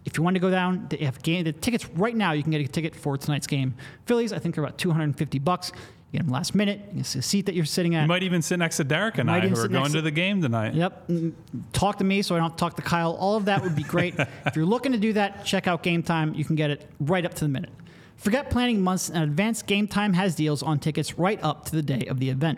if 0.10 0.18
you 0.18 0.24
want 0.24 0.36
to 0.36 0.40
go 0.40 0.50
down, 0.50 0.88
they 0.90 0.98
have 0.98 1.22
game, 1.22 1.44
the 1.44 1.54
tickets 1.54 1.88
right 1.92 2.16
now. 2.16 2.32
You 2.32 2.42
can 2.42 2.52
get 2.52 2.62
a 2.62 2.68
ticket 2.68 2.96
for 2.96 3.18
tonight's 3.18 3.48
game. 3.48 3.76
Phillies, 4.06 4.34
I 4.34 4.40
think, 4.40 4.56
they're 4.56 4.64
about 4.64 4.78
250 4.78 5.40
bucks. 5.40 5.72
You 6.12 6.18
get 6.18 6.26
them 6.26 6.34
last 6.34 6.56
minute. 6.56 6.82
You 6.88 6.96
can 6.96 7.04
see 7.04 7.20
a 7.20 7.22
seat 7.22 7.46
that 7.46 7.54
you're 7.54 7.66
sitting 7.66 7.94
at. 7.94 8.02
You 8.02 8.08
might 8.08 8.24
even 8.24 8.42
sit 8.42 8.58
next 8.58 8.78
to 8.78 8.84
Derek 8.84 9.20
and 9.20 9.30
I, 9.30 9.48
who 9.48 9.56
are 9.56 9.68
going 9.68 9.86
to 9.86 9.98
to- 9.98 10.02
the 10.02 10.10
game 10.10 10.42
tonight. 10.42 10.74
Yep. 10.74 11.12
Talk 11.72 12.00
to 12.00 12.04
me 12.04 12.24
so 12.24 12.36
I 12.36 12.40
don't 12.40 12.58
talk 12.58 12.76
to 12.78 12.82
Kyle. 12.82 13.14
All 13.14 13.36
of 13.38 13.46
that 13.46 13.62
would 13.62 13.76
be 13.76 13.84
great. 13.84 14.16
if 14.46 14.56
you're 14.56 14.66
looking 14.66 14.94
to 14.94 14.98
do 14.98 15.14
that, 15.14 15.46
check 15.46 15.68
out 15.68 15.84
Game 15.84 16.02
Time. 16.02 16.34
You 16.34 16.44
can 16.44 16.56
get 16.56 16.72
it 16.72 16.90
right 17.00 17.24
up 17.24 17.36
to 17.36 17.46
the 17.46 17.50
minute. 17.50 17.70
Forget 18.18 18.50
planning 18.50 18.82
months 18.82 19.10
in 19.10 19.22
advance. 19.22 19.62
Game 19.62 19.88
Time 19.88 20.14
has 20.14 20.34
deals 20.34 20.64
on 20.64 20.80
tickets 20.80 21.20
right 21.20 21.40
up 21.44 21.66
to 21.66 21.76
the 21.76 21.84
day 21.84 22.08
of 22.08 22.20
the 22.20 22.30
event. 22.32 22.58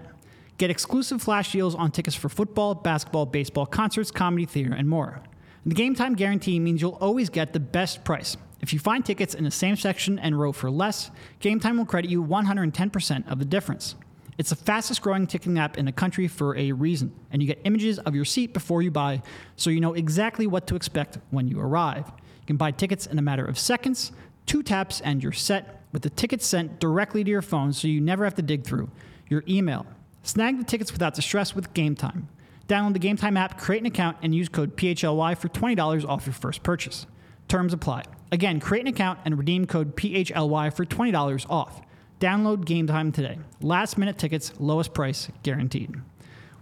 Get 0.58 0.70
exclusive 0.70 1.22
flash 1.22 1.52
deals 1.52 1.76
on 1.76 1.92
tickets 1.92 2.16
for 2.16 2.30
football, 2.30 2.74
basketball, 2.74 3.26
baseball, 3.26 3.66
concerts, 3.66 4.12
comedy, 4.12 4.46
theater, 4.46 4.74
and 4.74 4.88
more. 4.88 5.22
The 5.64 5.76
Game 5.76 5.94
Time 5.94 6.16
guarantee 6.16 6.60
means 6.60 6.82
you'll 6.82 6.98
always 7.00 7.30
get 7.30 7.54
the 7.54 7.60
best 7.60 8.04
price. 8.04 8.36
If 8.62 8.74
you 8.74 8.80
find 8.80 9.06
tickets 9.06 9.36
in 9.36 9.44
the 9.44 9.52
same 9.52 9.76
section 9.76 10.18
and 10.18 10.40
row 10.40 10.52
for 10.52 10.72
less, 10.72 11.12
Game 11.40 11.60
Time 11.60 11.78
will 11.78 11.86
credit 11.86 12.10
you 12.10 12.24
110% 12.24 13.32
of 13.32 13.38
the 13.38 13.46
difference. 13.46 13.94
It's 14.40 14.50
the 14.50 14.56
fastest 14.56 15.04
growing 15.04 15.28
ticketing 15.28 15.60
app 15.60 15.78
in 15.78 15.86
the 15.86 15.92
country 15.92 16.28
for 16.28 16.58
a 16.58 16.72
reason, 16.72 17.14
and 17.32 17.44
you 17.44 17.48
get 17.48 17.62
images 17.64 18.00
of 18.00 18.16
your 18.16 18.26
seat 18.26 18.54
before 18.54 18.82
you 18.82 18.90
buy, 18.90 19.22
so 19.56 19.70
you 19.70 19.82
know 19.82 19.94
exactly 19.94 20.48
what 20.48 20.66
to 20.66 20.76
expect 20.76 21.20
when 21.30 21.48
you 21.48 21.60
arrive. 21.60 22.08
You 22.08 22.48
can 22.48 22.58
buy 22.58 22.72
tickets 22.72 23.06
in 23.06 23.20
a 23.20 23.22
matter 23.22 23.46
of 23.46 23.60
seconds, 23.60 24.12
two 24.48 24.64
taps, 24.64 25.00
and 25.02 25.22
you're 25.22 25.32
set, 25.32 25.84
with 25.92 26.02
the 26.02 26.10
tickets 26.10 26.48
sent 26.48 26.80
directly 26.80 27.24
to 27.24 27.30
your 27.30 27.44
phone 27.44 27.72
so 27.72 27.88
you 27.88 28.02
never 28.02 28.24
have 28.24 28.36
to 28.36 28.42
dig 28.42 28.64
through 28.64 28.90
your 29.30 29.44
email. 29.48 29.86
Snag 30.24 30.58
the 30.58 30.64
tickets 30.64 30.92
without 30.92 31.14
the 31.14 31.22
stress 31.22 31.54
with 31.54 31.72
Game 31.76 31.96
Time. 31.96 32.30
Download 32.72 32.94
the 32.94 33.00
Game 33.00 33.18
Time 33.18 33.36
app, 33.36 33.60
create 33.60 33.82
an 33.82 33.86
account, 33.86 34.16
and 34.22 34.34
use 34.34 34.48
code 34.48 34.78
PHLY 34.78 35.38
for 35.38 35.50
$20 35.50 36.08
off 36.08 36.26
your 36.26 36.32
first 36.32 36.64
purchase. 36.64 37.06
Terms 37.50 37.74
apply. 37.74 38.06
Again, 38.32 38.62
create 38.62 38.80
an 38.80 38.88
account 38.88 39.20
and 39.26 39.38
redeem 39.38 39.68
code 39.68 39.98
PHLY 39.98 40.74
for 40.74 40.86
$20 40.86 41.46
off. 41.50 41.82
Download 42.22 42.64
Game 42.64 42.88
Time 42.88 43.12
today. 43.12 43.38
Last 43.62 43.98
minute 43.98 44.18
tickets, 44.18 44.54
lowest 44.58 44.94
price 44.94 45.28
guaranteed. 45.44 45.96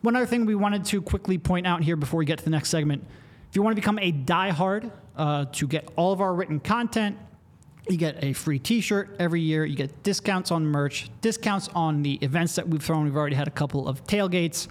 One 0.01 0.15
other 0.15 0.25
thing 0.25 0.47
we 0.47 0.55
wanted 0.55 0.83
to 0.85 0.99
quickly 0.99 1.37
point 1.37 1.67
out 1.67 1.83
here 1.83 1.95
before 1.95 2.17
we 2.17 2.25
get 2.25 2.39
to 2.39 2.43
the 2.43 2.49
next 2.49 2.69
segment 2.69 3.05
if 3.47 3.55
you 3.55 3.61
want 3.61 3.75
to 3.75 3.79
become 3.79 3.99
a 3.99 4.11
diehard 4.11 4.91
uh, 5.15 5.45
to 5.51 5.67
get 5.67 5.89
all 5.95 6.11
of 6.11 6.21
our 6.21 6.33
written 6.33 6.59
content, 6.59 7.17
you 7.87 7.97
get 7.97 8.23
a 8.23 8.33
free 8.33 8.57
t 8.57 8.81
shirt 8.81 9.15
every 9.19 9.41
year. 9.41 9.63
You 9.63 9.75
get 9.75 10.01
discounts 10.01 10.49
on 10.49 10.65
merch, 10.65 11.09
discounts 11.21 11.67
on 11.69 12.01
the 12.01 12.15
events 12.21 12.55
that 12.55 12.67
we've 12.67 12.81
thrown. 12.81 13.03
We've 13.05 13.15
already 13.15 13.35
had 13.35 13.47
a 13.47 13.51
couple 13.51 13.87
of 13.87 14.03
tailgates. 14.05 14.67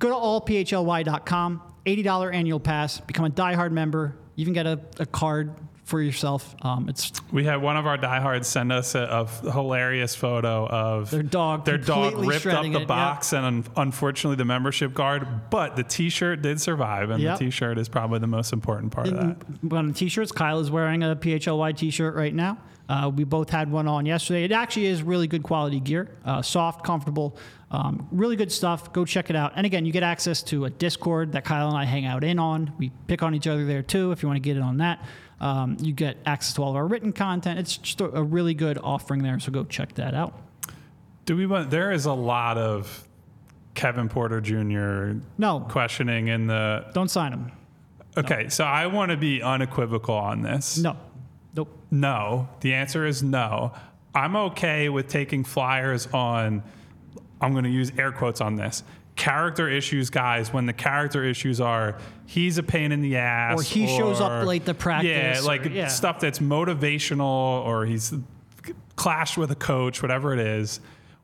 Go 0.00 0.08
to 0.08 0.14
allphly.com, 0.14 1.62
$80 1.86 2.34
annual 2.34 2.58
pass, 2.58 3.00
become 3.00 3.26
a 3.26 3.30
diehard 3.30 3.70
member. 3.70 4.16
You 4.34 4.44
can 4.44 4.54
get 4.54 4.66
a, 4.66 4.80
a 4.98 5.06
card 5.06 5.54
for 5.84 6.00
yourself. 6.00 6.54
Um, 6.62 6.88
it's 6.88 7.12
We 7.32 7.44
had 7.44 7.56
one 7.60 7.76
of 7.76 7.86
our 7.86 7.96
diehards 7.98 8.48
send 8.48 8.72
us 8.72 8.94
a, 8.94 9.26
a 9.44 9.52
hilarious 9.52 10.14
photo 10.14 10.66
of 10.68 11.10
Their 11.10 11.22
dog 11.22 11.64
Their 11.64 11.78
dog 11.78 12.12
completely 12.12 12.28
ripped 12.28 12.46
up 12.46 12.62
the 12.64 12.80
it, 12.82 12.88
box, 12.88 13.32
and 13.34 13.44
un- 13.44 13.64
unfortunately, 13.76 14.36
the 14.36 14.44
membership 14.44 14.94
card. 14.94 15.50
But 15.50 15.76
the 15.76 15.82
T-shirt 15.82 16.42
did 16.42 16.60
survive, 16.60 17.10
and 17.10 17.20
Yep. 17.22 17.38
the 17.38 17.44
T-shirt 17.46 17.76
is 17.76 17.88
probably 17.88 18.20
the 18.20 18.26
most 18.28 18.52
important 18.54 18.92
part 18.92 19.08
of 19.08 19.16
that. 19.16 19.36
on 19.76 19.88
the 19.88 19.92
t-shirts. 19.94 20.32
Kyle 20.32 20.60
is 20.60 20.70
wearing 20.70 21.02
a 21.02 21.14
PHLY 21.16 21.76
t-shirt 21.76 22.14
right 22.14 22.34
now. 22.34 22.56
Uh, 22.88 23.08
we 23.14 23.22
both 23.24 23.50
had 23.50 23.70
one 23.70 23.86
on 23.86 24.04
yesterday. 24.06 24.44
It 24.44 24.50
actually 24.52 24.86
is 24.86 25.02
really 25.02 25.28
good 25.28 25.42
quality 25.44 25.78
gear, 25.78 26.08
uh, 26.24 26.42
soft, 26.42 26.84
comfortable, 26.84 27.36
um, 27.70 28.08
really 28.10 28.36
good 28.36 28.50
stuff. 28.50 28.92
Go 28.92 29.04
check 29.04 29.30
it 29.30 29.36
out. 29.36 29.52
And 29.54 29.64
again, 29.64 29.86
you 29.86 29.92
get 29.92 30.02
access 30.02 30.42
to 30.44 30.64
a 30.64 30.70
Discord 30.70 31.32
that 31.32 31.44
Kyle 31.44 31.68
and 31.68 31.76
I 31.76 31.84
hang 31.84 32.04
out 32.04 32.24
in 32.24 32.38
on. 32.38 32.72
We 32.78 32.90
pick 33.06 33.22
on 33.22 33.34
each 33.34 33.46
other 33.46 33.64
there 33.64 33.82
too. 33.82 34.10
If 34.12 34.22
you 34.22 34.28
want 34.28 34.36
to 34.36 34.40
get 34.40 34.56
in 34.56 34.62
on 34.62 34.78
that, 34.78 35.04
um, 35.40 35.76
you 35.80 35.92
get 35.92 36.16
access 36.26 36.54
to 36.54 36.62
all 36.62 36.70
of 36.70 36.76
our 36.76 36.86
written 36.86 37.12
content. 37.12 37.58
It's 37.58 37.76
just 37.76 38.00
a, 38.00 38.22
really 38.22 38.54
good 38.54 38.78
offering 38.82 39.22
there. 39.22 39.38
So 39.38 39.52
go 39.52 39.64
check 39.64 39.94
that 39.94 40.14
out. 40.14 40.34
Do 41.26 41.36
we 41.36 41.46
want? 41.46 41.70
There 41.70 41.92
is 41.92 42.06
a 42.06 42.12
lot 42.12 42.58
of 42.58 43.06
Kevin 43.74 44.08
Porter 44.08 44.40
Jr. 44.40 45.20
No, 45.38 45.60
questioning 45.60 46.28
in 46.28 46.46
the. 46.46 46.86
don't 46.92 47.10
sign 47.10 47.30
them. 47.30 47.52
Okay, 48.16 48.48
so 48.48 48.64
I 48.64 48.86
want 48.88 49.12
to 49.12 49.16
be 49.16 49.40
unequivocal 49.40 50.14
on 50.14 50.42
this. 50.42 50.78
No, 50.78 50.96
nope. 51.54 51.70
No. 51.90 52.48
The 52.60 52.74
answer 52.74 53.06
is 53.06 53.22
no. 53.22 53.72
I'm 54.14 54.34
okay 54.34 54.88
with 54.88 55.08
taking 55.08 55.44
flyers 55.44 56.08
on, 56.08 56.64
I'm 57.40 57.52
going 57.52 57.64
to 57.64 57.70
use 57.70 57.90
air 57.98 58.12
quotes 58.12 58.40
on 58.40 58.56
this, 58.56 58.82
character 59.16 59.68
issues, 59.68 60.10
guys, 60.10 60.52
when 60.52 60.66
the 60.66 60.72
character 60.72 61.24
issues 61.24 61.60
are 61.60 61.98
he's 62.26 62.58
a 62.58 62.62
pain 62.62 62.92
in 62.92 63.00
the 63.02 63.16
ass. 63.16 63.58
Or 63.58 63.62
he 63.62 63.86
shows 63.86 64.20
up 64.20 64.46
late 64.46 64.66
to 64.66 64.74
practice, 64.74 65.10
Yeah, 65.10 65.38
or- 65.40 65.42
like 65.42 65.64
yeah. 65.66 65.88
stuff 65.88 66.20
that's 66.20 66.38
motivational 66.38 67.64
or 67.64 67.86
he's 67.86 68.12
clashed 68.96 69.38
with 69.38 69.50
a 69.50 69.54
coach, 69.56 70.02
whatever 70.02 70.32
it 70.34 70.40
is. 70.40 70.80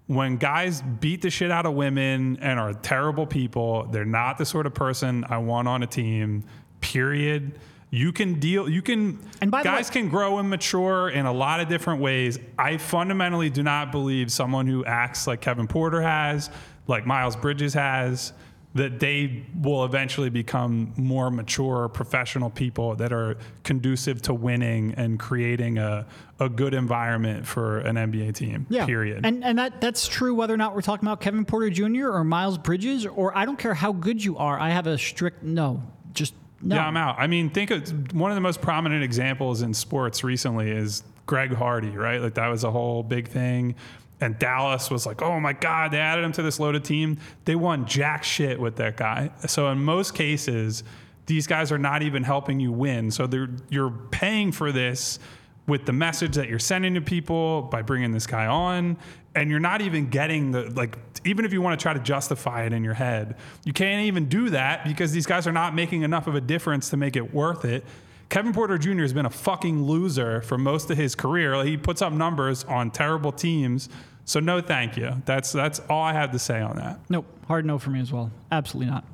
When 0.06 0.36
guys 0.36 0.82
beat 0.82 1.20
the 1.22 1.30
shit 1.30 1.50
out 1.50 1.66
of 1.66 1.74
women 1.74 2.38
and 2.40 2.60
are 2.60 2.72
terrible 2.72 3.26
people, 3.26 3.88
they're 3.90 4.04
not 4.04 4.38
the 4.38 4.44
sort 4.46 4.66
of 4.66 4.72
person 4.74 5.24
I 5.28 5.38
want 5.38 5.66
on 5.66 5.82
a 5.82 5.86
team, 5.86 6.44
period. 6.80 7.58
You 7.90 8.12
can 8.12 8.40
deal, 8.40 8.68
you 8.68 8.82
can, 8.82 9.18
And 9.40 9.50
by 9.50 9.62
the 9.62 9.68
guys 9.68 9.88
way- 9.88 10.00
can 10.00 10.08
grow 10.08 10.38
and 10.38 10.50
mature 10.50 11.08
in 11.08 11.24
a 11.24 11.32
lot 11.32 11.60
of 11.60 11.68
different 11.68 12.00
ways. 12.00 12.38
I 12.58 12.78
fundamentally 12.78 13.48
do 13.48 13.62
not 13.62 13.92
believe 13.92 14.32
someone 14.32 14.66
who 14.66 14.84
acts 14.84 15.26
like 15.26 15.40
Kevin 15.40 15.68
Porter 15.68 16.02
has, 16.02 16.50
like 16.88 17.06
Miles 17.06 17.36
Bridges 17.36 17.74
has, 17.74 18.32
that 18.74 19.00
they 19.00 19.46
will 19.62 19.84
eventually 19.86 20.28
become 20.28 20.92
more 20.96 21.30
mature 21.30 21.88
professional 21.88 22.50
people 22.50 22.94
that 22.96 23.10
are 23.12 23.38
conducive 23.62 24.20
to 24.20 24.34
winning 24.34 24.92
and 24.98 25.18
creating 25.18 25.78
a, 25.78 26.04
a 26.40 26.48
good 26.50 26.74
environment 26.74 27.46
for 27.46 27.78
an 27.78 27.96
NBA 27.96 28.34
team. 28.34 28.66
Yeah. 28.68 28.84
Period. 28.84 29.24
And 29.24 29.42
and 29.42 29.58
that 29.58 29.80
that's 29.80 30.06
true 30.06 30.34
whether 30.34 30.52
or 30.52 30.58
not 30.58 30.74
we're 30.74 30.82
talking 30.82 31.08
about 31.08 31.22
Kevin 31.22 31.46
Porter 31.46 31.70
Jr. 31.70 32.08
or 32.10 32.22
Miles 32.24 32.58
Bridges 32.58 33.06
or 33.06 33.34
I 33.38 33.46
don't 33.46 33.58
care 33.58 33.72
how 33.72 33.92
good 33.92 34.22
you 34.22 34.36
are. 34.36 34.58
I 34.60 34.68
have 34.70 34.86
a 34.86 34.98
strict 34.98 35.42
no. 35.42 35.82
Just 36.12 36.34
no. 36.62 36.76
Yeah, 36.76 36.86
I'm 36.86 36.96
out. 36.96 37.16
I 37.18 37.26
mean, 37.26 37.50
think 37.50 37.70
of 37.70 38.14
one 38.14 38.30
of 38.30 38.34
the 38.34 38.40
most 38.40 38.60
prominent 38.60 39.04
examples 39.04 39.62
in 39.62 39.74
sports 39.74 40.24
recently 40.24 40.70
is 40.70 41.02
Greg 41.26 41.52
Hardy, 41.52 41.90
right? 41.90 42.20
Like 42.20 42.34
that 42.34 42.48
was 42.48 42.64
a 42.64 42.70
whole 42.70 43.02
big 43.02 43.28
thing. 43.28 43.74
And 44.20 44.38
Dallas 44.38 44.90
was 44.90 45.04
like, 45.04 45.20
oh 45.20 45.38
my 45.38 45.52
God, 45.52 45.90
they 45.90 45.98
added 45.98 46.24
him 46.24 46.32
to 46.32 46.42
this 46.42 46.58
loaded 46.58 46.84
team. 46.84 47.18
They 47.44 47.54
won 47.54 47.84
jack 47.86 48.24
shit 48.24 48.58
with 48.58 48.76
that 48.76 48.96
guy. 48.96 49.30
So 49.46 49.68
in 49.68 49.78
most 49.78 50.14
cases, 50.14 50.84
these 51.26 51.46
guys 51.46 51.70
are 51.70 51.78
not 51.78 52.02
even 52.02 52.22
helping 52.22 52.58
you 52.58 52.72
win. 52.72 53.10
So 53.10 53.28
you're 53.68 53.90
paying 53.90 54.52
for 54.52 54.72
this 54.72 55.18
with 55.66 55.84
the 55.86 55.92
message 55.92 56.34
that 56.36 56.48
you're 56.48 56.58
sending 56.58 56.94
to 56.94 57.00
people 57.00 57.62
by 57.62 57.82
bringing 57.82 58.12
this 58.12 58.26
guy 58.26 58.46
on 58.46 58.96
and 59.34 59.50
you're 59.50 59.60
not 59.60 59.80
even 59.80 60.08
getting 60.08 60.52
the 60.52 60.62
like 60.70 60.96
even 61.24 61.44
if 61.44 61.52
you 61.52 61.60
want 61.60 61.78
to 61.78 61.82
try 61.82 61.92
to 61.92 62.00
justify 62.00 62.64
it 62.64 62.72
in 62.72 62.84
your 62.84 62.94
head 62.94 63.36
you 63.64 63.72
can't 63.72 64.06
even 64.06 64.28
do 64.28 64.50
that 64.50 64.84
because 64.84 65.12
these 65.12 65.26
guys 65.26 65.46
are 65.46 65.52
not 65.52 65.74
making 65.74 66.02
enough 66.02 66.26
of 66.26 66.34
a 66.34 66.40
difference 66.40 66.90
to 66.90 66.96
make 66.96 67.16
it 67.16 67.34
worth 67.34 67.64
it 67.64 67.84
kevin 68.28 68.52
porter 68.52 68.78
jr 68.78 69.00
has 69.02 69.12
been 69.12 69.26
a 69.26 69.30
fucking 69.30 69.82
loser 69.82 70.40
for 70.42 70.56
most 70.56 70.90
of 70.90 70.96
his 70.96 71.14
career 71.14 71.62
he 71.64 71.76
puts 71.76 72.00
up 72.00 72.12
numbers 72.12 72.64
on 72.64 72.90
terrible 72.90 73.32
teams 73.32 73.88
so 74.24 74.40
no 74.40 74.60
thank 74.60 74.96
you 74.96 75.10
that's 75.24 75.52
that's 75.52 75.80
all 75.90 76.02
i 76.02 76.12
have 76.12 76.30
to 76.32 76.38
say 76.38 76.60
on 76.60 76.76
that 76.76 76.98
Nope. 77.08 77.26
Hard 77.48 77.64
no 77.64 77.78
for 77.78 77.90
me 77.90 78.00
as 78.00 78.12
well. 78.12 78.32
Absolutely 78.50 78.90
not. 78.90 79.04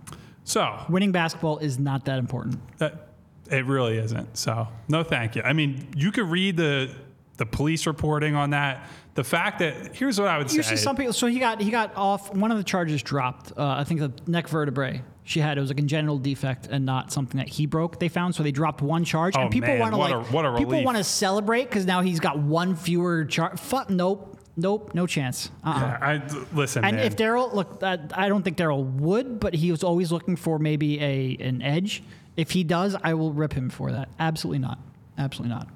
so 0.44 0.84
Winning 0.88 1.12
basketball 1.12 1.59
is 1.59 1.78
not 1.78 2.07
that 2.07 2.18
important. 2.18 2.59
That, 2.78 3.09
it 3.53 3.66
really 3.66 3.98
isn't. 3.98 4.36
So 4.36 4.66
no, 4.88 5.03
thank 5.05 5.36
you. 5.36 5.42
I 5.42 5.53
mean, 5.53 5.88
you 5.96 6.11
could 6.12 6.28
read 6.28 6.57
the 6.57 6.90
the 7.36 7.46
police 7.46 7.86
reporting 7.86 8.34
on 8.34 8.50
that. 8.50 8.88
The 9.14 9.24
fact 9.24 9.59
that 9.59 9.94
here's 9.94 10.18
what 10.18 10.28
I 10.28 10.38
would 10.38 10.50
Usually, 10.53 10.76
say. 10.76 10.82
some 10.82 10.96
people. 10.96 11.12
So 11.12 11.26
he 11.26 11.38
got 11.38 11.61
he 11.61 11.70
got 11.70 11.94
off. 11.96 12.34
One 12.34 12.50
of 12.50 12.57
the 12.59 12.64
charges 12.64 13.03
dropped. 13.03 13.53
Uh, 13.57 13.76
I 13.78 13.84
think 13.84 14.00
the 14.00 14.12
neck 14.30 14.48
vertebrae 14.48 15.03
she 15.24 15.38
had 15.38 15.57
it 15.57 15.61
was 15.61 15.70
a 15.70 15.74
congenital 15.74 16.18
defect 16.18 16.66
and 16.68 16.84
not 16.84 17.12
something 17.12 17.38
that 17.38 17.48
he 17.48 17.64
broke. 17.66 18.00
They 18.00 18.09
found 18.09 18.34
so 18.34 18.42
they 18.42 18.50
dropped 18.50 18.82
one 18.82 19.05
charge. 19.05 19.34
Oh, 19.36 19.42
and 19.42 19.50
people 19.53 19.76
want 19.78 19.92
to 19.92 19.98
what 19.98 20.11
a- 20.12 20.18
like 20.18 20.32
what 20.32 20.46
a 20.46 20.57
people 20.57 20.82
want 20.82 20.96
to 20.96 21.05
celebrate 21.05 21.64
because 21.64 21.86
now 21.86 22.00
he's 22.00 22.18
got 22.20 22.38
one 22.38 22.74
fewer 22.74 23.24
charge. 23.24 23.59
Fuck 23.61 23.88
nope 23.90 24.36
nope 24.57 24.92
no 24.94 25.07
chance. 25.07 25.50
Uh-uh. 25.64 25.78
Yeah, 25.78 25.98
I, 26.00 26.55
listen, 26.57 26.84
And 26.84 26.96
man. 26.96 27.07
if 27.07 27.16
Daryl 27.16 27.53
look, 27.55 27.78
uh, 27.82 27.98
I 28.14 28.28
don't 28.28 28.42
think 28.42 28.57
Daryl 28.57 28.84
would, 28.84 29.38
but 29.38 29.55
he 29.55 29.70
was 29.70 29.84
always 29.84 30.11
looking 30.11 30.34
for 30.36 30.59
maybe 30.59 31.00
a 31.00 31.36
an 31.40 31.62
edge. 31.62 32.03
If 32.37 32.53
he 32.53 32.64
does, 32.64 32.97
I 33.03 33.14
will 33.14 33.33
rip 33.33 33.53
him 33.53 33.70
for 33.70 33.93
that. 33.93 34.09
Absolutely 34.18 34.59
not. 34.59 34.78
Absolutely 35.18 35.55
not. 35.55 35.68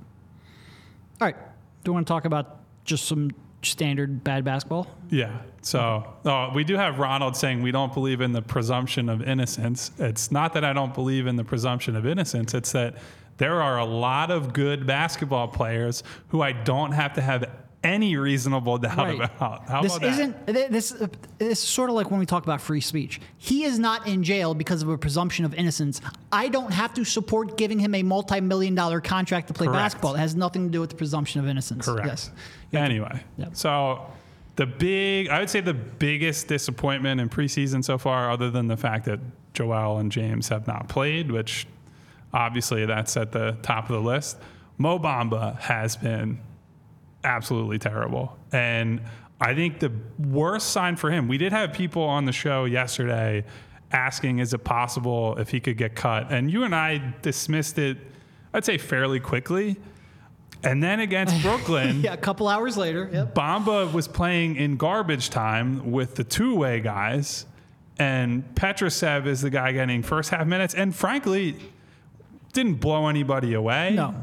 All 1.21 1.27
right. 1.27 1.37
Do 1.85 1.91
you 1.91 1.93
want 1.93 2.07
to 2.07 2.11
talk 2.11 2.25
about 2.25 2.61
just 2.85 3.05
some 3.05 3.31
standard 3.63 4.23
bad 4.25 4.45
basketball? 4.45 4.87
Yeah. 5.11 5.41
So 5.63 6.07
oh, 6.25 6.51
we 6.55 6.65
do 6.65 6.77
have 6.77 6.99
Ronald 6.99 7.37
saying 7.37 7.63
we 7.63 7.73
don't 7.73 7.93
believe 7.93 8.21
in 8.21 8.33
the 8.33 8.43
presumption 8.43 9.09
of 9.09 9.23
innocence. 9.23 9.91
It's 9.99 10.31
not 10.31 10.53
that 10.55 10.65
I 10.65 10.73
don't 10.73 10.95
believe 10.95 11.27
in 11.27 11.37
the 11.37 11.45
presumption 11.45 11.97
of 11.97 12.07
innocence. 12.07 12.55
It's 12.55 12.73
that 12.73 12.97
there 13.39 13.61
are 13.63 13.79
a 13.79 13.85
lot 13.85 14.31
of 14.31 14.53
good 14.53 14.87
basketball 14.87 15.49
players 15.49 16.03
who 16.29 16.41
I 16.41 16.53
don't 16.53 16.93
have 16.93 17.15
to 17.15 17.21
have 17.21 17.51
any 17.87 18.17
reasonable 18.17 18.79
doubt 18.79 18.97
Right. 18.99 19.15
about. 19.21 19.69
How 19.69 19.83
this 19.83 19.97
about 19.97 20.03
that? 20.03 20.13
isn't 20.13 20.47
th- 20.47 20.71
this. 20.71 20.93
uh, 20.93 21.07
This 21.39 21.63
is 21.63 21.69
sort 21.69 21.89
of 21.91 21.97
like 21.97 22.11
when 22.11 22.19
we 22.21 22.27
talk 22.27 22.43
about 22.43 22.61
free 22.61 22.81
speech. 22.81 23.21
He 23.39 23.65
is 23.65 23.79
not 23.79 24.07
in 24.07 24.23
jail 24.23 24.55
because 24.55 24.83
of 24.83 24.89
a 24.89 24.99
presumption 24.99 25.45
of 25.45 25.55
innocence. 25.55 26.01
I 26.33 26.49
don't 26.49 26.73
have 26.73 26.93
to 26.95 27.05
support 27.05 27.57
giving 27.57 27.79
him 27.79 27.95
a 27.95 28.03
multi-million 28.03 28.75
dollar 28.75 29.01
contract 29.01 29.49
to 29.49 29.55
play 29.55 29.67
Correct. 29.67 29.79
basketball. 29.79 30.15
It 30.15 30.19
has 30.19 30.35
nothing 30.35 30.67
to 30.67 30.71
do 30.73 30.81
with 30.81 30.91
the 30.91 30.97
presumption 30.97 31.41
of 31.41 31.49
innocence. 31.49 31.85
Correct. 31.87 32.07
Yes. 32.07 32.31
Anyway, 32.73 33.23
Yep. 33.39 33.51
so 33.57 34.01
the 34.57 34.67
big, 34.67 35.29
I 35.29 35.39
would 35.41 35.51
say 35.51 35.61
the 35.61 35.75
biggest 35.75 36.49
disappointment 36.49 37.21
in 37.21 37.29
preseason 37.29 37.85
so 37.85 37.99
far, 37.99 38.31
other 38.31 38.51
than 38.51 38.67
the 38.67 38.77
fact 38.77 39.05
that 39.05 39.21
Joel 39.55 39.99
and 39.99 40.11
James 40.11 40.49
have 40.49 40.67
not 40.67 40.89
played, 40.89 41.31
which 41.31 41.67
obviously 42.35 42.85
that's 42.87 43.17
at 43.17 43.33
the 43.33 43.57
top 43.63 43.89
of 43.89 43.95
the 43.95 44.01
list. 44.03 44.39
Mo 44.79 44.99
Bamba 44.99 45.59
has 45.61 45.97
been 45.97 46.39
absolutely 47.27 47.79
terrible. 47.79 48.39
And 48.53 49.01
I 49.41 49.55
think 49.55 49.81
the 49.81 49.93
worst 50.19 50.71
sign 50.71 50.97
for 50.97 51.11
him, 51.11 51.29
we 51.29 51.37
did 51.39 51.53
have 51.53 51.73
people 51.73 52.03
on 52.03 52.25
the 52.25 52.33
show 52.33 52.65
yesterday 52.65 53.45
asking, 53.93 54.39
is 54.39 54.55
it 54.55 54.65
possible 54.65 55.37
if 55.39 55.51
he 55.51 55.61
could 55.61 55.77
get 55.77 55.95
cut? 55.95 56.31
And 56.33 56.51
you 56.51 56.65
and 56.65 56.75
I 56.75 57.15
dismissed 57.23 57.79
it, 57.79 57.99
I'd 58.55 58.65
say 58.65 58.79
fairly 58.79 59.21
quickly. 59.21 59.77
And 60.65 60.83
then 60.83 61.01
against 61.01 61.41
Brooklyn, 61.43 62.01
Yeah. 62.01 62.15
A 62.15 62.17
couple 62.17 62.49
hours 62.49 62.77
later. 62.77 63.11
Yep. 63.13 63.35
Bamba 63.35 63.93
was 63.93 64.09
playing 64.09 64.57
in 64.57 64.77
garbage 64.77 65.29
time 65.31 65.93
with 65.93 66.15
the 66.15 66.25
two-way 66.25 66.81
guys, 66.81 67.45
and 67.99 68.43
Petrushev 68.55 69.27
is 69.27 69.43
the 69.43 69.51
guy 69.51 69.73
getting 69.73 70.03
first 70.03 70.31
half 70.31 70.47
minutes, 70.47 70.75
and 70.75 70.95
frankly, 70.97 71.57
didn't 72.55 72.77
blow 72.77 73.07
anybody 73.09 73.53
away. 73.53 73.93
No. 73.95 74.15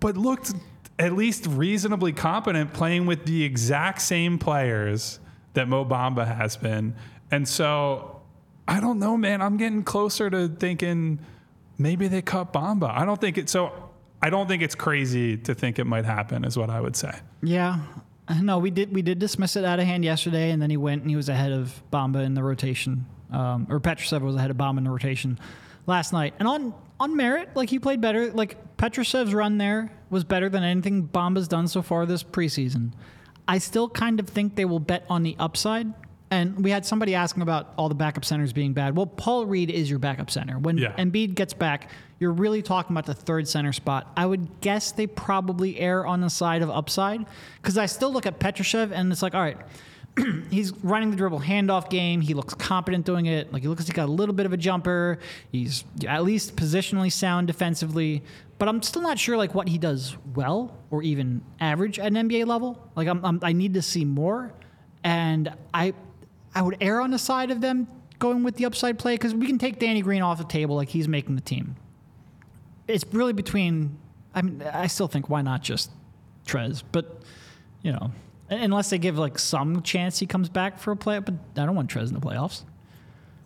but 0.00 0.16
looked 0.16 0.52
at 0.98 1.12
least 1.12 1.46
reasonably 1.46 2.12
competent 2.12 2.72
playing 2.72 3.06
with 3.06 3.24
the 3.24 3.44
exact 3.44 4.02
same 4.02 4.38
players 4.38 5.20
that 5.54 5.68
Mo 5.68 5.84
Bamba 5.84 6.26
has 6.26 6.56
been, 6.56 6.94
and 7.30 7.46
so 7.46 8.20
I 8.66 8.80
don't 8.80 8.98
know, 8.98 9.16
man. 9.16 9.40
I'm 9.40 9.56
getting 9.56 9.82
closer 9.82 10.28
to 10.28 10.48
thinking 10.48 11.20
maybe 11.78 12.08
they 12.08 12.20
cut 12.20 12.52
Bamba. 12.52 12.90
I 12.90 13.04
don't 13.04 13.20
think 13.20 13.38
it 13.38 13.48
so. 13.48 13.72
I 14.20 14.30
don't 14.30 14.48
think 14.48 14.62
it's 14.62 14.74
crazy 14.74 15.36
to 15.38 15.54
think 15.54 15.78
it 15.78 15.84
might 15.84 16.04
happen, 16.04 16.44
is 16.44 16.56
what 16.56 16.70
I 16.70 16.80
would 16.80 16.96
say. 16.96 17.12
Yeah. 17.42 17.80
No, 18.42 18.58
we 18.58 18.70
did 18.70 18.92
we 18.92 19.00
did 19.00 19.18
dismiss 19.18 19.56
it 19.56 19.64
out 19.64 19.80
of 19.80 19.86
hand 19.86 20.04
yesterday, 20.04 20.50
and 20.50 20.60
then 20.60 20.68
he 20.68 20.76
went 20.76 21.02
and 21.02 21.10
he 21.10 21.16
was 21.16 21.30
ahead 21.30 21.50
of 21.50 21.82
Bamba 21.90 22.24
in 22.24 22.34
the 22.34 22.42
rotation, 22.42 23.06
um, 23.32 23.66
or 23.70 23.80
Petrushev 23.80 24.20
was 24.20 24.36
ahead 24.36 24.50
of 24.50 24.58
Bamba 24.58 24.78
in 24.78 24.84
the 24.84 24.90
rotation 24.90 25.38
last 25.86 26.12
night. 26.12 26.34
And 26.38 26.46
on 26.46 26.74
on 27.00 27.16
merit, 27.16 27.50
like 27.54 27.70
he 27.70 27.78
played 27.78 28.02
better. 28.02 28.30
Like 28.30 28.76
Petrushev's 28.76 29.32
run 29.32 29.56
there 29.56 29.90
was 30.10 30.24
better 30.24 30.48
than 30.48 30.62
anything 30.62 31.06
Bamba's 31.06 31.48
done 31.48 31.68
so 31.68 31.82
far 31.82 32.06
this 32.06 32.22
preseason. 32.22 32.92
I 33.46 33.58
still 33.58 33.88
kind 33.88 34.20
of 34.20 34.28
think 34.28 34.56
they 34.56 34.64
will 34.64 34.80
bet 34.80 35.04
on 35.08 35.22
the 35.22 35.36
upside. 35.38 35.92
And 36.30 36.62
we 36.62 36.70
had 36.70 36.84
somebody 36.84 37.14
asking 37.14 37.42
about 37.42 37.72
all 37.78 37.88
the 37.88 37.94
backup 37.94 38.22
centers 38.24 38.52
being 38.52 38.74
bad. 38.74 38.94
Well, 38.94 39.06
Paul 39.06 39.46
Reed 39.46 39.70
is 39.70 39.88
your 39.88 39.98
backup 39.98 40.30
center. 40.30 40.58
When 40.58 40.76
Yeah. 40.76 40.92
Embiid 40.98 41.34
gets 41.34 41.54
back, 41.54 41.90
you're 42.18 42.32
really 42.32 42.60
talking 42.60 42.92
about 42.94 43.06
the 43.06 43.14
third 43.14 43.48
center 43.48 43.72
spot. 43.72 44.12
I 44.14 44.26
would 44.26 44.60
guess 44.60 44.92
they 44.92 45.06
probably 45.06 45.78
err 45.78 46.06
on 46.06 46.20
the 46.20 46.28
side 46.28 46.60
of 46.60 46.68
upside 46.68 47.24
because 47.62 47.78
I 47.78 47.86
still 47.86 48.12
look 48.12 48.26
at 48.26 48.38
Petrushev 48.38 48.90
and 48.92 49.10
it's 49.10 49.22
like, 49.22 49.34
all 49.34 49.40
right, 49.40 49.56
he's 50.50 50.72
running 50.82 51.10
the 51.10 51.16
dribble 51.16 51.40
handoff 51.40 51.90
game. 51.90 52.20
He 52.20 52.34
looks 52.34 52.54
competent 52.54 53.06
doing 53.06 53.26
it. 53.26 53.52
Like 53.52 53.62
he 53.62 53.68
looks, 53.68 53.80
like 53.80 53.86
he's 53.86 53.94
got 53.94 54.08
a 54.08 54.12
little 54.12 54.34
bit 54.34 54.46
of 54.46 54.52
a 54.52 54.56
jumper. 54.56 55.18
He's 55.52 55.84
at 56.06 56.24
least 56.24 56.56
positionally 56.56 57.12
sound 57.12 57.46
defensively. 57.46 58.22
But 58.58 58.68
I'm 58.68 58.82
still 58.82 59.02
not 59.02 59.18
sure 59.18 59.36
like 59.36 59.54
what 59.54 59.68
he 59.68 59.78
does 59.78 60.16
well 60.34 60.76
or 60.90 61.02
even 61.02 61.42
average 61.60 61.98
at 61.98 62.06
an 62.06 62.14
NBA 62.28 62.46
level. 62.46 62.90
Like 62.96 63.08
I'm, 63.08 63.24
I'm 63.24 63.38
I 63.42 63.52
need 63.52 63.74
to 63.74 63.82
see 63.82 64.04
more, 64.04 64.52
and 65.04 65.52
I 65.72 65.94
I 66.54 66.62
would 66.62 66.76
err 66.80 67.00
on 67.00 67.12
the 67.12 67.18
side 67.18 67.50
of 67.50 67.60
them 67.60 67.86
going 68.18 68.42
with 68.42 68.56
the 68.56 68.64
upside 68.64 68.98
play 68.98 69.14
because 69.14 69.32
we 69.32 69.46
can 69.46 69.58
take 69.58 69.78
Danny 69.78 70.02
Green 70.02 70.22
off 70.22 70.38
the 70.38 70.44
table 70.44 70.74
like 70.74 70.88
he's 70.88 71.06
making 71.06 71.36
the 71.36 71.40
team. 71.40 71.76
It's 72.88 73.04
really 73.12 73.32
between. 73.32 73.96
I 74.34 74.42
mean, 74.42 74.62
I 74.62 74.88
still 74.88 75.08
think 75.08 75.28
why 75.28 75.42
not 75.42 75.62
just 75.62 75.90
Trez, 76.46 76.82
but 76.90 77.22
you 77.82 77.92
know, 77.92 78.10
unless 78.50 78.90
they 78.90 78.98
give 78.98 79.18
like 79.18 79.38
some 79.38 79.82
chance 79.82 80.18
he 80.18 80.26
comes 80.26 80.48
back 80.48 80.78
for 80.78 80.92
a 80.92 80.96
play. 80.96 81.18
But 81.18 81.34
I 81.56 81.66
don't 81.66 81.74
want 81.74 81.90
Trez 81.90 82.08
in 82.08 82.14
the 82.14 82.20
playoffs. 82.20 82.64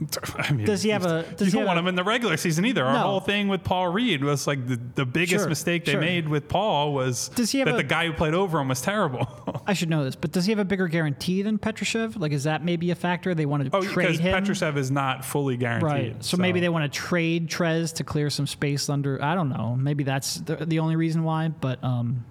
I 0.36 0.50
mean, 0.52 0.66
Does 0.66 0.82
he 0.82 0.90
have 0.90 1.06
a- 1.06 1.22
does 1.22 1.40
you 1.42 1.52
he 1.52 1.58
don't 1.58 1.64
want 1.66 1.76
a- 1.78 1.80
him 1.80 1.86
in 1.86 1.94
the 1.94 2.02
regular 2.02 2.36
season 2.36 2.64
either. 2.64 2.84
Our 2.84 2.92
No. 2.94 2.98
whole 3.02 3.20
thing 3.20 3.46
with 3.46 3.62
Paul 3.62 3.86
Reed 3.92 4.24
was 4.24 4.48
like 4.48 4.66
the, 4.66 4.80
the 4.96 5.04
biggest 5.04 5.42
Sure, 5.42 5.48
mistake 5.48 5.84
they 5.84 5.92
sure. 5.92 6.00
made 6.00 6.28
with 6.28 6.48
Paul 6.48 6.92
was 6.92 7.28
Does 7.28 7.52
he 7.52 7.60
have 7.60 7.66
that 7.66 7.74
a- 7.74 7.76
the 7.76 7.84
guy 7.84 8.06
who 8.06 8.12
played 8.12 8.34
over 8.34 8.58
him 8.58 8.66
was 8.68 8.80
terrible. 8.80 9.28
I 9.66 9.74
should 9.74 9.90
know 9.90 10.02
this, 10.02 10.16
but 10.16 10.32
does 10.32 10.44
he 10.46 10.50
have 10.50 10.58
a 10.58 10.64
bigger 10.64 10.88
guarantee 10.88 11.42
than 11.42 11.56
Petrushev? 11.56 12.18
Like, 12.18 12.32
is 12.32 12.44
that 12.44 12.64
maybe 12.64 12.90
a 12.90 12.96
factor? 12.96 13.32
They 13.32 13.46
want 13.46 13.64
to 13.70 13.76
oh, 13.76 13.82
trade 13.82 14.08
because 14.08 14.18
him, 14.18 14.42
Petrushev 14.42 14.76
is 14.76 14.90
not 14.90 15.24
fully 15.24 15.56
guaranteed. 15.56 15.84
right? 15.88 16.24
So, 16.24 16.36
maybe 16.36 16.58
they 16.58 16.68
want 16.68 16.92
to 16.92 16.98
trade 16.98 17.48
Trez 17.48 17.92
to 17.94 18.02
clear 18.04 18.28
some 18.28 18.48
space 18.48 18.88
under. 18.88 19.22
I 19.22 19.36
don't 19.36 19.50
know. 19.50 19.76
Maybe 19.78 20.02
that's 20.02 20.36
the, 20.40 20.56
the 20.56 20.80
only 20.80 20.96
reason 20.96 21.22
why. 21.22 21.46
But 21.48 21.82
um, 21.84 22.24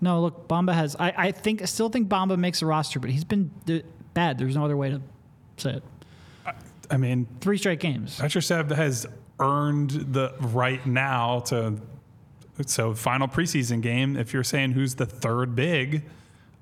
no, 0.00 0.20
look, 0.20 0.48
Bamba 0.48 0.74
has. 0.74 0.96
I, 0.98 1.12
I 1.16 1.32
think 1.32 1.62
I 1.62 1.64
still 1.66 1.88
think 1.88 2.08
Bamba 2.08 2.38
makes 2.38 2.62
a 2.62 2.66
roster, 2.66 2.98
but 3.00 3.10
he's 3.10 3.24
been 3.24 3.50
d- 3.64 3.82
bad. 4.14 4.38
There's 4.38 4.54
no 4.56 4.64
other 4.64 4.76
way 4.76 4.90
to 4.90 5.00
say 5.56 5.70
it. 5.74 5.82
I 6.90 6.96
mean, 6.96 7.26
Three 7.40 7.58
straight 7.58 7.80
games. 7.80 8.18
Petrushev 8.18 8.70
has 8.70 9.06
earned 9.40 9.90
the 9.90 10.34
right 10.40 10.84
now 10.86 11.40
to. 11.46 11.74
So 12.66 12.94
final 12.94 13.28
preseason 13.28 13.82
game. 13.82 14.16
If 14.16 14.32
you're 14.32 14.44
saying 14.44 14.72
who's 14.72 14.94
the 14.94 15.04
third 15.04 15.54
big, 15.54 16.04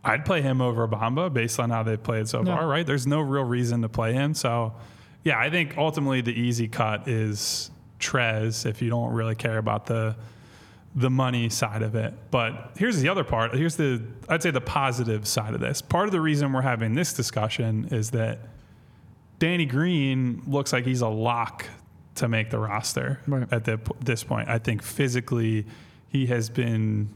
I'd 0.02 0.24
play 0.24 0.42
him 0.42 0.60
over 0.60 0.88
Bamba 0.88 1.32
based 1.32 1.60
on 1.60 1.70
how 1.70 1.82
they've 1.84 2.02
played 2.02 2.28
so 2.28 2.42
Yeah. 2.44 2.56
far. 2.56 2.66
Right? 2.66 2.84
There's 2.86 3.06
no 3.06 3.20
real 3.20 3.44
reason 3.44 3.82
to 3.82 3.88
play 3.88 4.12
him. 4.12 4.34
So, 4.34 4.72
yeah, 5.22 5.38
I 5.38 5.50
think 5.50 5.76
ultimately 5.78 6.20
the 6.20 6.32
easy 6.32 6.66
cut 6.66 7.06
is 7.06 7.70
Trez 8.00 8.66
if 8.66 8.82
you 8.82 8.90
don't 8.90 9.12
really 9.12 9.36
care 9.36 9.58
about 9.58 9.86
the 9.86 10.16
the 10.94 11.10
money 11.10 11.48
side 11.48 11.82
of 11.82 11.94
it. 11.94 12.14
But 12.30 12.72
here's 12.78 13.00
the 13.00 13.08
other 13.08 13.24
part. 13.24 13.54
Here's 13.54 13.76
the 13.76 14.02
I'd 14.28 14.42
say 14.42 14.50
the 14.50 14.60
positive 14.60 15.26
side 15.26 15.54
of 15.54 15.60
this. 15.60 15.82
Part 15.82 16.06
of 16.06 16.12
the 16.12 16.20
reason 16.20 16.52
we're 16.52 16.62
having 16.62 16.94
this 16.94 17.12
discussion 17.12 17.88
is 17.90 18.10
that 18.12 18.38
Danny 19.38 19.66
Green 19.66 20.42
looks 20.46 20.72
like 20.72 20.84
he's 20.84 21.00
a 21.00 21.08
lock 21.08 21.66
to 22.16 22.28
make 22.28 22.50
the 22.50 22.58
roster 22.58 23.20
Right. 23.26 23.52
at 23.52 23.64
the, 23.64 23.80
this 24.00 24.22
point. 24.22 24.48
I 24.48 24.58
think 24.58 24.82
physically 24.82 25.66
he 26.08 26.26
has 26.26 26.48
been 26.48 27.08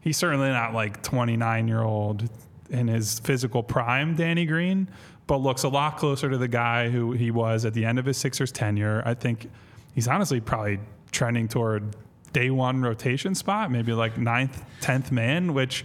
he's 0.00 0.16
certainly 0.16 0.48
not 0.48 0.72
like 0.72 1.02
29 1.02 1.66
year 1.66 1.82
old 1.82 2.28
in 2.70 2.86
his 2.86 3.18
physical 3.18 3.62
prime 3.64 4.14
Danny 4.14 4.46
Green, 4.46 4.88
but 5.26 5.38
looks 5.38 5.64
a 5.64 5.68
lot 5.68 5.96
closer 5.96 6.30
to 6.30 6.38
the 6.38 6.46
guy 6.48 6.88
who 6.88 7.12
he 7.12 7.32
was 7.32 7.64
at 7.64 7.74
the 7.74 7.84
end 7.84 7.98
of 7.98 8.04
his 8.06 8.16
Sixers 8.16 8.52
tenure. 8.52 9.02
I 9.04 9.14
think 9.14 9.50
he's 9.92 10.06
honestly 10.06 10.40
probably 10.40 10.78
trending 11.10 11.48
toward 11.48 11.96
day 12.32 12.50
one 12.50 12.82
rotation 12.82 13.34
spot, 13.34 13.70
maybe 13.70 13.92
like 13.92 14.18
ninth, 14.18 14.64
tenth 14.80 15.10
man, 15.12 15.54
which 15.54 15.84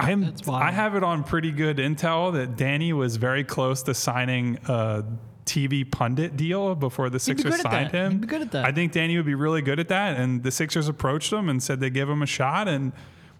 I'm 0.00 0.32
I 0.48 0.70
have 0.70 0.94
it 0.94 1.02
on 1.02 1.24
pretty 1.24 1.50
good 1.50 1.78
intel 1.78 2.32
that 2.34 2.56
Danny 2.56 2.92
was 2.92 3.16
very 3.16 3.42
close 3.42 3.82
to 3.84 3.94
signing 3.94 4.58
a 4.68 5.04
TV 5.44 5.90
pundit 5.90 6.36
deal 6.36 6.74
before 6.76 7.10
the 7.10 7.18
Sixers 7.18 7.60
signed 7.60 7.90
him. 7.90 8.12
He'd 8.12 8.20
be 8.20 8.26
good 8.28 8.42
at 8.42 8.52
that. 8.52 8.64
I 8.64 8.70
think 8.72 8.92
Danny 8.92 9.16
would 9.16 9.26
be 9.26 9.34
really 9.34 9.62
good 9.62 9.80
at 9.80 9.88
that. 9.88 10.16
And 10.16 10.42
the 10.42 10.50
Sixers 10.52 10.88
approached 10.88 11.32
him 11.32 11.48
and 11.48 11.60
said 11.62 11.80
they 11.80 11.90
give 11.90 12.08
him 12.08 12.22
a 12.22 12.26
shot 12.26 12.68
and 12.68 12.92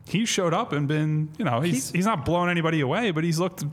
he 0.07 0.25
showed 0.25 0.55
up 0.55 0.73
and 0.73 0.89
been, 0.89 1.29
you 1.39 1.45
know, 1.45 1.61
he's 1.61 1.75
He's- 1.75 1.91
he's, 1.93 2.07
not 2.07 2.25
blowing 2.25 2.49
anybody 2.51 2.81
away, 2.81 3.11
but 3.11 3.23
he's 3.25 3.39
looked 3.39 3.65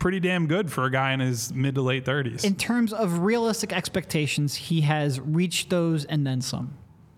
pretty 0.00 0.20
damn 0.20 0.46
good 0.46 0.70
for 0.70 0.84
a 0.84 0.90
guy 0.90 1.12
in 1.12 1.20
his 1.20 1.54
mid 1.54 1.74
to 1.76 1.80
late 1.80 2.04
thirties. 2.04 2.44
in 2.44 2.54
terms 2.56 2.92
of 2.92 3.20
realistic 3.20 3.72
expectations, 3.72 4.56
he 4.56 4.82
has 4.82 5.20
reached 5.20 5.70
those 5.70 6.04
and 6.04 6.26
then 6.26 6.42
some. 6.42 6.74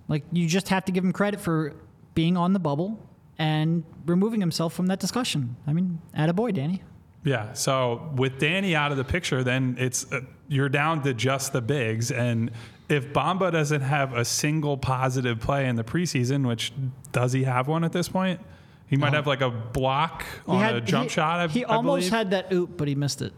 Like 0.09 0.25
you 0.33 0.47
just 0.49 0.69
have 0.71 0.85
to 0.87 0.93
give 0.93 1.05
him 1.05 1.13
credit 1.13 1.41
for 1.41 1.75
being 2.15 2.37
on 2.37 2.53
the 2.53 2.59
bubble 2.59 2.99
and 3.39 3.85
removing 4.07 4.41
himself 4.41 4.73
from 4.75 4.87
that 4.87 4.99
discussion. 4.99 5.57
I 5.67 5.73
mean, 5.73 6.01
at 6.15 6.29
a 6.29 6.33
boy, 6.33 6.51
Danny. 6.53 6.83
Yeah. 7.25 7.53
So 7.53 8.11
with 8.17 8.39
Danny 8.39 8.75
out 8.75 8.91
of 8.91 8.97
the 8.97 9.05
picture, 9.05 9.45
then 9.45 9.77
it's 9.79 10.11
uh, 10.13 10.21
you're 10.49 10.69
down 10.71 11.03
to 11.03 11.13
just 11.15 11.53
the 11.53 11.61
bigs, 11.61 12.11
and 12.11 12.51
if 12.89 13.13
Bamba 13.13 13.53
doesn't 13.53 13.83
have 13.83 14.15
a 14.17 14.25
single 14.25 14.79
positive 14.79 15.41
play 15.41 15.69
in 15.69 15.77
the 15.77 15.85
preseason, 15.85 16.47
which 16.49 16.73
does 17.13 17.35
he 17.35 17.45
have 17.45 17.69
one 17.69 17.85
at 17.85 17.93
this 17.93 18.09
point? 18.09 18.41
He 18.87 18.97
might 18.97 19.13
have 19.13 19.27
like 19.27 19.43
a 19.43 19.51
block 19.51 20.25
He 20.47 20.53
on 20.53 20.61
had- 20.61 20.75
a 20.77 20.81
jump 20.81 21.05
he- 21.05 21.09
shot. 21.11 21.41
I, 21.41 21.53
he 21.53 21.65
I 21.67 21.75
almost 21.77 22.09
believe. 22.09 22.13
had 22.13 22.31
that 22.31 22.51
oop, 22.51 22.79
but 22.79 22.89
he 22.89 22.95
missed 22.95 23.21
it. 23.21 23.35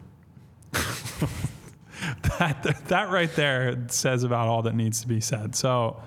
that, 2.39 2.81
that 2.87 3.09
right 3.11 3.33
there 3.35 3.77
says 3.89 4.23
about 4.23 4.47
all 4.47 4.61
that 4.63 4.75
needs 4.75 5.01
to 5.01 5.07
be 5.07 5.19
said. 5.19 5.55
So, 5.55 6.01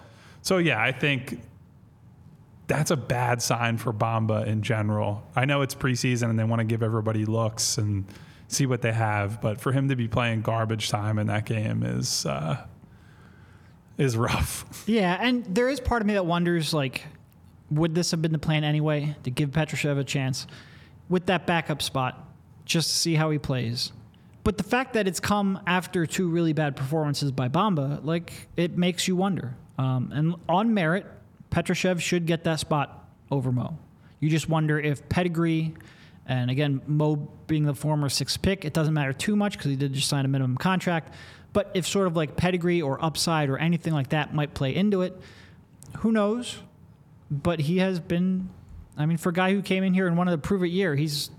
so 0.45 0.59
yeah, 0.59 0.81
I 0.81 0.93
think 0.93 1.41
that's 2.67 2.91
a 2.91 2.97
bad 2.97 3.41
sign 3.41 3.79
for 3.79 3.95
Bamba 3.95 4.47
in 4.47 4.61
general. 4.63 5.27
I 5.35 5.47
know 5.47 5.63
it's 5.63 5.75
preseason 5.75 6.29
and 6.29 6.39
they 6.39 6.45
want 6.45 6.61
to 6.61 6.65
give 6.65 6.83
everybody 6.83 7.25
looks 7.25 7.79
and 7.79 8.05
see 8.49 8.67
what 8.67 8.83
they 8.83 8.93
have, 8.93 9.41
but 9.41 9.59
for 9.59 9.73
him 9.73 9.89
to 9.89 9.97
be 9.97 10.07
playing 10.07 10.43
garbage 10.43 10.91
time 10.91 11.19
in 11.19 11.29
that 11.29 11.47
game 11.47 11.83
is 11.83 12.27
uh, 12.27 12.63
is 13.97 14.17
rough. 14.17 14.85
Yeah, 14.87 15.17
and 15.19 15.47
there 15.47 15.71
is 15.71 15.81
part 15.81 16.03
of 16.03 16.07
me 16.07 16.13
that 16.13 16.27
wonders, 16.27 16.75
like, 16.75 17.07
would 17.71 17.95
this 17.95 18.11
have 18.11 18.21
been 18.21 18.33
the 18.33 18.39
plan 18.39 18.65
anyway 18.65 19.17
to 19.23 19.31
give 19.31 19.51
Petrushev 19.51 19.99
a 19.99 20.05
chance 20.05 20.47
with 21.09 21.25
that 21.27 21.47
backup 21.47 21.81
spot, 21.81 22.23
just 22.67 22.91
to 22.91 22.95
see 22.95 23.15
how 23.15 23.31
he 23.31 23.39
plays? 23.39 23.93
But 24.43 24.59
the 24.59 24.63
fact 24.63 24.93
that 24.93 25.09
it's 25.09 25.21
come 25.21 25.59
after 25.67 26.05
two 26.05 26.29
really 26.29 26.53
bad 26.53 26.77
performances 26.77 27.33
by 27.33 27.49
Bamba, 27.49 28.05
like, 28.05 28.49
it 28.59 28.77
makes 28.77 29.09
you 29.09 29.17
wonder. 29.17 29.55
Um, 29.79 30.13
and 30.13 30.35
on 30.49 30.75
merit, 30.75 31.07
Petrushev 31.51 32.01
should 32.01 32.27
get 32.27 32.45
that 32.45 32.61
spot 32.61 33.09
over 33.31 33.53
Mo. 33.53 33.79
You 34.21 34.31
just 34.31 34.49
wonder 34.49 34.79
if 34.79 35.09
pedigree, 35.09 35.75
and 36.27 36.51
again, 36.51 36.81
Mo 36.87 37.17
being 37.47 37.65
the 37.65 37.75
former 37.75 38.09
sixth 38.09 38.41
pick, 38.41 38.65
it 38.65 38.73
doesn't 38.73 38.95
matter 38.95 39.13
too 39.13 39.37
much 39.37 39.59
because 39.59 39.71
he 39.71 39.77
did 39.77 39.93
just 39.93 40.09
sign 40.09 40.25
a 40.25 40.29
minimum 40.29 40.57
contract. 40.57 41.15
But 41.53 41.71
if 41.75 41.87
sort 41.87 42.07
of 42.07 42.17
like 42.17 42.37
pedigree 42.37 42.83
or 42.83 43.03
upside 43.05 43.49
or 43.49 43.59
anything 43.59 43.93
like 43.93 44.11
that 44.11 44.35
might 44.35 44.55
play 44.55 44.75
into 44.75 45.03
it, 45.03 45.21
who 45.99 46.11
knows? 46.11 46.59
But 47.31 47.61
he 47.61 47.79
has 47.79 48.01
been, 48.01 48.51
I 48.97 49.07
mean, 49.07 49.19
for 49.19 49.29
a 49.29 49.33
guy 49.33 49.53
who 49.53 49.63
came 49.63 49.85
in 49.85 49.95
here 49.95 50.07
and 50.07 50.17
wanted 50.17 50.33
to 50.33 50.39
prove 50.39 50.63
it 50.65 50.69
year, 50.69 50.97
he's, 50.97 51.31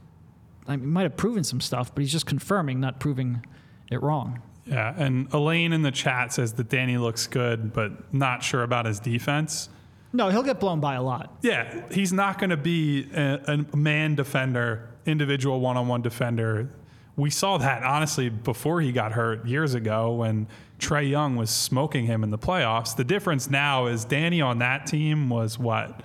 I 0.67 0.75
mean, 0.75 0.89
might 0.89 1.03
have 1.03 1.17
proven 1.17 1.43
some 1.43 1.61
stuff, 1.61 1.93
but 1.93 2.01
he's 2.01 2.11
just 2.11 2.25
confirming, 2.25 2.79
not 2.79 2.99
proving 2.99 3.45
it 3.91 4.01
wrong. 4.01 4.41
Yeah, 4.65 4.93
and 4.97 5.31
Elaine 5.33 5.73
in 5.73 5.83
the 5.83 5.91
chat 5.91 6.33
says 6.33 6.53
that 6.53 6.69
Danny 6.69 6.97
looks 6.97 7.27
good, 7.27 7.71
but 7.73 8.13
not 8.13 8.41
sure 8.43 8.63
about 8.63 8.85
his 8.85 8.99
defense. 8.99 9.69
No, 10.11 10.29
he'll 10.29 10.43
get 10.43 10.59
blown 10.59 10.79
by 10.79 10.95
a 10.95 11.03
lot. 11.03 11.37
Yeah, 11.41 11.83
he's 11.91 12.11
not 12.13 12.39
going 12.39 12.49
to 12.49 12.57
be 12.57 13.07
a, 13.13 13.63
a 13.71 13.75
man 13.77 14.15
defender, 14.15 14.89
individual 15.05 15.59
one 15.59 15.77
on 15.77 15.87
one 15.87 16.01
defender. 16.01 16.69
We 17.17 17.29
saw 17.29 17.57
that 17.59 17.83
honestly 17.83 18.29
before 18.29 18.81
he 18.81 18.91
got 18.91 19.11
hurt 19.11 19.45
years 19.45 19.73
ago 19.73 20.13
when 20.15 20.47
Trae 20.79 21.09
Young 21.09 21.35
was 21.35 21.49
smoking 21.49 22.05
him 22.07 22.23
in 22.23 22.31
the 22.31 22.37
playoffs. 22.37 22.95
The 22.95 23.03
difference 23.03 23.49
now 23.49 23.85
is 23.87 24.03
Danny 24.03 24.41
on 24.41 24.59
that 24.59 24.85
team 24.87 25.29
was 25.29 25.59
what? 25.59 26.01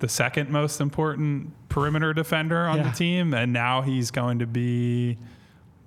The 0.00 0.08
second 0.08 0.50
most 0.50 0.80
important 0.80 1.52
perimeter 1.68 2.12
defender 2.12 2.66
on 2.66 2.76
Yeah. 2.78 2.90
the 2.90 2.96
team. 2.96 3.32
And 3.32 3.52
now 3.52 3.82
he's 3.82 4.10
going 4.10 4.40
to 4.40 4.46
be 4.46 5.16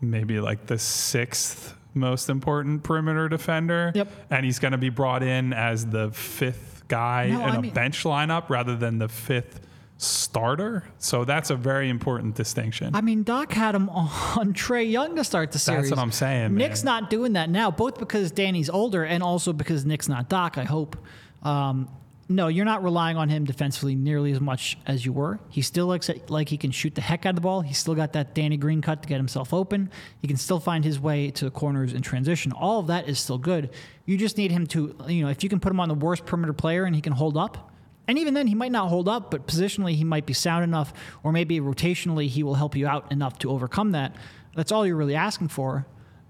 maybe 0.02 0.40
like 0.40 0.66
the 0.66 0.78
sixth 0.80 1.76
most 1.94 2.30
important 2.30 2.84
perimeter 2.84 3.28
defender. 3.30 3.92
Yep. 3.96 4.12
And 4.30 4.46
he's 4.46 4.60
going 4.60 4.74
to 4.74 4.78
be 4.78 4.90
brought 4.90 5.24
in 5.24 5.54
as 5.54 5.86
the 5.88 6.12
fifth 6.12 6.84
guy 6.88 7.30
No, 7.30 7.44
in 7.44 7.50
I 7.50 7.56
a 7.56 7.62
mean- 7.62 7.74
bench 7.74 8.04
lineup 8.04 8.50
rather 8.50 8.76
than 8.76 8.98
the 9.00 9.08
fifth 9.08 9.62
starter. 9.98 10.86
So 10.98 11.26
that's 11.26 11.50
a 11.50 11.56
very 11.56 11.90
important 11.90 12.36
distinction. 12.36 12.96
I 12.96 13.02
mean, 13.02 13.24
Doc 13.24 13.52
had 13.52 13.76
him 13.76 13.90
on 13.90 14.54
Trae 14.54 14.90
Young 14.90 15.16
to 15.18 15.24
start 15.24 15.52
the 15.52 15.60
series. 15.60 15.90
That's 15.90 15.98
what 15.98 16.02
I'm 16.02 16.12
saying. 16.14 16.56
Nick's 16.56 16.84
man. 16.84 17.02
not 17.02 17.10
doing 17.10 17.34
that 17.34 17.50
now, 17.50 17.70
both 17.70 18.00
because 18.00 18.32
Danny's 18.32 18.70
older 18.70 19.04
and 19.04 19.22
also 19.22 19.52
because 19.52 19.86
Nick's 19.86 20.08
not 20.08 20.30
Doc, 20.30 20.58
I 20.58 20.64
hope. 20.64 20.98
Um, 21.44 21.90
no, 22.32 22.48
you're 22.48 22.66
not 22.66 22.84
relying 22.84 23.18
on 23.18 23.28
him 23.28 23.44
defensively 23.44 23.96
nearly 23.96 24.32
as 24.32 24.40
much 24.40 24.78
as 24.86 25.04
you 25.04 25.12
were. 25.12 25.40
He 25.50 25.64
still 25.64 25.88
looks 25.88 26.12
like 26.28 26.50
he 26.50 26.58
can 26.58 26.70
shoot 26.70 26.94
the 26.94 27.02
heck 27.02 27.26
out 27.26 27.30
of 27.30 27.36
the 27.36 27.42
ball. 27.42 27.62
He's 27.62 27.80
still 27.80 27.96
got 27.96 28.14
that 28.14 28.36
Danny 28.36 28.56
Green 28.56 28.84
cut 28.84 29.02
to 29.02 29.10
get 29.10 29.18
himself 29.18 29.52
open. 29.52 29.90
He 30.22 30.28
can 30.28 30.38
still 30.38 30.60
find 30.60 30.86
his 30.86 31.00
way 31.00 31.32
to 31.32 31.46
the 31.46 31.52
corners 31.52 31.92
in 31.92 32.04
transition. 32.04 32.52
All 32.52 32.80
of 32.80 32.88
that 32.88 33.10
is 33.10 33.18
still 33.20 33.40
good. 33.40 33.72
You 34.06 34.16
just 34.16 34.38
need 34.38 34.52
him 34.52 34.68
to, 34.68 34.96
you 35.08 35.24
know, 35.24 35.30
if 35.30 35.44
you 35.44 35.50
can 35.50 35.60
put 35.60 35.72
him 35.72 35.80
on 35.80 35.90
the 35.90 35.96
worst 35.96 36.28
perimeter 36.28 36.54
player 36.54 36.86
and 36.86 36.96
he 36.96 37.02
can 37.02 37.14
hold 37.14 37.36
up, 37.36 37.72
and 38.08 38.18
even 38.18 38.34
then, 38.34 38.48
he 38.48 38.56
might 38.56 38.72
not 38.72 38.90
hold 38.90 39.08
up, 39.08 39.30
but 39.30 39.46
positionally, 39.46 39.94
he 39.94 40.04
might 40.04 40.26
be 40.26 40.34
sound 40.34 40.64
enough, 40.64 40.94
or 41.22 41.32
maybe 41.32 41.60
rotationally, 41.60 42.28
he 42.28 42.42
will 42.42 42.56
help 42.56 42.76
you 42.76 42.88
out 42.88 43.12
enough 43.12 43.38
to 43.40 43.52
overcome 43.52 43.92
that. 43.92 44.16
That's 44.56 44.72
all 44.72 44.86
you're 44.86 44.96
really 44.96 45.14
asking 45.14 45.50
for. 45.50 45.86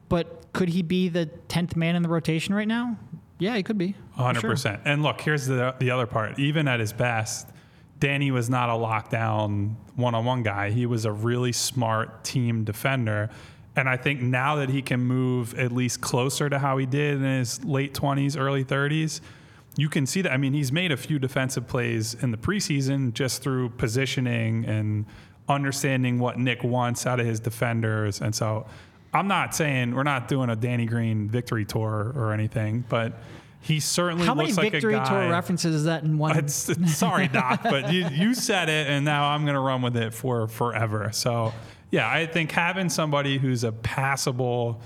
But 0.10 0.52
could 0.52 0.70
he 0.70 0.82
be 0.82 1.08
the 1.08 1.30
10th 1.48 1.78
man 1.78 1.96
in 1.96 2.04
the 2.04 2.10
rotation 2.10 2.54
right 2.54 2.68
now? 2.68 2.98
Yeah, 3.40 3.56
he 3.56 3.64
could 3.64 3.78
be. 3.78 3.96
Hundred 4.16 4.42
percent. 4.42 4.82
And 4.86 5.02
look, 5.02 5.22
here's 5.22 5.48
the 5.48 5.74
the 5.80 5.92
other 5.92 6.06
part. 6.06 6.38
Even 6.38 6.68
at 6.68 6.80
his 6.80 6.94
best, 6.94 7.48
Danny 8.00 8.32
was 8.32 8.50
not 8.50 8.70
a 8.70 8.74
lockdown 8.74 9.76
one-on-one 9.96 10.44
guy. 10.44 10.70
He 10.70 10.86
was 10.86 11.06
a 11.06 11.12
really 11.12 11.52
smart 11.52 12.24
team 12.24 12.64
defender. 12.64 13.30
And 13.76 13.88
I 13.88 13.98
think 13.98 14.22
now 14.22 14.56
that 14.58 14.70
he 14.70 14.82
can 14.82 15.00
move 15.00 15.58
at 15.58 15.72
least 15.72 16.02
closer 16.02 16.50
to 16.50 16.60
how 16.60 16.78
he 16.78 16.86
did 16.86 17.16
in 17.18 17.40
his 17.40 17.64
late 17.64 17.94
20s, 17.94 18.38
early 18.38 18.66
30s, 18.66 19.22
you 19.78 19.88
can 19.88 20.06
see 20.06 20.22
that. 20.22 20.34
I 20.34 20.38
mean, 20.38 20.54
he's 20.54 20.72
made 20.72 20.92
a 20.92 20.98
few 20.98 21.20
defensive 21.20 21.68
plays 21.68 22.14
in 22.16 22.32
the 22.32 22.38
preseason 22.38 23.14
just 23.14 23.42
through 23.42 23.70
positioning 23.70 24.66
and 24.66 25.06
understanding 25.48 26.20
what 26.20 26.38
Nick 26.38 26.64
wants 26.64 27.06
out 27.06 27.20
of 27.20 27.26
his 27.26 27.40
defenders. 27.40 28.22
And 28.22 28.36
so 28.36 28.66
I'm 29.14 29.28
not 29.28 29.56
saying 29.56 29.96
we're 29.96 30.04
not 30.04 30.28
doing 30.28 30.50
a 30.50 30.56
Danny 30.56 30.86
Green 30.86 31.30
victory 31.30 31.66
tour 31.66 32.12
or 32.16 32.32
anything, 32.34 32.86
but 32.90 33.14
he 33.62 33.80
certainly 33.80 34.26
How 34.26 34.36
many 34.36 34.50
looks 34.50 34.58
like 34.58 34.72
victory 34.72 34.94
a 34.94 34.98
guy. 35.00 35.10
tour 35.24 35.30
references 35.32 35.76
is 35.76 35.84
that 35.86 36.04
in 36.04 36.18
one? 36.18 36.38
It's, 36.38 36.70
it's- 36.70 36.98
sorry, 36.98 37.28
Doc, 37.28 37.62
but 37.64 37.92
you, 37.92 38.08
you 38.10 38.34
said 38.34 38.70
it, 38.70 38.88
and 38.88 39.04
now 39.04 39.30
I'm 39.30 39.44
going 39.44 39.56
to 39.56 39.60
run 39.60 39.82
with 39.82 39.98
it 39.98 40.14
for 40.14 40.48
forever. 40.48 41.10
So, 41.12 41.54
yeah, 41.92 42.10
I 42.10 42.26
think 42.26 42.52
having 42.52 42.88
somebody 42.90 43.38
who's 43.38 43.64
a 43.64 43.72
passable 43.72 44.80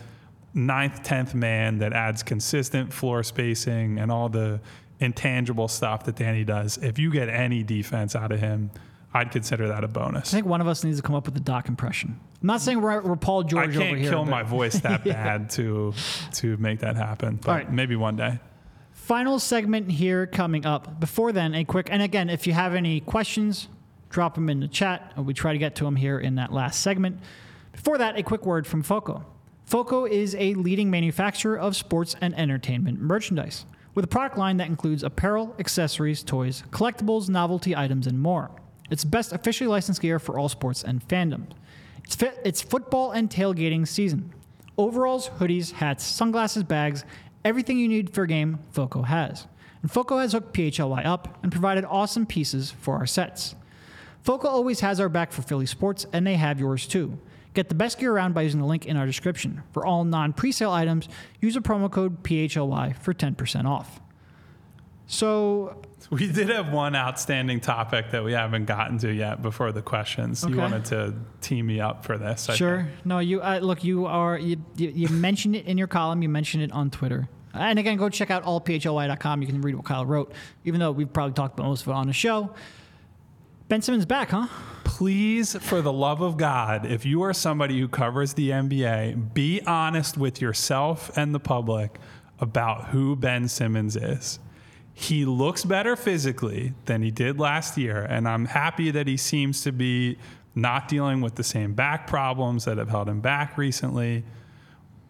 ninth, 0.54 1.04
tenth 1.04 1.36
man 1.36 1.80
that 1.80 1.94
adds 1.94 2.24
consistent 2.24 2.94
floor 2.94 3.24
spacing 3.24 4.00
and 4.00 4.12
all 4.12 4.30
the 4.30 4.62
intangible 5.00 5.68
stuff 5.68 6.06
that 6.06 6.16
Danny 6.16 6.44
does, 6.44 6.78
if 6.78 6.98
you 6.98 7.12
get 7.12 7.28
any 7.30 7.62
defense 7.62 8.16
out 8.16 8.32
of 8.32 8.40
him, 8.40 8.72
I'd 9.14 9.32
consider 9.32 9.68
that 9.68 9.84
a 9.84 9.88
bonus. 9.88 10.34
I 10.34 10.38
think 10.38 10.48
one 10.48 10.62
of 10.62 10.68
us 10.68 10.84
needs 10.84 10.98
to 10.98 11.04
come 11.04 11.16
up 11.16 11.26
with 11.26 11.36
a 11.38 11.42
Doc 11.42 11.68
impression. 11.68 12.20
I'm 12.44 12.48
not 12.48 12.60
saying 12.60 12.82
we're, 12.82 13.00
we're 13.02 13.16
Paul 13.16 13.44
George 13.44 13.70
over 13.70 13.72
here. 13.72 13.82
I 13.82 13.86
can't 13.86 14.00
here. 14.02 14.10
kill 14.12 14.26
but- 14.26 14.32
my 14.32 14.44
voice 14.44 14.78
that 14.82 15.04
bad 15.06 15.50
to 15.52 15.94
to 16.34 16.58
make 16.58 16.80
that 16.80 16.98
happen, 16.98 17.38
but 17.42 17.52
right. 17.52 17.72
maybe 17.72 17.96
one 17.96 18.18
day. 18.18 18.40
Final 18.92 19.40
segment 19.40 19.90
here 19.90 20.28
coming 20.28 20.66
up. 20.66 21.00
Before 21.00 21.32
then, 21.32 21.56
a 21.56 21.64
quick, 21.64 21.88
and 21.90 22.02
again, 22.02 22.30
if 22.30 22.46
you 22.46 22.52
have 22.52 22.76
any 22.76 23.00
questions, 23.00 23.70
drop 24.10 24.36
them 24.36 24.50
in 24.50 24.60
the 24.60 24.68
chat. 24.68 25.14
and 25.16 25.26
We 25.26 25.34
try 25.34 25.54
to 25.54 25.58
get 25.58 25.76
to 25.76 25.86
them 25.86 25.96
here 25.96 26.20
in 26.20 26.36
that 26.36 26.52
last 26.52 26.82
segment. 26.82 27.20
Before 27.72 27.98
that, 27.98 28.18
a 28.18 28.24
quick 28.24 28.46
word 28.46 28.68
from 28.68 28.84
FOCO. 28.84 29.26
FOCO 29.66 30.06
is 30.06 30.36
a 30.36 30.54
leading 30.56 30.92
manufacturer 30.92 31.58
of 31.58 31.78
sports 31.78 32.14
and 32.20 32.38
entertainment 32.38 33.00
merchandise 33.02 33.66
with 33.96 34.04
a 34.04 34.08
product 34.08 34.38
line 34.38 34.58
that 34.58 34.68
includes 34.68 35.02
apparel, 35.04 35.56
accessories, 35.60 36.24
toys, 36.24 36.64
collectibles, 36.72 37.30
novelty 37.30 37.74
items, 37.76 38.06
and 38.06 38.20
more. 38.20 38.52
It's 38.90 39.06
best 39.06 39.32
officially 39.32 39.70
licensed 39.70 40.02
gear 40.02 40.20
for 40.20 40.38
all 40.38 40.50
sports 40.50 40.84
and 40.84 41.06
fandoms. 41.08 41.52
It's, 42.04 42.16
fit, 42.16 42.40
it's 42.44 42.62
football 42.62 43.12
and 43.12 43.30
tailgating 43.30 43.88
season. 43.88 44.34
Overalls, 44.78 45.30
hoodies, 45.40 45.74
hats, 45.74 46.04
sunglasses, 46.04 46.64
bags, 46.64 47.06
everything 47.46 47.78
you 47.78 47.88
need 47.88 48.14
for 48.14 48.24
a 48.24 48.28
game, 48.28 48.60
FOCO 48.72 49.04
has. 49.04 49.48
And 49.82 49.92
FOCO 49.92 50.18
has 50.18 50.32
hooked 50.32 50.54
PHLY 50.54 51.06
up 51.06 51.40
and 51.44 51.52
provided 51.52 51.86
awesome 51.86 52.26
pieces 52.26 52.72
for 52.72 52.96
our 52.96 53.06
sets. 53.06 53.56
FOCO 54.24 54.48
always 54.48 54.80
has 54.80 55.00
our 55.00 55.10
back 55.10 55.32
for 55.32 55.42
Philly 55.42 55.66
sports, 55.66 56.06
and 56.14 56.26
they 56.26 56.36
have 56.36 56.60
yours 56.60 56.88
too. 56.88 57.20
Get 57.54 57.70
the 57.70 57.76
best 57.76 58.00
gear 58.00 58.12
around 58.12 58.34
by 58.34 58.42
using 58.42 58.62
the 58.62 58.66
link 58.66 58.86
in 58.86 58.98
our 58.98 59.06
description. 59.06 59.62
For 59.74 59.86
all 59.86 60.06
non 60.06 60.34
presale 60.34 60.72
items, 60.72 61.08
use 61.40 61.56
a 61.56 61.62
promo 61.62 61.92
code 61.92 62.24
PHLY 62.24 62.98
for 62.98 63.14
10% 63.14 63.66
off. 63.66 64.00
So, 65.06 65.82
We 66.12 66.32
did 66.32 66.50
have 66.50 66.72
one 66.72 66.96
outstanding 66.96 67.60
topic 67.60 68.12
that 68.12 68.24
we 68.24 68.34
haven't 68.34 68.66
gotten 68.66 68.98
to 69.00 69.12
yet 69.14 69.42
before 69.42 69.72
the 69.72 69.82
questions. 69.82 70.44
Okay. 70.44 70.54
You 70.54 70.60
wanted 70.60 70.86
to 70.86 71.16
team 71.42 71.66
me 71.68 71.80
up 71.80 72.06
for 72.06 72.18
this. 72.18 72.50
I 72.50 72.56
Sure. 72.56 72.84
think. 72.84 73.06
No, 73.06 73.20
you 73.20 73.42
uh, 73.42 73.60
look. 73.62 73.84
You 73.84 74.06
are 74.06 74.38
you, 74.38 74.58
you. 74.76 74.90
You 74.90 75.10
mentioned 75.10 75.56
it 75.56 75.66
in 75.66 75.78
your 75.78 75.88
column. 75.88 76.22
You 76.22 76.30
mentioned 76.30 76.64
it 76.64 76.72
on 76.72 76.90
Twitter. 76.92 77.28
And 77.54 77.78
again, 77.78 77.98
go 77.98 78.10
check 78.10 78.32
out 78.32 78.44
allphly.com. 78.46 79.42
You 79.42 79.48
can 79.48 79.62
read 79.62 79.76
what 79.76 79.86
Kyle 79.86 80.06
wrote, 80.06 80.34
even 80.66 80.80
though 80.80 80.92
we've 80.92 81.12
probably 81.12 81.34
talked 81.34 81.54
about 81.60 81.68
most 81.68 81.84
of 81.84 81.90
it 81.90 81.94
on 81.94 82.08
the 82.08 82.14
show. 82.14 82.54
Ben 83.70 83.82
Simmons 83.82 84.06
back, 84.06 84.30
huh? 84.30 84.48
Please, 84.84 85.56
for 85.58 85.82
the 85.82 85.94
love 85.94 86.22
of 86.22 86.38
God, 86.38 86.86
if 86.86 87.06
you 87.06 87.22
are 87.24 87.34
somebody 87.34 87.80
who 87.80 87.88
covers 87.88 88.34
the 88.34 88.50
NBA, 88.50 89.34
be 89.34 89.62
honest 89.66 90.18
with 90.18 90.42
yourself 90.42 91.16
and 91.16 91.34
the 91.34 91.40
public 91.40 91.98
about 92.40 92.90
who 92.90 93.16
Ben 93.16 93.48
Simmons 93.48 93.96
is. 93.96 94.40
He 94.94 95.26
looks 95.26 95.66
better 95.66 95.96
physically 95.96 96.74
than 96.86 97.02
he 97.02 97.12
did 97.12 97.40
last 97.40 97.78
year, 97.78 98.04
and 98.04 98.28
I'm 98.28 98.46
happy 98.46 98.92
that 98.92 99.08
he 99.08 99.18
seems 99.18 99.62
to 99.62 99.72
be 99.72 100.18
not 100.56 100.88
dealing 100.88 101.22
with 101.22 101.36
the 101.36 101.44
same 101.44 101.74
back 101.74 102.06
problems 102.06 102.66
that 102.66 102.78
have 102.78 102.90
held 102.90 103.10
him 103.10 103.20
back 103.20 103.58
recently. 103.58 104.24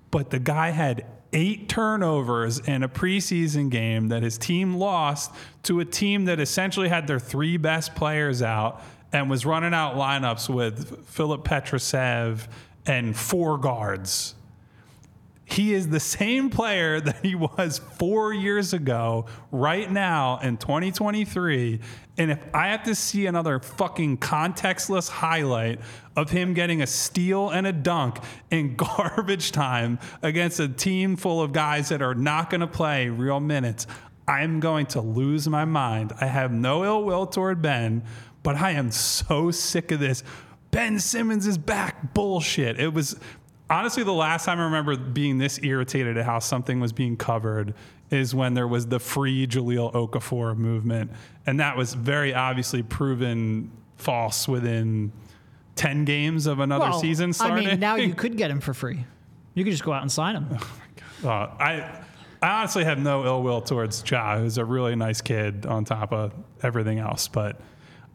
But 0.10 0.30
the 0.30 0.40
guy 0.40 0.70
had 0.70 1.06
eight 1.34 1.68
turnovers 1.68 2.60
in 2.60 2.84
a 2.84 2.90
preseason 2.90 3.70
game 3.70 4.08
that 4.10 4.24
his 4.24 4.38
team 4.38 4.76
lost 4.76 5.34
to 5.64 5.80
a 5.80 5.86
team 5.86 6.26
that 6.26 6.40
essentially 6.40 6.88
had 6.88 7.08
their 7.08 7.20
three 7.20 7.58
best 7.58 7.96
players 7.96 8.42
out 8.42 8.82
and 9.12 9.30
was 9.30 9.46
running 9.46 9.74
out 9.74 9.96
lineups 9.96 10.48
with 10.48 11.06
Filip 11.08 11.44
Petrushev 11.44 12.48
and 12.86 13.16
four 13.16 13.58
guards. 13.58 14.36
He 15.54 15.76
is 15.76 15.90
the 15.90 16.00
same 16.00 16.50
player 16.50 17.00
that 17.00 17.24
he 17.24 17.36
was 17.36 17.78
four 17.78 18.34
years 18.34 18.74
ago, 18.74 19.28
right 19.52 19.90
now 19.92 20.40
in 20.40 20.58
2023. 20.58 21.80
And 22.18 22.32
if 22.32 22.40
I 22.56 22.70
have 22.70 22.82
to 22.84 22.96
see 22.96 23.28
another 23.28 23.60
fucking 23.60 24.18
contextless 24.18 25.10
highlight 25.10 25.80
of 26.16 26.32
him 26.32 26.56
getting 26.56 26.82
a 26.82 26.88
steal 26.88 27.52
and 27.52 27.68
a 27.68 27.72
dunk 27.72 28.18
in 28.50 28.76
garbage 28.78 29.52
time 29.52 30.00
against 30.24 30.60
a 30.60 30.68
team 30.68 31.16
full 31.16 31.40
of 31.40 31.54
guys 31.54 31.90
that 31.90 32.02
are 32.02 32.16
not 32.16 32.50
going 32.50 32.62
to 32.62 32.68
play 32.68 33.10
real 33.10 33.40
minutes, 33.40 33.86
I'm 34.28 34.60
going 34.60 34.88
to 34.88 35.02
lose 35.02 35.48
my 35.48 35.66
mind. 35.66 36.14
I 36.20 36.26
have 36.26 36.52
no 36.52 36.84
ill 36.84 37.04
will 37.04 37.28
toward 37.28 37.62
Ben, 37.62 38.02
but 38.42 38.56
I 38.56 38.72
am 38.72 38.90
so 38.90 39.52
sick 39.52 39.92
of 39.92 40.00
this. 40.00 40.24
Ben 40.72 40.98
Simmons 40.98 41.46
is 41.46 41.60
back 41.60 42.16
bullshit. 42.16 42.80
It 42.80 42.92
was 42.92 43.20
honestly 43.74 44.04
the 44.04 44.14
last 44.14 44.46
time 44.46 44.60
I 44.60 44.66
remember 44.66 44.96
being 44.96 45.40
this 45.40 45.60
irritated 45.64 46.18
at 46.18 46.26
how 46.26 46.40
something 46.40 46.80
was 46.80 46.94
being 46.94 47.18
covered 47.18 47.74
is 48.12 48.36
when 48.36 48.54
there 48.54 48.68
was 48.68 48.88
the 48.88 49.00
free 49.00 49.48
Jahlil 49.48 49.92
Okafor 49.94 50.56
movement, 50.56 51.12
and 51.48 51.60
that 51.60 51.76
was 51.76 51.94
very 51.96 52.34
obviously 52.34 52.84
proven 52.84 53.72
false 53.98 54.48
within 54.48 55.12
ten 55.76 56.06
games 56.06 56.46
of 56.46 56.60
another 56.60 56.86
Well, 56.86 57.00
season 57.00 57.34
I 57.40 57.60
mean, 57.60 57.80
now 57.80 57.96
you 57.96 58.14
could 58.24 58.38
get 58.38 58.52
him 58.52 58.62
for 58.62 58.74
free. 58.74 59.06
You 59.56 59.64
could 59.64 59.72
just 59.72 59.84
go 59.84 59.92
out 59.92 60.04
and 60.04 60.12
sign 60.12 60.36
him. 60.36 60.58
Uh, 61.24 61.30
I 61.30 62.02
I 62.42 62.60
honestly 62.60 62.84
have 62.84 63.00
no 63.00 63.26
ill 63.26 63.42
will 63.42 63.62
towards 63.62 64.04
Ja, 64.10 64.38
who's 64.38 64.58
a 64.58 64.66
really 64.66 64.96
nice 64.96 65.22
kid 65.22 65.66
on 65.66 65.86
top 65.86 66.12
of 66.12 66.34
everything 66.62 67.00
else, 67.00 67.28
but 67.28 67.60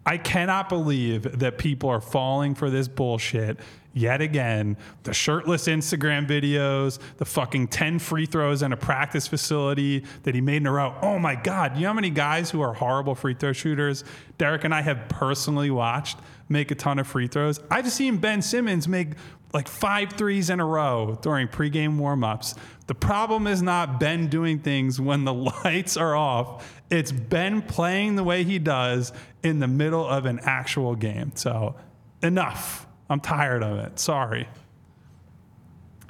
I 0.04 0.18
cannot 0.18 0.68
believe 0.68 1.38
that 1.40 1.59
people 1.59 1.90
are 1.90 2.00
falling 2.00 2.54
for 2.54 2.70
this 2.70 2.88
bullshit 2.88 3.59
yet 3.93 4.20
again. 4.20 4.76
The 5.03 5.12
shirtless 5.12 5.66
Instagram 5.66 6.26
videos, 6.26 6.99
the 7.16 7.24
fucking 7.24 7.68
10 7.68 7.99
free 7.99 8.26
throws 8.26 8.62
in 8.62 8.72
a 8.72 8.76
practice 8.76 9.26
facility 9.26 10.05
that 10.22 10.34
he 10.34 10.41
made 10.41 10.59
in 10.59 10.66
a 10.66 10.72
row. 10.72 10.95
Oh 11.03 11.18
my 11.18 11.34
God. 11.34 11.76
You 11.76 11.82
know 11.82 11.89
how 11.89 11.95
many 11.95 12.11
guys 12.11 12.51
who 12.51 12.61
are 12.61 12.74
horrible 12.74 13.14
free 13.14 13.34
throw 13.34 13.53
shooters 13.53 14.05
Derek 14.36 14.64
and 14.64 14.74
I 14.74 14.82
have 14.82 15.09
personally 15.09 15.70
watched 15.70 16.18
make 16.49 16.70
a 16.70 16.74
ton 16.74 16.99
of 16.99 17.07
free 17.07 17.26
throws? 17.26 17.61
I've 17.70 17.91
seen 17.91 18.18
Ben 18.18 18.43
Simmons 18.43 18.86
make 18.86 19.09
like 19.53 19.68
five 19.68 20.12
threes 20.12 20.51
in 20.51 20.61
a 20.61 20.66
row 20.66 21.18
during 21.22 21.49
pregame 21.49 21.99
warmups. 21.99 22.57
The 22.86 22.95
problem 22.95 23.47
is 23.47 23.62
not 23.62 23.99
Ben 23.99 24.28
doing 24.28 24.59
things 24.59 25.01
when 25.01 25.24
the 25.24 25.34
lights 25.64 25.97
are 25.97 26.14
off. 26.14 26.82
It's 26.91 27.12
Ben 27.12 27.62
playing 27.62 28.16
the 28.16 28.24
way 28.24 28.45
he 28.45 28.59
does 28.59 29.12
in 29.43 29.59
the 29.61 29.68
middle 29.68 30.07
of 30.07 30.26
an 30.26 30.41
actual 30.43 30.95
game. 30.95 31.32
So 31.34 31.76
enough. 32.22 32.88
I'm 33.11 33.20
tired 33.20 33.62
of 33.62 33.78
it. 33.78 33.98
Sorry. 33.98 34.48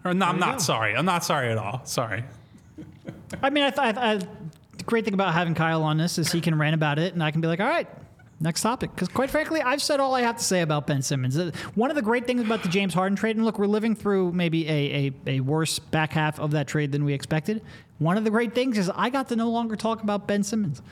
Or 0.05 0.15
no, 0.15 0.27
I'm 0.27 0.39
not 0.39 0.59
go. 0.59 0.63
sorry. 0.63 0.97
I'm 0.97 1.05
not 1.05 1.25
sorry 1.25 1.51
at 1.51 1.59
all. 1.59 1.83
Sorry. 1.85 2.25
I 3.43 3.51
mean, 3.51 3.65
I 3.65 3.71
thought 3.71 3.99
I, 3.99 4.17
the 4.17 4.85
great 4.85 5.05
thing 5.05 5.15
about 5.15 5.35
having 5.35 5.55
Kyle 5.55 5.83
on 5.83 5.99
this 5.99 6.19
is 6.19 6.33
he 6.33 6.41
can 6.41 6.57
rant 6.59 6.75
about 6.75 6.99
it, 6.99 7.15
and 7.15 7.23
I 7.23 7.31
can 7.31 7.41
be 7.41 7.49
like, 7.49 7.61
all 7.61 7.69
right, 7.69 7.89
Next 8.41 8.63
topic, 8.63 8.95
because 8.95 9.09
quite 9.09 9.31
frankly, 9.31 9.61
I've 9.61 9.83
said 9.83 9.99
all 9.99 10.15
I 10.15 10.21
have 10.23 10.37
to 10.37 10.45
say 10.45 10.61
about 10.61 10.87
Ben 10.87 11.03
Simmons. 11.03 11.37
One 11.75 11.91
of 11.91 11.97
the 11.97 12.03
great 12.03 12.25
things 12.25 12.41
about 12.41 12.63
the 12.63 12.69
James 12.69 12.95
Harden 12.95 13.17
trade, 13.17 13.35
and 13.35 13.45
look, 13.45 13.59
we're 13.59 13.67
living 13.67 13.97
through 13.97 14.31
maybe 14.31 14.69
a, 14.69 15.13
a, 15.27 15.39
a 15.39 15.41
worse 15.41 15.81
back 15.81 16.13
half 16.13 16.39
of 16.39 16.53
that 16.53 16.69
trade 16.69 16.93
than 16.93 17.05
we 17.05 17.15
expected. 17.15 17.63
One 17.99 18.17
of 18.17 18.23
the 18.23 18.31
great 18.31 18.55
things 18.55 18.79
is 18.79 18.93
I 18.95 19.11
got 19.11 19.29
to 19.31 19.37
no 19.37 19.51
longer 19.51 19.75
talk 19.75 20.05
about 20.05 20.29
Ben 20.29 20.45
Simmons. 20.45 20.83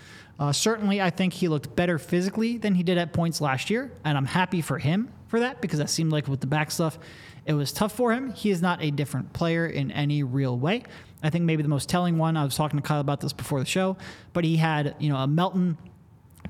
Uh, 0.41 0.53
certainly, 0.53 1.01
I 1.01 1.11
think 1.11 1.35
he 1.35 1.47
looked 1.47 1.77
better 1.77 2.01
physically 2.01 2.59
than 2.59 2.75
he 2.75 2.83
did 2.83 2.99
at 2.99 3.13
points 3.13 3.41
last 3.41 3.71
year, 3.71 3.93
and 4.05 4.19
I'm 4.19 4.27
happy 4.27 4.61
for 4.61 4.79
him 4.79 5.09
for 5.29 5.41
that 5.41 5.61
because 5.61 5.79
that 5.79 5.91
seemed 5.91 6.13
like 6.13 6.29
with 6.29 6.41
the 6.41 6.47
back 6.47 6.71
stuff, 6.71 6.99
it 7.45 7.55
was 7.55 7.73
tough 7.73 7.93
for 7.93 8.13
him. 8.13 8.33
He 8.33 8.51
is 8.51 8.61
not 8.61 8.83
a 8.83 8.91
different 8.91 9.33
player 9.33 9.67
in 9.67 9.91
any 9.91 10.23
real 10.23 10.59
way. 10.59 10.85
I 11.23 11.31
think 11.31 11.45
maybe 11.45 11.63
the 11.63 11.69
most 11.69 11.89
telling 11.89 12.19
one, 12.19 12.37
I 12.37 12.45
was 12.45 12.57
talking 12.57 12.79
to 12.79 12.87
Kyle 12.87 13.01
about 13.01 13.21
this 13.21 13.33
before 13.33 13.61
the 13.61 13.67
show, 13.67 13.97
but 14.33 14.45
he 14.45 14.57
had, 14.57 14.97
you 14.99 15.09
know, 15.09 15.17
a 15.17 15.27
Melton 15.27 15.79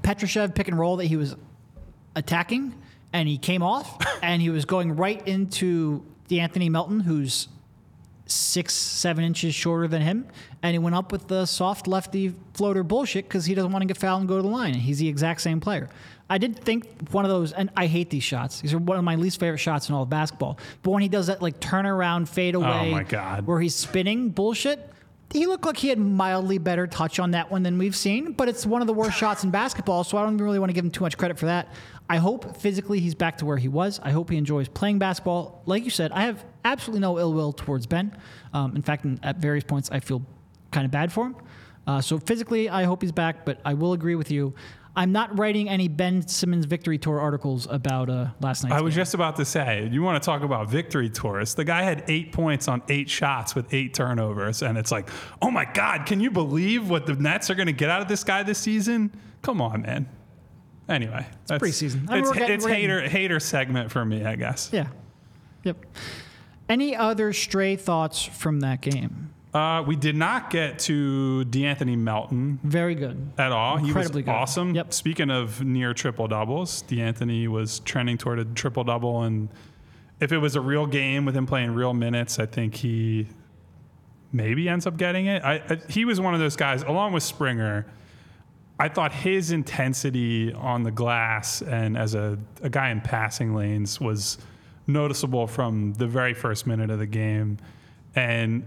Petrushev 0.02 0.54
pick 0.54 0.68
and 0.68 0.78
roll 0.78 0.96
that 0.96 1.04
he 1.04 1.16
was 1.16 1.36
attacking, 2.14 2.74
and 3.12 3.28
he 3.28 3.38
came 3.38 3.62
off, 3.62 3.98
and 4.22 4.42
he 4.42 4.50
was 4.50 4.64
going 4.64 4.96
right 4.96 5.26
into 5.26 6.04
De'Anthony 6.28 6.70
Melton, 6.70 7.00
who's 7.00 7.48
six, 8.26 8.74
seven 8.74 9.24
inches 9.24 9.54
shorter 9.54 9.88
than 9.88 10.02
him, 10.02 10.26
and 10.62 10.72
he 10.74 10.78
went 10.78 10.96
up 10.96 11.12
with 11.12 11.28
the 11.28 11.46
soft 11.46 11.86
lefty 11.86 12.34
floater 12.54 12.82
bullshit 12.82 13.24
because 13.24 13.44
he 13.44 13.54
doesn't 13.54 13.72
want 13.72 13.82
to 13.82 13.86
get 13.86 13.96
fouled 13.96 14.20
and 14.20 14.28
go 14.28 14.36
to 14.36 14.42
the 14.42 14.48
line. 14.48 14.74
And 14.74 14.82
he's 14.82 14.98
the 14.98 15.08
exact 15.08 15.40
same 15.40 15.60
player. 15.60 15.88
I 16.28 16.38
did 16.38 16.58
think 16.58 16.86
one 17.12 17.24
of 17.24 17.30
those, 17.30 17.52
and 17.52 17.70
I 17.76 17.86
hate 17.86 18.10
these 18.10 18.24
shots. 18.24 18.60
These 18.60 18.74
are 18.74 18.78
one 18.78 18.98
of 18.98 19.04
my 19.04 19.14
least 19.14 19.38
favorite 19.38 19.58
shots 19.58 19.88
in 19.88 19.94
all 19.94 20.02
of 20.02 20.10
basketball. 20.10 20.58
But 20.82 20.90
when 20.90 21.02
he 21.02 21.08
does 21.08 21.28
that 21.28 21.40
like 21.40 21.60
turnaround 21.60 22.28
fade 22.28 22.56
oh 22.56 22.62
away, 22.62 22.90
my 22.90 23.04
God. 23.04 23.46
where 23.46 23.60
he's 23.60 23.74
spinning 23.74 24.30
bullshit. 24.30 24.90
He 25.32 25.46
looked 25.46 25.64
like 25.66 25.76
he 25.76 25.88
had 25.88 25.98
mildly 25.98 26.58
better 26.58 26.86
touch 26.86 27.18
on 27.18 27.32
that 27.32 27.50
one 27.50 27.64
than 27.64 27.78
we've 27.78 27.96
seen, 27.96 28.32
but 28.32 28.48
it's 28.48 28.64
one 28.64 28.80
of 28.80 28.86
the 28.86 28.92
worst 28.92 29.18
shots 29.18 29.42
in 29.42 29.50
basketball, 29.50 30.04
so 30.04 30.16
I 30.18 30.22
don't 30.22 30.38
really 30.38 30.60
want 30.60 30.70
to 30.70 30.72
give 30.72 30.84
him 30.84 30.90
too 30.92 31.02
much 31.02 31.18
credit 31.18 31.36
for 31.36 31.46
that. 31.46 31.68
I 32.08 32.18
hope 32.18 32.56
physically 32.56 33.00
he's 33.00 33.14
back 33.14 33.38
to 33.38 33.46
where 33.46 33.56
he 33.56 33.68
was. 33.68 34.00
I 34.02 34.10
hope 34.10 34.30
he 34.30 34.36
enjoys 34.36 34.68
playing 34.68 34.98
basketball. 34.98 35.62
Like 35.66 35.84
you 35.84 35.90
said, 35.90 36.12
I 36.12 36.22
have 36.22 36.44
absolutely 36.64 37.00
no 37.00 37.18
ill 37.18 37.32
will 37.32 37.52
towards 37.52 37.86
Ben. 37.86 38.16
Um, 38.52 38.76
in 38.76 38.82
fact, 38.82 39.04
in, 39.04 39.18
at 39.22 39.38
various 39.38 39.64
points, 39.64 39.90
I 39.90 40.00
feel 40.00 40.22
kind 40.70 40.84
of 40.84 40.90
bad 40.90 41.12
for 41.12 41.26
him. 41.26 41.36
Uh, 41.86 42.00
so 42.00 42.18
physically, 42.18 42.68
I 42.68 42.84
hope 42.84 43.02
he's 43.02 43.12
back, 43.12 43.44
but 43.44 43.60
I 43.64 43.74
will 43.74 43.92
agree 43.92 44.14
with 44.14 44.30
you. 44.30 44.54
I'm 44.98 45.12
not 45.12 45.38
writing 45.38 45.68
any 45.68 45.88
Ben 45.88 46.26
Simmons 46.26 46.64
victory 46.64 46.96
tour 46.96 47.20
articles 47.20 47.66
about 47.70 48.08
uh, 48.08 48.28
last 48.40 48.64
night. 48.64 48.72
I 48.72 48.80
was 48.80 48.94
game. 48.94 49.02
just 49.02 49.12
about 49.12 49.36
to 49.36 49.44
say, 49.44 49.86
you 49.92 50.02
want 50.02 50.20
to 50.20 50.24
talk 50.24 50.42
about 50.42 50.70
victory 50.70 51.10
tours. 51.10 51.54
The 51.54 51.64
guy 51.64 51.82
had 51.82 52.04
eight 52.08 52.32
points 52.32 52.66
on 52.66 52.82
eight 52.88 53.10
shots 53.10 53.54
with 53.54 53.74
eight 53.74 53.92
turnovers. 53.92 54.62
And 54.62 54.78
it's 54.78 54.90
like, 54.90 55.10
oh 55.42 55.50
my 55.50 55.66
God, 55.66 56.06
can 56.06 56.20
you 56.20 56.30
believe 56.30 56.88
what 56.88 57.04
the 57.04 57.14
Nets 57.14 57.50
are 57.50 57.54
going 57.54 57.66
to 57.66 57.74
get 57.74 57.90
out 57.90 58.00
of 58.00 58.08
this 58.08 58.24
guy 58.24 58.42
this 58.42 58.58
season? 58.58 59.12
Come 59.42 59.60
on, 59.60 59.82
man. 59.82 60.08
Anyway, 60.88 61.26
it's 61.42 61.50
preseason. 61.52 62.08
I 62.08 62.14
mean, 62.14 62.22
It's, 62.24 62.32
getting- 62.32 62.54
it's 62.54 62.64
we're 62.64 62.70
getting- 62.70 62.82
hater, 62.90 63.08
hater 63.08 63.40
segment 63.40 63.90
for 63.90 64.04
me, 64.04 64.24
I 64.24 64.36
guess. 64.36 64.70
Yeah. 64.72 64.86
Yep. 65.64 65.84
Any 66.68 66.94
other 66.96 67.32
stray 67.32 67.76
thoughts 67.76 68.22
from 68.22 68.60
that 68.60 68.80
game? 68.80 69.30
Uh, 69.54 69.82
we 69.86 69.96
did 69.96 70.14
not 70.16 70.50
get 70.50 70.78
to 70.80 71.44
De'Anthony 71.48 71.96
Melton 71.96 72.60
Very 72.62 72.94
good. 72.94 73.30
at 73.38 73.52
all. 73.52 73.78
Incredibly 73.78 74.22
he 74.22 74.28
was 74.28 74.34
awesome. 74.36 74.74
Yep. 74.74 74.92
Speaking 74.92 75.30
of 75.30 75.64
near 75.64 75.94
triple 75.94 76.28
doubles, 76.28 76.82
De'Anthony 76.84 77.48
was 77.48 77.78
trending 77.80 78.18
toward 78.18 78.38
a 78.38 78.44
triple 78.44 78.84
double, 78.84 79.22
and 79.22 79.48
if 80.20 80.30
it 80.30 80.38
was 80.38 80.56
a 80.56 80.60
real 80.60 80.86
game 80.86 81.24
with 81.24 81.34
him 81.36 81.46
playing 81.46 81.72
real 81.74 81.94
minutes, 81.94 82.38
I 82.38 82.46
think 82.46 82.74
he 82.74 83.28
maybe 84.32 84.68
ends 84.68 84.86
up 84.86 84.96
getting 84.98 85.26
it. 85.26 85.42
I, 85.42 85.54
I, 85.68 85.78
he 85.88 86.04
was 86.04 86.20
one 86.20 86.34
of 86.34 86.40
those 86.40 86.56
guys, 86.56 86.82
along 86.82 87.12
with 87.14 87.22
Springer. 87.22 87.86
I 88.78 88.88
thought 88.88 89.12
his 89.12 89.52
intensity 89.52 90.52
on 90.52 90.82
the 90.82 90.90
glass 90.90 91.62
and 91.62 91.96
as 91.96 92.14
a, 92.14 92.38
a 92.62 92.68
guy 92.68 92.90
in 92.90 93.00
passing 93.00 93.54
lanes 93.54 94.00
was 94.00 94.38
noticeable 94.86 95.46
from 95.46 95.94
the 95.94 96.06
very 96.06 96.34
first 96.34 96.66
minute 96.66 96.90
of 96.90 96.98
the 96.98 97.06
game. 97.06 97.58
And 98.14 98.64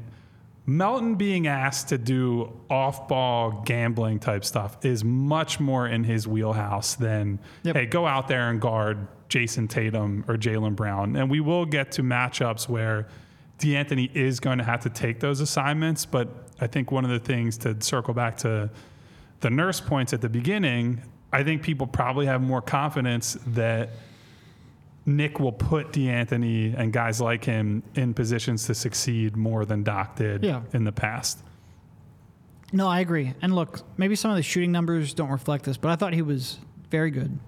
Melton 0.65 1.15
being 1.15 1.47
asked 1.47 1.89
to 1.89 1.97
do 1.97 2.53
off 2.69 3.07
ball 3.07 3.63
gambling 3.65 4.19
type 4.19 4.43
stuff 4.45 4.83
is 4.83 5.03
much 5.03 5.59
more 5.59 5.87
in 5.87 6.03
his 6.03 6.27
wheelhouse 6.27 6.95
than, 6.95 7.39
Yep. 7.63 7.75
hey, 7.75 7.85
go 7.85 8.05
out 8.05 8.27
there 8.27 8.49
and 8.49 8.59
guard 8.59 9.07
Jayson 9.29 9.67
Tatum 9.67 10.25
or 10.27 10.37
Jaylen 10.37 10.75
Brown. 10.75 11.15
And 11.15 11.29
we 11.29 11.39
will 11.39 11.65
get 11.65 11.91
to 11.93 12.03
matchups 12.03 12.67
where 12.67 13.07
De'Anthony 13.59 14.13
is 14.15 14.39
going 14.39 14.57
to 14.57 14.63
have 14.63 14.81
to 14.81 14.89
take 14.89 15.19
those 15.19 15.39
assignments. 15.39 16.05
But 16.05 16.29
I 16.59 16.67
think 16.67 16.91
one 16.91 17.03
of 17.03 17.11
the 17.11 17.19
things 17.19 17.57
to 17.59 17.79
circle 17.81 18.13
back 18.13 18.37
to 18.37 18.69
the 19.41 19.49
nurse 19.49 19.79
points 19.79 20.13
at 20.13 20.21
the 20.21 20.29
beginning, 20.29 21.01
I 21.31 21.43
think 21.43 21.61
people 21.61 21.87
probably 21.87 22.25
have 22.25 22.41
more 22.41 22.61
confidence 22.61 23.37
that 23.47 23.89
Nick 25.05 25.39
will 25.39 25.51
put 25.51 25.91
De'Anthony 25.91 26.77
and 26.77 26.91
guys 26.93 27.21
like 27.21 27.43
him 27.45 27.83
in 27.95 28.13
positions 28.13 28.65
to 28.65 28.75
succeed 28.75 29.35
more 29.35 29.65
than 29.65 29.83
Doc 29.83 30.15
did 30.17 30.43
Yeah. 30.43 30.61
in 30.73 30.83
the 30.83 30.91
past. 30.91 31.43
No, 32.71 32.87
I 32.87 32.99
agree. 32.99 33.33
And 33.41 33.55
look, 33.55 33.81
maybe 33.97 34.15
some 34.15 34.29
of 34.29 34.37
the 34.37 34.43
shooting 34.43 34.71
numbers 34.71 35.13
don't 35.13 35.29
reflect 35.31 35.65
this, 35.65 35.77
but 35.77 35.89
I 35.89 35.95
thought 35.95 36.13
he 36.13 36.21
was 36.21 36.59
very 36.91 37.09
good. 37.09 37.39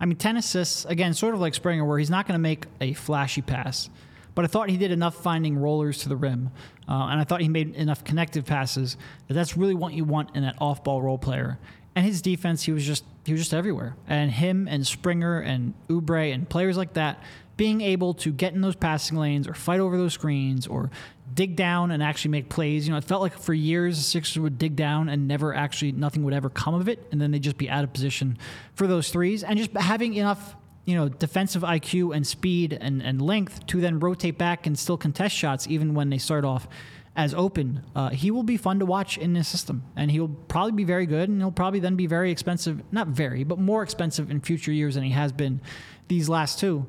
I 0.00 0.06
mean, 0.06 0.16
10 0.16 0.36
assists, 0.36 0.84
again, 0.84 1.12
sort 1.14 1.34
of 1.34 1.40
like 1.40 1.54
Springer, 1.54 1.84
where 1.84 1.98
he's 1.98 2.10
not 2.10 2.26
going 2.28 2.34
to 2.38 2.42
make 2.42 2.66
a 2.80 2.92
flashy 2.92 3.42
pass. 3.42 3.90
But 4.38 4.44
I 4.44 4.46
thought 4.46 4.70
he 4.70 4.76
did 4.76 4.92
enough 4.92 5.16
finding 5.16 5.58
rollers 5.58 5.98
to 6.04 6.08
the 6.08 6.14
rim. 6.14 6.50
Uh, 6.88 7.08
and 7.10 7.18
I 7.18 7.24
thought 7.24 7.40
he 7.40 7.48
made 7.48 7.74
enough 7.74 8.04
connective 8.04 8.44
passes 8.44 8.96
that 9.26 9.34
that's 9.34 9.56
really 9.56 9.74
what 9.74 9.94
you 9.94 10.04
want 10.04 10.36
in 10.36 10.44
that 10.44 10.54
off 10.60 10.84
ball 10.84 11.02
role 11.02 11.18
player. 11.18 11.58
And 11.96 12.06
his 12.06 12.22
defense, 12.22 12.62
he 12.62 12.70
was 12.70 12.86
just 12.86 13.02
he 13.24 13.32
was 13.32 13.40
just 13.40 13.52
everywhere. 13.52 13.96
And 14.06 14.30
him 14.30 14.68
and 14.68 14.86
Springer 14.86 15.40
and 15.40 15.74
Oubre 15.88 16.32
and 16.32 16.48
players 16.48 16.76
like 16.76 16.92
that 16.92 17.20
being 17.56 17.80
able 17.80 18.14
to 18.14 18.30
get 18.30 18.54
in 18.54 18.60
those 18.60 18.76
passing 18.76 19.18
lanes 19.18 19.48
or 19.48 19.54
fight 19.54 19.80
over 19.80 19.96
those 19.96 20.14
screens 20.14 20.68
or 20.68 20.92
dig 21.34 21.56
down 21.56 21.90
and 21.90 22.00
actually 22.00 22.30
make 22.30 22.48
plays. 22.48 22.86
You 22.86 22.92
know, 22.92 22.98
it 22.98 23.04
felt 23.04 23.22
like 23.22 23.36
for 23.36 23.54
years 23.54 23.96
the 23.96 24.04
Sixers 24.04 24.38
would 24.38 24.56
dig 24.56 24.76
down 24.76 25.08
and 25.08 25.26
never 25.26 25.52
actually 25.52 25.90
nothing 25.90 26.22
would 26.22 26.32
ever 26.32 26.48
come 26.48 26.74
of 26.74 26.88
it, 26.88 27.08
and 27.10 27.20
then 27.20 27.32
they'd 27.32 27.42
just 27.42 27.58
be 27.58 27.68
out 27.68 27.82
of 27.82 27.92
position 27.92 28.38
for 28.74 28.86
those 28.86 29.10
threes. 29.10 29.42
And 29.42 29.58
just 29.58 29.72
having 29.72 30.14
enough, 30.14 30.54
you 30.88 30.94
know, 30.94 31.06
defensive 31.06 31.60
IQ 31.60 32.16
and 32.16 32.26
speed 32.26 32.72
and, 32.72 33.02
and 33.02 33.20
length 33.20 33.66
to 33.66 33.78
then 33.78 34.00
rotate 34.00 34.38
back 34.38 34.66
and 34.66 34.78
still 34.78 34.96
contest 34.96 35.36
shots 35.36 35.66
even 35.68 35.92
when 35.92 36.08
they 36.08 36.16
start 36.16 36.46
off 36.46 36.66
as 37.14 37.34
open. 37.34 37.82
Uh, 37.94 38.08
he 38.08 38.30
will 38.30 38.42
be 38.42 38.56
fun 38.56 38.78
to 38.78 38.86
watch 38.86 39.18
in 39.18 39.34
this 39.34 39.46
system, 39.46 39.82
and 39.96 40.10
he'll 40.10 40.28
probably 40.48 40.72
be 40.72 40.84
very 40.84 41.04
good, 41.04 41.28
and 41.28 41.42
he'll 41.42 41.50
probably 41.50 41.78
then 41.78 41.94
be 41.94 42.06
very 42.06 42.30
expensive. 42.30 42.82
Not 42.90 43.08
very, 43.08 43.44
but 43.44 43.58
more 43.58 43.82
expensive 43.82 44.30
in 44.30 44.40
future 44.40 44.72
years 44.72 44.94
than 44.94 45.04
he 45.04 45.10
has 45.10 45.30
been 45.30 45.60
these 46.08 46.26
last 46.26 46.58
two 46.58 46.86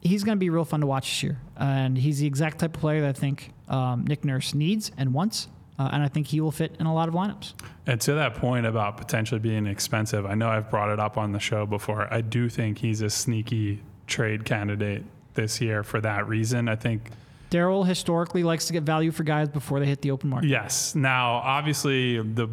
he's 0.00 0.24
going 0.24 0.36
to 0.36 0.40
be 0.40 0.50
real 0.50 0.64
fun 0.64 0.80
to 0.80 0.86
watch 0.86 1.08
this 1.08 1.22
year. 1.22 1.40
And 1.56 1.96
he's 1.96 2.18
the 2.20 2.26
exact 2.26 2.58
type 2.58 2.76
of 2.76 2.80
player 2.80 3.00
that 3.02 3.08
I 3.08 3.12
think 3.12 3.52
um, 3.68 4.04
Nick 4.06 4.24
Nurse 4.24 4.54
needs 4.54 4.92
and 4.96 5.12
wants. 5.12 5.48
Uh, 5.78 5.88
and 5.92 6.02
I 6.02 6.08
think 6.08 6.26
he 6.26 6.40
will 6.40 6.50
fit 6.50 6.74
in 6.80 6.86
a 6.86 6.94
lot 6.94 7.08
of 7.08 7.14
lineups. 7.14 7.52
And 7.86 8.00
to 8.00 8.14
that 8.14 8.34
point 8.34 8.66
about 8.66 8.96
potentially 8.96 9.38
being 9.38 9.66
expensive, 9.66 10.26
I 10.26 10.34
know 10.34 10.48
I've 10.48 10.70
brought 10.70 10.90
it 10.90 10.98
up 10.98 11.16
on 11.16 11.32
the 11.32 11.38
show 11.38 11.66
before. 11.66 12.12
I 12.12 12.20
do 12.20 12.48
think 12.48 12.78
he's 12.78 13.00
a 13.00 13.10
sneaky 13.10 13.80
trade 14.06 14.44
candidate 14.44 15.04
this 15.34 15.60
year 15.60 15.84
for 15.84 16.00
that 16.00 16.26
reason. 16.26 16.68
I 16.68 16.74
think 16.74 17.10
Daryl 17.50 17.86
historically 17.86 18.42
likes 18.42 18.66
to 18.66 18.72
get 18.72 18.82
value 18.82 19.12
for 19.12 19.22
guys 19.22 19.48
before 19.48 19.78
they 19.78 19.86
hit 19.86 20.02
the 20.02 20.10
open 20.10 20.30
market. 20.30 20.48
Yes. 20.48 20.94
Now, 20.94 21.34
obviously, 21.36 22.20
the 22.20 22.48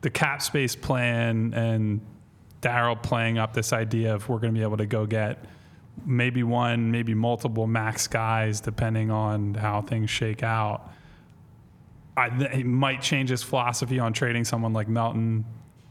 the 0.00 0.10
cap 0.10 0.40
space 0.40 0.74
plan 0.74 1.52
and 1.52 2.00
Daryl 2.62 3.00
playing 3.00 3.36
up 3.36 3.52
this 3.52 3.72
idea 3.74 4.14
of 4.14 4.28
we're 4.28 4.38
going 4.38 4.54
to 4.54 4.58
be 4.58 4.64
able 4.64 4.78
to 4.78 4.86
go 4.86 5.04
get 5.04 5.44
maybe 6.06 6.42
one, 6.42 6.90
maybe 6.90 7.14
multiple 7.14 7.66
max 7.66 8.06
guys, 8.06 8.60
depending 8.60 9.10
on 9.10 9.54
how 9.54 9.82
things 9.82 10.08
shake 10.08 10.42
out. 10.42 10.90
I, 12.16 12.28
he 12.52 12.62
might 12.64 13.00
change 13.02 13.30
his 13.30 13.42
philosophy 13.42 13.98
on 13.98 14.12
trading 14.12 14.44
someone 14.44 14.72
like 14.72 14.88
Melton 14.88 15.44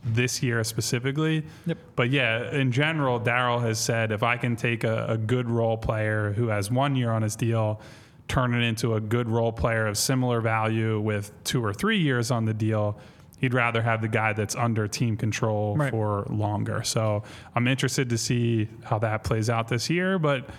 this 0.04 0.42
year 0.44 0.64
specifically. 0.64 1.44
Yep. 1.66 1.78
But 1.96 2.10
yeah, 2.10 2.52
in 2.52 2.72
general, 2.72 3.20
Daryl 3.20 3.62
has 3.62 3.80
said 3.80 4.12
if 4.12 4.24
I 4.24 4.38
can 4.38 4.56
take 4.56 4.84
a, 4.84 5.06
a 5.10 5.18
good 5.18 5.50
role 5.50 5.78
player 5.78 6.32
who 6.34 6.48
has 6.48 6.72
one 6.72 6.96
year 6.96 7.12
on 7.12 7.22
his 7.22 7.36
deal, 7.36 7.82
turn 8.28 8.54
it 8.54 8.62
into 8.64 8.96
a 8.96 9.02
good 9.02 9.28
role 9.28 9.52
player 9.52 9.88
of 9.88 9.98
similar 9.98 10.40
value 10.40 11.00
with 11.02 11.32
two 11.44 11.64
or 11.64 11.74
three 11.74 11.98
years 12.00 12.32
on 12.32 12.46
the 12.46 12.54
deal, 12.54 12.98
he'd 13.40 13.54
rather 13.54 13.82
have 13.82 14.02
the 14.02 14.08
guy 14.08 14.34
that's 14.34 14.56
under 14.56 14.88
team 14.88 15.18
control 15.18 15.76
Right. 15.76 15.90
for 15.92 16.26
longer. 16.30 16.84
So 16.84 17.24
I'm 17.56 17.68
interested 17.68 18.10
to 18.10 18.18
see 18.18 18.68
how 18.84 19.00
that 19.00 19.24
plays 19.24 19.50
out 19.50 19.68
this 19.68 19.90
year. 19.90 20.20
But 20.20 20.50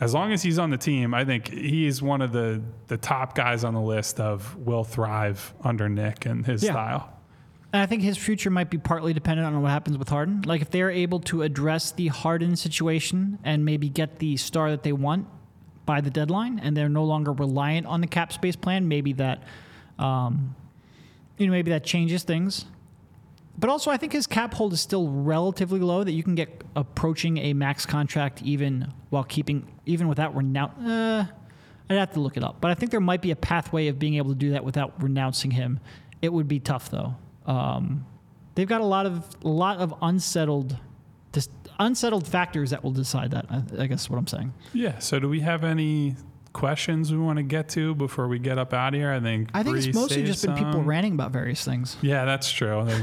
as 0.00 0.12
long 0.14 0.32
as 0.32 0.42
he's 0.42 0.58
on 0.58 0.70
the 0.70 0.76
team, 0.78 1.14
I 1.14 1.24
think 1.24 1.48
he's 1.48 2.02
one 2.02 2.22
of 2.22 2.32
the, 2.32 2.60
the 2.88 2.96
top 2.96 3.34
guys 3.34 3.62
on 3.64 3.74
the 3.74 3.80
list 3.80 4.18
of 4.20 4.56
will 4.56 4.84
thrive 4.84 5.54
under 5.62 5.88
Nick 5.88 6.26
and 6.26 6.44
his 6.44 6.62
Yeah. 6.62 6.72
style. 6.72 7.08
And 7.72 7.80
I 7.80 7.86
think 7.86 8.02
his 8.02 8.18
future 8.18 8.50
might 8.50 8.68
be 8.68 8.76
partly 8.76 9.14
dependent 9.14 9.46
on 9.46 9.62
what 9.62 9.70
happens 9.70 9.96
with 9.96 10.08
Harden. 10.10 10.42
Like 10.42 10.60
if 10.60 10.70
they're 10.70 10.90
able 10.90 11.20
to 11.20 11.40
address 11.42 11.90
the 11.92 12.08
Harden 12.08 12.54
situation 12.56 13.38
and 13.44 13.64
maybe 13.64 13.88
get 13.88 14.18
the 14.18 14.36
star 14.36 14.70
that 14.70 14.82
they 14.82 14.92
want 14.92 15.26
by 15.86 16.00
the 16.00 16.10
deadline, 16.10 16.58
and 16.60 16.76
they're 16.76 16.88
no 16.88 17.02
longer 17.04 17.32
reliant 17.32 17.86
on 17.86 18.00
the 18.00 18.06
cap 18.06 18.32
space 18.32 18.54
plan, 18.56 18.86
maybe 18.88 19.14
that, 19.14 19.42
um, 19.98 20.54
you 21.38 21.46
know, 21.46 21.50
maybe 21.52 21.70
that 21.70 21.82
changes 21.82 22.22
things. 22.24 22.66
But 23.58 23.70
also, 23.70 23.90
I 23.90 23.96
think 23.96 24.12
his 24.12 24.26
cap 24.26 24.54
hold 24.54 24.72
is 24.72 24.80
still 24.80 25.08
relatively 25.08 25.80
low. 25.80 26.04
That 26.04 26.12
you 26.12 26.22
can 26.22 26.34
get 26.34 26.64
approaching 26.74 27.38
a 27.38 27.52
max 27.52 27.84
contract 27.84 28.42
even 28.42 28.92
while 29.10 29.24
keeping 29.24 29.66
even 29.86 30.08
without 30.08 30.34
renounce. 30.34 30.78
Uh, 30.78 31.26
I'd 31.90 31.98
have 31.98 32.12
to 32.14 32.20
look 32.20 32.36
it 32.36 32.44
up, 32.44 32.60
but 32.60 32.70
I 32.70 32.74
think 32.74 32.90
there 32.90 33.00
might 33.00 33.20
be 33.20 33.30
a 33.30 33.36
pathway 33.36 33.88
of 33.88 33.98
being 33.98 34.14
able 34.14 34.30
to 34.30 34.34
do 34.34 34.50
that 34.52 34.64
without 34.64 35.02
renouncing 35.02 35.50
him. 35.50 35.80
It 36.22 36.32
would 36.32 36.48
be 36.48 36.60
tough 36.60 36.90
though. 36.90 37.16
Um, 37.46 38.06
they've 38.54 38.68
got 38.68 38.80
a 38.80 38.86
lot 38.86 39.04
of 39.04 39.24
a 39.44 39.48
lot 39.48 39.78
of 39.78 39.94
unsettled, 40.00 40.76
just 41.32 41.50
unsettled 41.78 42.26
factors 42.26 42.70
that 42.70 42.82
will 42.82 42.92
decide 42.92 43.32
that. 43.32 43.46
I, 43.50 43.62
I 43.82 43.86
guess 43.86 44.08
what 44.08 44.16
I'm 44.16 44.26
saying. 44.26 44.54
Yeah. 44.72 44.98
So 44.98 45.18
do 45.18 45.28
we 45.28 45.40
have 45.40 45.64
any 45.64 46.16
questions 46.52 47.12
we 47.12 47.18
want 47.18 47.38
to 47.38 47.42
get 47.42 47.68
to 47.70 47.94
before 47.94 48.28
we 48.28 48.38
get 48.38 48.58
up 48.58 48.72
out 48.72 48.94
of 48.94 49.00
here? 49.00 49.12
I 49.12 49.20
think 49.20 49.50
I 49.54 49.62
think 49.62 49.76
it's 49.76 49.86
Bree 49.86 49.94
mostly 49.94 50.16
saved 50.16 50.26
just 50.26 50.46
been 50.46 50.56
people 50.56 50.82
ranting 50.82 51.14
about 51.14 51.30
various 51.32 51.64
things. 51.64 51.96
Yeah, 52.02 52.24
that's 52.24 52.50
true. 52.50 52.86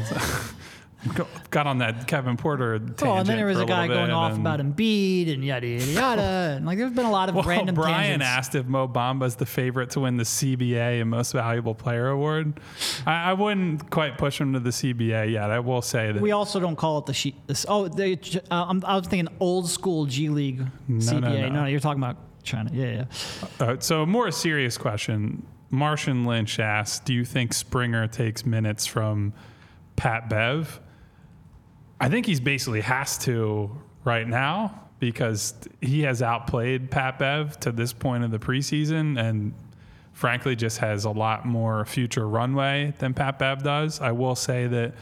Got 1.50 1.66
on 1.66 1.78
that 1.78 2.08
Kevin 2.08 2.36
Porter 2.36 2.78
tangent. 2.78 3.04
Oh, 3.04 3.16
and 3.16 3.26
then 3.26 3.38
there 3.38 3.46
was 3.46 3.58
for 3.58 3.64
a 3.64 3.68
guy 3.68 3.88
going 3.88 4.12
off 4.12 4.34
and- 4.34 4.42
about 4.42 4.60
Embiid 4.60 5.34
and 5.34 5.46
yada 5.46 5.66
yada 5.66 5.86
yada. 5.86 6.22
and 6.58 6.66
like, 6.66 6.78
there's 6.78 6.92
been 6.92 7.06
a 7.06 7.12
lot 7.12 7.30
of 7.30 7.36
Well, 7.36 7.46
random 7.46 7.76
Brian 7.76 8.20
tangents. 8.20 8.26
asked 8.26 8.56
if 8.56 8.66
Mo 8.66 8.88
Bamba 8.88 9.26
is 9.26 9.38
the 9.38 9.46
favorite 9.46 9.92
to 9.92 10.02
win 10.02 10.18
the 10.18 10.24
CBA 10.26 11.00
and 11.00 11.10
Most 11.10 11.32
Valuable 11.32 11.74
Player 11.74 12.10
award. 12.10 12.60
I, 13.06 13.30
I 13.32 13.34
wouldn't 13.34 13.90
quite 13.90 14.18
push 14.18 14.42
him 14.42 14.52
to 14.54 14.60
the 14.60 14.72
CBA 14.72 15.32
yet. 15.32 15.50
I 15.50 15.60
will 15.60 15.82
say 15.82 16.12
that. 16.12 16.22
We 16.22 16.32
also 16.34 16.60
don't 16.60 16.76
call 16.76 16.98
it 17.00 17.06
the 17.06 17.14
sheet. 17.14 17.36
This, 17.48 17.66
oh, 17.70 17.88
they, 17.88 18.20
uh, 18.52 18.66
I'm, 18.68 18.84
I 18.84 18.98
was 18.98 19.08
thinking 19.08 19.34
old 19.40 19.70
school 19.70 20.06
G 20.06 20.28
League 20.28 20.66
CBA. 20.90 21.22
No, 21.22 21.62
no. 21.62 21.66
you're 21.66 21.80
talking 21.80 22.04
about 22.04 22.18
China. 22.44 22.70
Yeah, 22.74 22.86
yeah. 22.86 23.06
Uh, 23.60 23.76
so, 23.80 24.04
a 24.04 24.06
more 24.08 24.32
serious 24.32 24.78
question. 24.78 25.46
Martian 25.70 26.26
Lynch 26.26 26.60
asked, 26.60 27.06
"Do 27.06 27.14
you 27.14 27.26
think 27.26 27.54
Springer 27.54 28.08
takes 28.08 28.46
minutes 28.46 28.86
from 28.86 29.34
Pat 29.96 30.30
Bev?" 30.30 30.80
I 32.02 32.10
think 32.10 32.26
he's 32.26 32.40
basically 32.40 32.82
has 32.82 33.18
to 33.20 33.72
right 34.06 34.28
now 34.28 34.88
because 35.00 35.54
he 35.82 36.02
has 36.02 36.22
outplayed 36.22 36.92
Pat 36.92 37.20
Bev 37.20 37.60
to 37.62 37.72
this 37.72 37.94
point 37.94 38.24
of 38.24 38.32
the 38.32 38.40
preseason, 38.40 39.20
and 39.20 39.54
frankly, 40.14 40.56
just 40.56 40.80
has 40.80 41.06
a 41.06 41.12
lot 41.12 41.46
more 41.46 41.86
future 41.86 42.28
runway 42.28 42.94
than 43.00 43.14
Pat 43.14 43.40
Bev 43.40 43.64
does. 43.64 44.02
I 44.02 44.12
will 44.12 44.36
say 44.36 44.68
that 44.68 44.94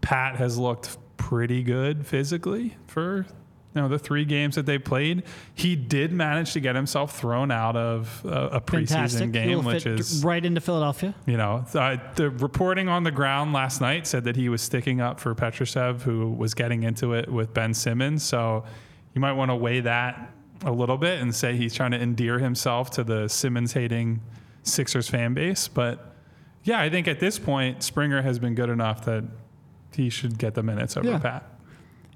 Pat 0.00 0.36
has 0.36 0.58
looked 0.58 0.96
pretty 1.16 1.62
good 1.62 2.06
physically 2.06 2.76
for 2.86 3.26
you 3.74 3.80
know 3.80 3.88
the 3.88 3.98
three 3.98 4.24
games 4.24 4.54
that 4.54 4.66
they 4.66 4.78
played. 4.78 5.24
He 5.54 5.74
did 5.76 6.12
manage 6.12 6.52
to 6.52 6.60
get 6.60 6.76
himself 6.76 7.18
thrown 7.18 7.50
out 7.50 7.76
of 7.76 8.22
a, 8.24 8.28
a 8.56 8.60
preseason 8.60 8.88
Fantastic. 8.88 9.32
game, 9.32 9.64
which 9.64 9.84
is 9.86 10.22
right 10.24 10.44
into 10.44 10.60
Philadelphia. 10.60 11.14
you 11.26 11.36
know, 11.36 11.64
uh, 11.74 11.96
the 12.14 12.30
reporting 12.30 12.88
on 12.88 13.02
the 13.02 13.10
ground 13.10 13.52
last 13.52 13.80
night 13.80 14.06
said 14.06 14.24
that 14.24 14.36
he 14.36 14.48
was 14.48 14.62
sticking 14.62 15.00
up 15.00 15.18
for 15.18 15.34
Petrushev, 15.34 16.02
who 16.02 16.30
was 16.30 16.54
getting 16.54 16.84
into 16.84 17.14
it 17.14 17.28
with 17.28 17.52
Ben 17.52 17.74
Simmons. 17.74 18.22
So 18.22 18.64
you 19.14 19.20
might 19.20 19.32
want 19.32 19.50
to 19.50 19.56
weigh 19.56 19.80
that 19.80 20.30
a 20.64 20.70
little 20.72 20.96
bit 20.96 21.20
and 21.20 21.34
say 21.34 21.56
he's 21.56 21.74
trying 21.74 21.90
to 21.90 22.00
endear 22.00 22.38
himself 22.38 22.90
to 22.92 23.04
the 23.04 23.28
Simmons 23.28 23.72
hating 23.72 24.20
Sixers 24.62 25.08
fan 25.08 25.34
base. 25.34 25.68
But 25.68 26.14
yeah, 26.62 26.80
I 26.80 26.88
think 26.88 27.08
at 27.08 27.20
this 27.20 27.38
point, 27.38 27.82
Springer 27.82 28.22
has 28.22 28.38
been 28.38 28.54
good 28.54 28.70
enough 28.70 29.04
that 29.04 29.24
he 29.94 30.08
should 30.10 30.38
get 30.38 30.54
the 30.54 30.62
minutes 30.62 30.96
over 30.96 31.08
Yeah. 31.10 31.18
Pat. 31.18 31.50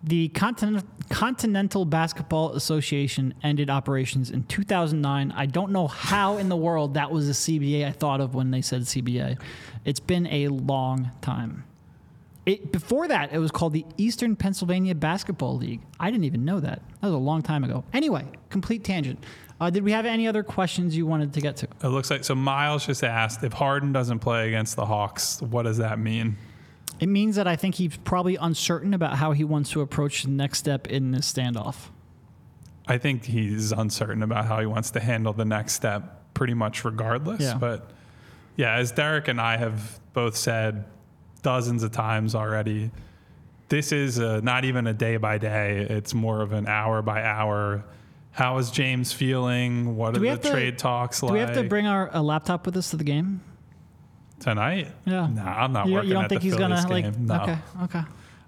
The 0.04 0.28
Continent, 0.28 0.84
Continental 1.10 1.84
Basketball 1.84 2.52
Association 2.52 3.34
ended 3.42 3.68
operations 3.68 4.30
in 4.30 4.44
2009. 4.44 5.32
I 5.32 5.46
don't 5.46 5.72
know 5.72 5.88
how 5.88 6.38
in 6.38 6.48
the 6.48 6.56
world 6.56 6.94
that 6.94 7.10
was 7.10 7.28
a 7.28 7.32
CBA 7.32 7.86
I 7.86 7.90
thought 7.90 8.20
of 8.20 8.34
when 8.34 8.50
they 8.50 8.62
said 8.62 8.82
CBA. 8.82 9.40
It's 9.84 10.00
been 10.00 10.26
a 10.28 10.48
long 10.48 11.10
time. 11.20 11.64
It, 12.46 12.72
before 12.72 13.08
that, 13.08 13.32
it 13.32 13.38
was 13.38 13.50
called 13.50 13.74
the 13.74 13.84
Eastern 13.98 14.34
Pennsylvania 14.34 14.94
Basketball 14.94 15.56
League. 15.56 15.80
I 16.00 16.10
didn't 16.10 16.24
even 16.24 16.44
know 16.44 16.60
that. 16.60 16.80
That 17.00 17.08
was 17.08 17.12
a 17.12 17.18
long 17.18 17.42
time 17.42 17.64
ago. 17.64 17.84
Anyway, 17.92 18.24
complete 18.48 18.84
tangent. 18.84 19.22
Uh, 19.60 19.68
did 19.68 19.82
we 19.82 19.92
have 19.92 20.06
any 20.06 20.28
other 20.28 20.42
questions 20.42 20.96
you 20.96 21.04
wanted 21.04 21.34
to 21.34 21.40
get 21.40 21.56
to? 21.56 21.68
It 21.82 21.88
looks 21.88 22.10
like 22.10 22.24
so. 22.24 22.34
Miles 22.34 22.86
just 22.86 23.02
asked 23.02 23.42
if 23.42 23.52
Harden 23.52 23.92
doesn't 23.92 24.20
play 24.20 24.46
against 24.48 24.76
the 24.76 24.86
Hawks, 24.86 25.42
what 25.42 25.64
does 25.64 25.78
that 25.78 25.98
mean? 25.98 26.36
It 27.00 27.08
means 27.08 27.36
that 27.36 27.46
I 27.46 27.56
think 27.56 27.76
he's 27.76 27.96
probably 27.98 28.36
uncertain 28.36 28.92
about 28.94 29.16
how 29.16 29.32
he 29.32 29.44
wants 29.44 29.70
to 29.70 29.80
approach 29.80 30.24
the 30.24 30.30
next 30.30 30.58
step 30.58 30.86
in 30.88 31.12
this 31.12 31.32
standoff. 31.32 31.88
I 32.86 32.98
think 32.98 33.24
he's 33.24 33.70
uncertain 33.72 34.22
about 34.22 34.46
how 34.46 34.60
he 34.60 34.66
wants 34.66 34.90
to 34.92 35.00
handle 35.00 35.32
the 35.32 35.44
next 35.44 35.74
step, 35.74 36.32
pretty 36.34 36.54
much 36.54 36.84
regardless. 36.84 37.40
Yeah. 37.40 37.54
But 37.54 37.90
yeah, 38.56 38.74
as 38.76 38.92
Derek 38.92 39.28
and 39.28 39.40
I 39.40 39.56
have 39.58 40.00
both 40.14 40.36
said 40.36 40.86
dozens 41.42 41.82
of 41.82 41.92
times 41.92 42.34
already, 42.34 42.90
this 43.68 43.92
is 43.92 44.18
a, 44.18 44.40
not 44.40 44.64
even 44.64 44.86
a 44.86 44.94
day 44.94 45.18
by 45.18 45.38
day. 45.38 45.86
It's 45.88 46.14
more 46.14 46.40
of 46.40 46.52
an 46.52 46.66
hour 46.66 47.02
by 47.02 47.22
hour. 47.22 47.84
How 48.30 48.56
is 48.58 48.70
James 48.70 49.12
feeling? 49.12 49.94
What 49.96 50.14
Do 50.14 50.26
are 50.26 50.36
the 50.36 50.42
to- 50.42 50.50
trade 50.50 50.78
talks 50.78 51.22
like 51.22 51.28
Do 51.30 51.34
we 51.34 51.40
have 51.40 51.54
to 51.54 51.62
bring 51.64 51.86
our 51.86 52.08
a 52.12 52.22
laptop 52.22 52.64
with 52.66 52.76
us 52.76 52.90
to 52.90 52.96
the 52.96 53.04
game? 53.04 53.42
Tonight? 54.40 54.88
Yeah. 55.04 55.26
No, 55.28 55.42
I'm 55.42 55.72
not 55.72 55.86
You, 55.88 55.94
working 55.94 56.08
you 56.08 56.14
don't 56.14 56.24
at 56.24 56.28
think 56.30 56.40
the 56.42 56.44
he's 56.48 56.56
Phillies 56.56 56.82
gonna 56.84 56.92
like? 56.92 57.04
game. 57.14 57.26
No. 57.26 57.34
Okay, 57.42 57.58
okay. 57.84 58.02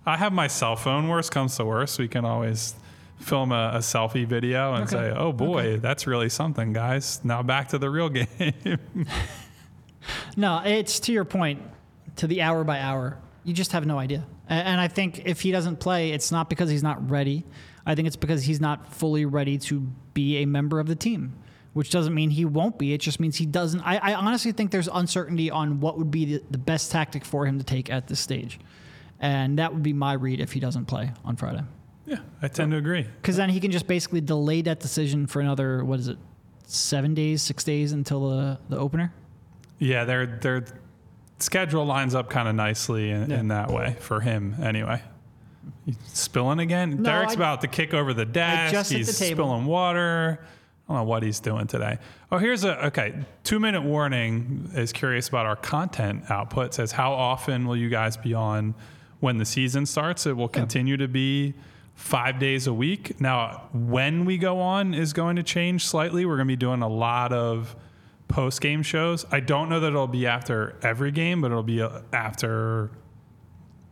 I 0.07 0.17
have 0.17 0.33
my 0.33 0.47
cell 0.47 0.77
phone. 0.77 1.09
Worst 1.09 1.31
comes 1.33 1.57
to 1.57 1.65
worst, 1.65 1.99
we 1.99 2.09
can 2.09 2.25
always 2.25 2.75
film 3.19 3.53
a, 3.53 3.73
a 3.75 3.79
selfie 3.79 4.27
video 4.27 4.73
and 4.75 4.85
Okay. 4.85 4.93
say, 4.97 5.11
"Oh 5.15 5.33
boy, 5.33 5.61
Okay. 5.61 5.77
that's 5.77 6.07
really 6.07 6.29
something, 6.31 6.73
guys." 6.73 7.21
Now 7.25 7.43
back 7.43 7.69
to 7.69 7.79
the 7.79 7.91
real 7.91 8.09
game. 8.19 8.79
No, 10.37 10.63
it's 10.65 11.01
to 11.01 11.13
your 11.13 11.25
point, 11.25 11.61
to 12.17 12.27
the 12.27 12.43
hour 12.43 12.65
by 12.65 12.81
hour. 12.81 13.19
You 13.45 13.53
just 13.53 13.73
have 13.73 13.87
no 13.87 13.99
idea. 13.99 14.25
A- 14.49 14.53
And 14.53 14.81
I 14.81 14.89
think 14.89 15.23
if 15.27 15.41
he 15.43 15.51
doesn't 15.53 15.81
play, 15.81 16.13
it's 16.13 16.33
not 16.33 16.49
because 16.49 16.71
he's 16.71 16.83
not 16.83 17.11
ready. 17.11 17.45
I 17.87 17.95
think 17.95 18.07
it's 18.07 18.17
because 18.17 18.45
he's 18.45 18.61
not 18.61 18.93
fully 18.93 19.25
ready 19.25 19.59
to 19.59 19.81
be 20.15 20.39
a 20.39 20.47
member 20.47 20.81
of 20.81 20.87
the 20.87 20.95
team, 20.97 21.35
which 21.73 21.91
doesn't 21.91 22.15
mean 22.15 22.31
he 22.31 22.45
won't 22.45 22.79
be. 22.79 22.93
It 22.93 23.01
just 23.01 23.21
means 23.21 23.37
he 23.37 23.47
doesn't. 23.47 23.81
I, 23.81 23.97
I 23.99 24.15
honestly 24.15 24.53
think 24.53 24.71
there's 24.71 24.89
uncertainty 24.89 25.51
on 25.51 25.81
what 25.81 25.99
would 25.99 26.11
be 26.11 26.25
the, 26.25 26.43
the 26.51 26.59
best 26.59 26.91
tactic 26.91 27.25
for 27.25 27.47
him 27.47 27.59
to 27.59 27.65
take 27.65 27.91
at 27.91 28.09
this 28.09 28.21
stage. 28.21 28.59
And 29.21 29.59
that 29.59 29.73
would 29.73 29.83
be 29.83 29.93
my 29.93 30.15
read 30.15 30.41
if 30.41 30.53
he 30.53 30.61
doesn't 30.61 30.87
play 30.87 31.13
on 31.25 31.37
Friday. 31.37 31.63
yeah, 32.07 32.19
I 32.43 32.49
tend 32.49 32.73
to 32.73 32.79
agree. 32.79 33.03
Because 33.03 33.37
then 33.37 33.51
he 33.51 33.61
can 33.61 33.71
just 33.71 33.87
basically 33.87 34.21
delay 34.21 34.63
that 34.63 34.81
decision 34.81 35.27
for 35.27 35.41
another, 35.41 35.85
what 35.85 36.01
is 36.01 36.09
it, 36.09 36.19
seven 36.67 37.15
days, 37.15 37.43
six 37.43 37.63
days 37.63 37.93
until 37.93 38.31
the, 38.31 38.59
the 38.69 38.79
opener? 38.79 39.13
Yeah, 39.79 40.05
their 40.05 40.27
their 40.27 40.65
schedule 41.39 41.85
lines 41.85 42.15
up 42.15 42.31
kind 42.31 42.49
of 42.49 42.55
nicely 42.55 43.11
in, 43.11 43.31
in 43.31 43.49
that 43.49 43.71
way 43.71 43.97
for 44.01 44.21
him, 44.21 44.57
anyway. 44.63 45.03
You 45.87 45.95
spilling 46.07 46.59
again? 46.59 47.03
No, 47.03 47.11
Derek's 47.11 47.33
I- 47.33 47.37
about 47.37 47.61
to 47.63 47.69
kick 47.69 47.95
over 47.95 48.13
the 48.15 48.25
desk. 48.25 48.91
he's 48.93 49.07
the 49.07 49.13
spilling 49.13 49.67
water. 49.67 50.45
I 50.91 50.95
don't 50.95 51.05
know 51.05 51.09
what 51.09 51.23
he's 51.23 51.39
doing 51.39 51.69
today. 51.69 51.99
Oh, 52.33 52.39
here's 52.39 52.65
a 52.65 52.87
okay. 52.87 53.15
Two 53.45 53.61
minute 53.61 53.83
warning 53.83 54.73
is 54.75 54.93
curious 54.93 55.29
about 55.29 55.47
our 55.47 55.55
content 55.55 56.29
output. 56.29 56.75
Says 56.75 56.91
how 56.91 57.13
often 57.13 57.69
will 57.69 57.77
you 57.77 57.89
guys 57.89 58.17
be 58.17 58.35
on 58.35 58.75
when 59.21 59.39
the 59.39 59.45
season 59.45 59.87
starts? 59.87 60.27
It 60.27 60.37
will 60.37 60.49
continue 60.49 60.97
to 60.97 61.07
be 61.07 61.55
five 61.95 62.41
days 62.41 62.67
a 62.67 62.75
week. 62.75 63.21
Now, 63.21 63.69
when 63.73 64.25
we 64.25 64.37
go 64.37 64.59
on 64.59 64.93
is 64.93 65.13
going 65.13 65.37
to 65.37 65.45
change 65.45 65.87
slightly. 65.87 66.27
We're 66.27 66.37
going 66.37 66.49
to 66.49 66.53
be 66.53 66.57
doing 66.57 66.83
a 66.83 66.89
lot 66.89 67.33
of 67.33 67.77
post 68.27 68.61
game 68.61 68.83
shows. 68.83 69.25
I 69.31 69.39
don't 69.39 69.69
know 69.69 69.79
that 69.79 69.89
it'll 69.89 70.09
be 70.09 70.27
after 70.27 70.77
every 70.83 71.13
game, 71.13 71.41
but 71.41 71.53
it'll 71.53 71.63
be 71.63 71.83
uh, 71.83 72.01
after 72.13 72.91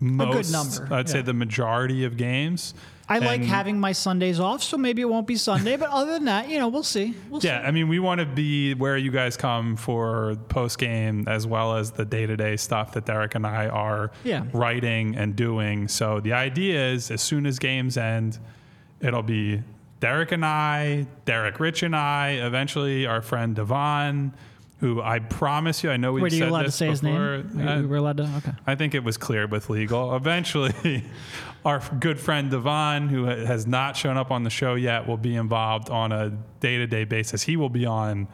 most. 0.01 0.51
number, 0.51 0.93
I'd 0.93 1.09
say 1.09 1.23
the 1.23 1.33
majority 1.33 2.05
of 2.05 2.17
games. 2.17 2.75
I 3.09 3.19
like 3.21 3.43
having 3.43 3.81
my 3.81 3.93
Sundays 3.93 4.39
off, 4.39 4.63
so 4.63 4.77
maybe 4.77 5.01
it 5.03 5.07
won't 5.07 5.27
be 5.27 5.37
Sunday. 5.37 5.77
But 5.77 5.89
other 5.91 6.13
than 6.13 6.27
that, 6.27 6.49
you 6.51 6.59
know, 6.59 6.69
we'll 6.69 6.83
see. 6.83 7.15
We'll 7.31 7.41
Yeah, 7.43 7.61
I 7.65 7.71
mean, 7.71 7.89
we 7.89 7.99
want 7.99 8.21
to 8.21 8.27
be 8.27 8.75
where 8.75 8.97
you 8.99 9.11
guys 9.11 9.37
come 9.37 9.77
for 9.77 10.37
post 10.49 10.79
game 10.79 11.27
as 11.27 11.47
well 11.47 11.77
as 11.77 11.93
the 11.93 12.05
day 12.05 12.27
to 12.27 12.37
day 12.37 12.57
stuff 12.57 12.93
that 12.93 13.07
Derek 13.07 13.35
and 13.35 13.47
I 13.47 13.69
are 13.69 14.11
Yeah. 14.25 14.45
writing 14.53 15.17
and 15.17 15.35
doing. 15.35 15.89
So 15.89 16.21
the 16.21 16.35
idea 16.35 16.91
is 16.93 17.11
as 17.11 17.23
soon 17.23 17.47
as 17.47 17.59
games 17.59 17.97
end, 17.97 18.39
it'll 19.01 19.23
be 19.23 19.63
Derek 20.01 20.31
and 20.33 20.45
I, 20.45 21.07
Derek 21.25 21.59
Rich 21.61 21.83
and 21.83 21.97
I, 21.97 22.33
eventually 22.43 23.07
our 23.07 23.23
friend 23.23 23.57
Devon, 23.57 24.33
who 24.81 25.03
I 25.03 25.19
promise 25.19 25.83
you, 25.83 25.91
I 25.91 25.97
know 25.97 26.13
Wait, 26.13 26.23
are 26.23 26.27
you 26.37 26.39
said 26.43 26.49
allowed 26.51 26.61
to 26.61 26.67
this 26.67 26.77
say 26.77 26.87
his 26.89 27.01
before. 27.01 27.39
name? 27.53 27.67
Uh, 27.69 27.81
we 27.81 27.87
were 27.87 27.97
allowed 27.97 28.19
to. 28.19 28.31
Okay. 28.37 28.53
I 28.65 28.77
think 28.77 28.95
it 28.95 29.03
was 29.03 29.17
cleared 29.17 29.51
with 29.51 29.69
legal. 29.71 30.15
Eventually, 30.23 31.03
our 31.65 31.81
good 31.99 32.19
friend 32.21 32.51
Devon, 32.51 33.09
who 33.09 33.25
has 33.25 33.67
not 33.67 33.97
shown 33.97 34.17
up 34.17 34.31
on 34.31 34.43
the 34.45 34.51
show 34.51 34.75
yet, 34.75 35.07
will 35.07 35.17
be 35.17 35.35
involved 35.35 35.91
on 35.91 36.13
a 36.13 36.31
day 36.61 36.79
to 36.79 36.87
day 36.87 37.05
basis. 37.05 37.43
He 37.43 37.57
will 37.57 37.69
be 37.69 37.85
on 37.85 38.29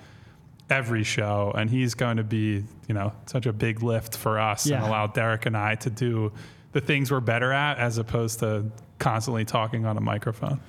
every 0.70 1.04
show, 1.04 1.52
and 1.56 1.68
he's 1.68 1.94
going 1.94 2.16
to 2.16 2.24
be, 2.24 2.64
you 2.88 2.94
know, 2.94 3.12
such 3.26 3.46
a 3.46 3.52
big 3.52 3.82
lift 3.82 4.16
for 4.16 4.38
us 4.38 4.66
and 4.66 4.82
allow 4.82 5.06
Derek 5.06 5.46
and 5.46 5.56
I 5.56 5.74
to 5.76 5.90
do 5.90 6.32
the 6.72 6.80
things 6.80 7.10
we're 7.10 7.20
better 7.20 7.52
at 7.52 7.78
as 7.78 7.98
opposed 7.98 8.40
to 8.40 8.64
constantly 8.98 9.44
talking 9.44 9.84
on 9.86 9.96
a 9.96 10.00
microphone. 10.00 10.60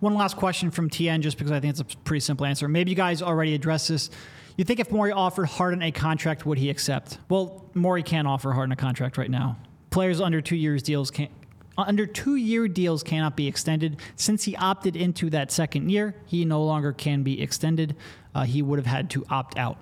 One 0.00 0.14
last 0.14 0.36
question 0.36 0.70
from 0.70 0.90
TN, 0.90 1.20
just 1.20 1.38
because 1.38 1.52
I 1.52 1.60
think 1.60 1.70
it's 1.78 1.80
a 1.80 1.96
pretty 1.98 2.20
simple 2.20 2.46
answer. 2.46 2.66
Maybe 2.68 2.90
you 2.90 2.96
guys 2.96 3.22
already 3.22 3.54
addressed 3.54 3.88
this. 3.88 4.10
You 4.56 4.64
think 4.64 4.80
if 4.80 4.90
Morey 4.90 5.12
offered 5.12 5.46
Harden 5.46 5.82
a 5.82 5.92
contract, 5.92 6.44
would 6.44 6.58
he 6.58 6.70
accept? 6.70 7.18
Well, 7.28 7.64
Morey 7.74 8.02
can't 8.02 8.26
offer 8.28 8.52
Harden 8.52 8.72
a 8.72 8.76
contract 8.76 9.16
right 9.16 9.30
now. 9.30 9.56
players 9.90 10.20
under 10.20 10.40
two 10.40 10.56
years 10.56 10.82
deals 10.82 11.10
can't. 11.10 11.30
Under 11.78 12.06
two 12.06 12.36
year 12.36 12.68
deals 12.68 13.02
cannot 13.02 13.36
be 13.36 13.46
extended. 13.46 13.98
Since 14.16 14.44
he 14.44 14.54
opted 14.56 14.94
into 14.96 15.30
that 15.30 15.50
second 15.50 15.90
year, 15.90 16.14
he 16.26 16.44
no 16.44 16.62
longer 16.64 16.92
can 16.92 17.22
be 17.22 17.40
extended. 17.40 17.96
Uh, 18.34 18.44
he 18.44 18.60
would 18.62 18.78
have 18.78 18.86
had 18.86 19.08
to 19.10 19.24
opt 19.30 19.56
out 19.58 19.78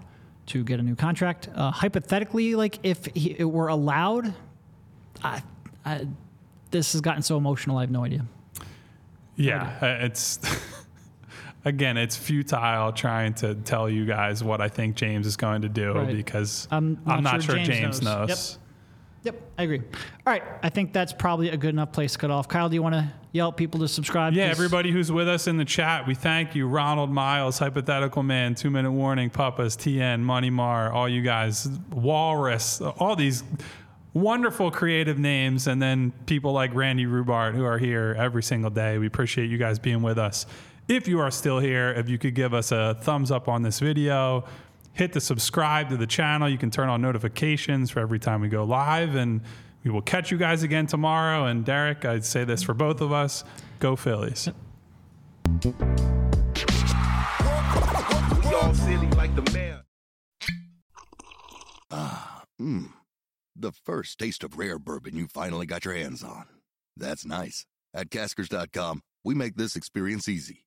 to 0.47 0.63
get 0.65 0.79
a 0.81 0.83
new 0.83 0.95
contract. 0.97 1.49
Uh, 1.55 1.71
hypothetically, 1.71 2.55
like 2.55 2.79
if 2.83 3.07
he, 3.15 3.37
it 3.39 3.45
were 3.45 3.69
allowed, 3.69 4.35
I, 5.23 5.43
I, 5.85 6.07
this 6.71 6.93
has 6.93 7.01
gotten 7.01 7.23
so 7.23 7.37
emotional. 7.37 7.79
I 7.79 7.83
have 7.83 7.91
no 7.91 8.05
idea. 8.05 8.25
Yeah, 9.37 9.77
uh, 9.81 10.05
it's 10.05 10.39
again, 11.65 11.97
it's 11.97 12.17
futile 12.17 12.93
trying 12.93 13.35
to 13.35 13.55
tell 13.55 13.89
you 13.89 14.05
guys 14.05 14.43
what 14.45 14.61
I 14.61 14.69
think 14.69 14.97
James 14.97 15.27
is 15.27 15.37
going 15.37 15.63
to 15.63 15.69
do 15.69 15.93
Right. 15.93 16.15
because 16.17 16.69
I'm 16.71 16.99
I'm 17.07 17.23
not 17.23 17.33
not, 17.35 17.43
sure 17.43 17.57
sure, 17.57 17.65
James 17.65 17.69
James, 17.99 18.03
knows. 18.03 18.29
knows. 18.29 18.29
Yep, 18.53 18.60
I 19.27 19.63
agree. 19.63 19.81
All 19.81 20.33
right, 20.33 20.43
I 20.63 20.71
think 20.71 20.93
that's 20.93 21.13
probably 21.13 21.51
a 21.51 21.57
good 21.57 21.71
enough 21.71 21.93
place 21.93 22.13
to 22.13 22.19
cut 22.19 22.31
off. 22.31 22.49
Kyle, 22.49 22.69
do 22.69 22.75
you 22.75 22.83
want 22.83 22.95
to 22.95 23.13
yell 23.33 23.49
at 23.49 23.57
people 23.57 23.81
to 23.81 23.89
subscribe? 23.89 24.33
Yeah, 24.33 24.45
everybody 24.45 24.91
who's 24.91 25.13
with 25.13 25.29
us 25.29 25.47
in 25.47 25.59
the 25.59 25.65
chat, 25.65 26.07
we 26.07 26.15
thank 26.15 26.55
you. 26.55 26.67
Ronald 26.67 27.11
Miles, 27.11 27.59
Hypothetical 27.59 28.23
Man, 28.23 28.55
Two 28.55 28.71
Minute 28.71 28.93
Warning, 28.93 29.29
Puppas, 29.29 29.77
TN, 29.77 30.21
Money 30.21 30.51
Mar, 30.51 30.91
all 30.91 31.09
you 31.09 31.21
guys, 31.21 31.69
Walrus, 31.91 32.81
all 32.81 33.15
these 33.15 33.45
wonderful 34.15 34.71
creative 34.71 35.19
names, 35.19 35.67
and 35.67 35.81
then 35.81 36.13
people 36.27 36.53
like 36.53 36.75
Randy 36.75 37.05
Rubart 37.05 37.55
who 37.55 37.65
are 37.65 37.79
here 37.79 38.17
every 38.19 38.43
single 38.43 38.71
day. 38.71 38.99
We 38.99 39.07
appreciate 39.07 39.51
you 39.51 39.59
guys 39.59 39.79
being 39.79 40.03
with 40.03 40.19
us. 40.19 40.47
If 40.89 41.07
you 41.07 41.21
are 41.21 41.31
still 41.31 41.61
here, 41.61 41.91
if 41.93 42.09
you 42.09 42.19
could 42.19 42.35
give 42.35 42.53
us 42.53 42.73
a 42.73 42.97
thumbs 43.03 43.31
up 43.31 43.49
on 43.49 43.63
this 43.63 43.79
video, 43.79 44.45
hit 45.01 45.15
the 45.15 45.21
subscribe 45.21 45.89
to 45.89 45.97
the 45.97 46.07
channel. 46.07 46.47
You 46.47 46.59
can 46.59 46.71
turn 46.71 46.91
on 46.91 47.01
notifications 47.01 47.91
for 47.91 48.01
every 48.01 48.19
time 48.19 48.43
we 48.43 48.49
go 48.49 48.65
live, 48.65 49.15
and 49.15 49.41
we 49.83 49.91
will 49.91 50.03
catch 50.03 50.31
you 50.31 50.37
guys 50.37 50.63
again 50.63 50.87
tomorrow. 50.87 51.47
And 51.47 51.65
Derek, 51.65 52.05
I'd 52.05 52.23
say 52.25 52.45
this 52.45 52.63
for 52.63 52.75
both 52.75 53.01
of 53.01 53.11
us 53.11 53.43
go 53.79 53.97
Phillies. 53.97 54.51
We 55.65 55.73
all 58.55 58.75
silly 58.75 59.09
like 59.17 59.35
the 59.35 59.51
mayor. 59.55 59.83
Mmm. 62.61 62.93
The 63.57 63.73
first 63.73 64.19
taste 64.19 64.45
of 64.45 64.59
rare 64.59 64.79
bourbon 64.79 65.17
you 65.17 65.27
finally 65.29 65.65
got 65.65 65.87
your 65.87 65.95
hands 65.95 66.23
on. 66.23 66.45
That's 66.95 67.25
nice. 67.25 67.65
At 67.95 68.11
Caskers.com, 68.11 69.01
we 69.25 69.35
make 69.35 69.57
this 69.57 69.77
experience 69.77 70.29
easy. 70.29 70.67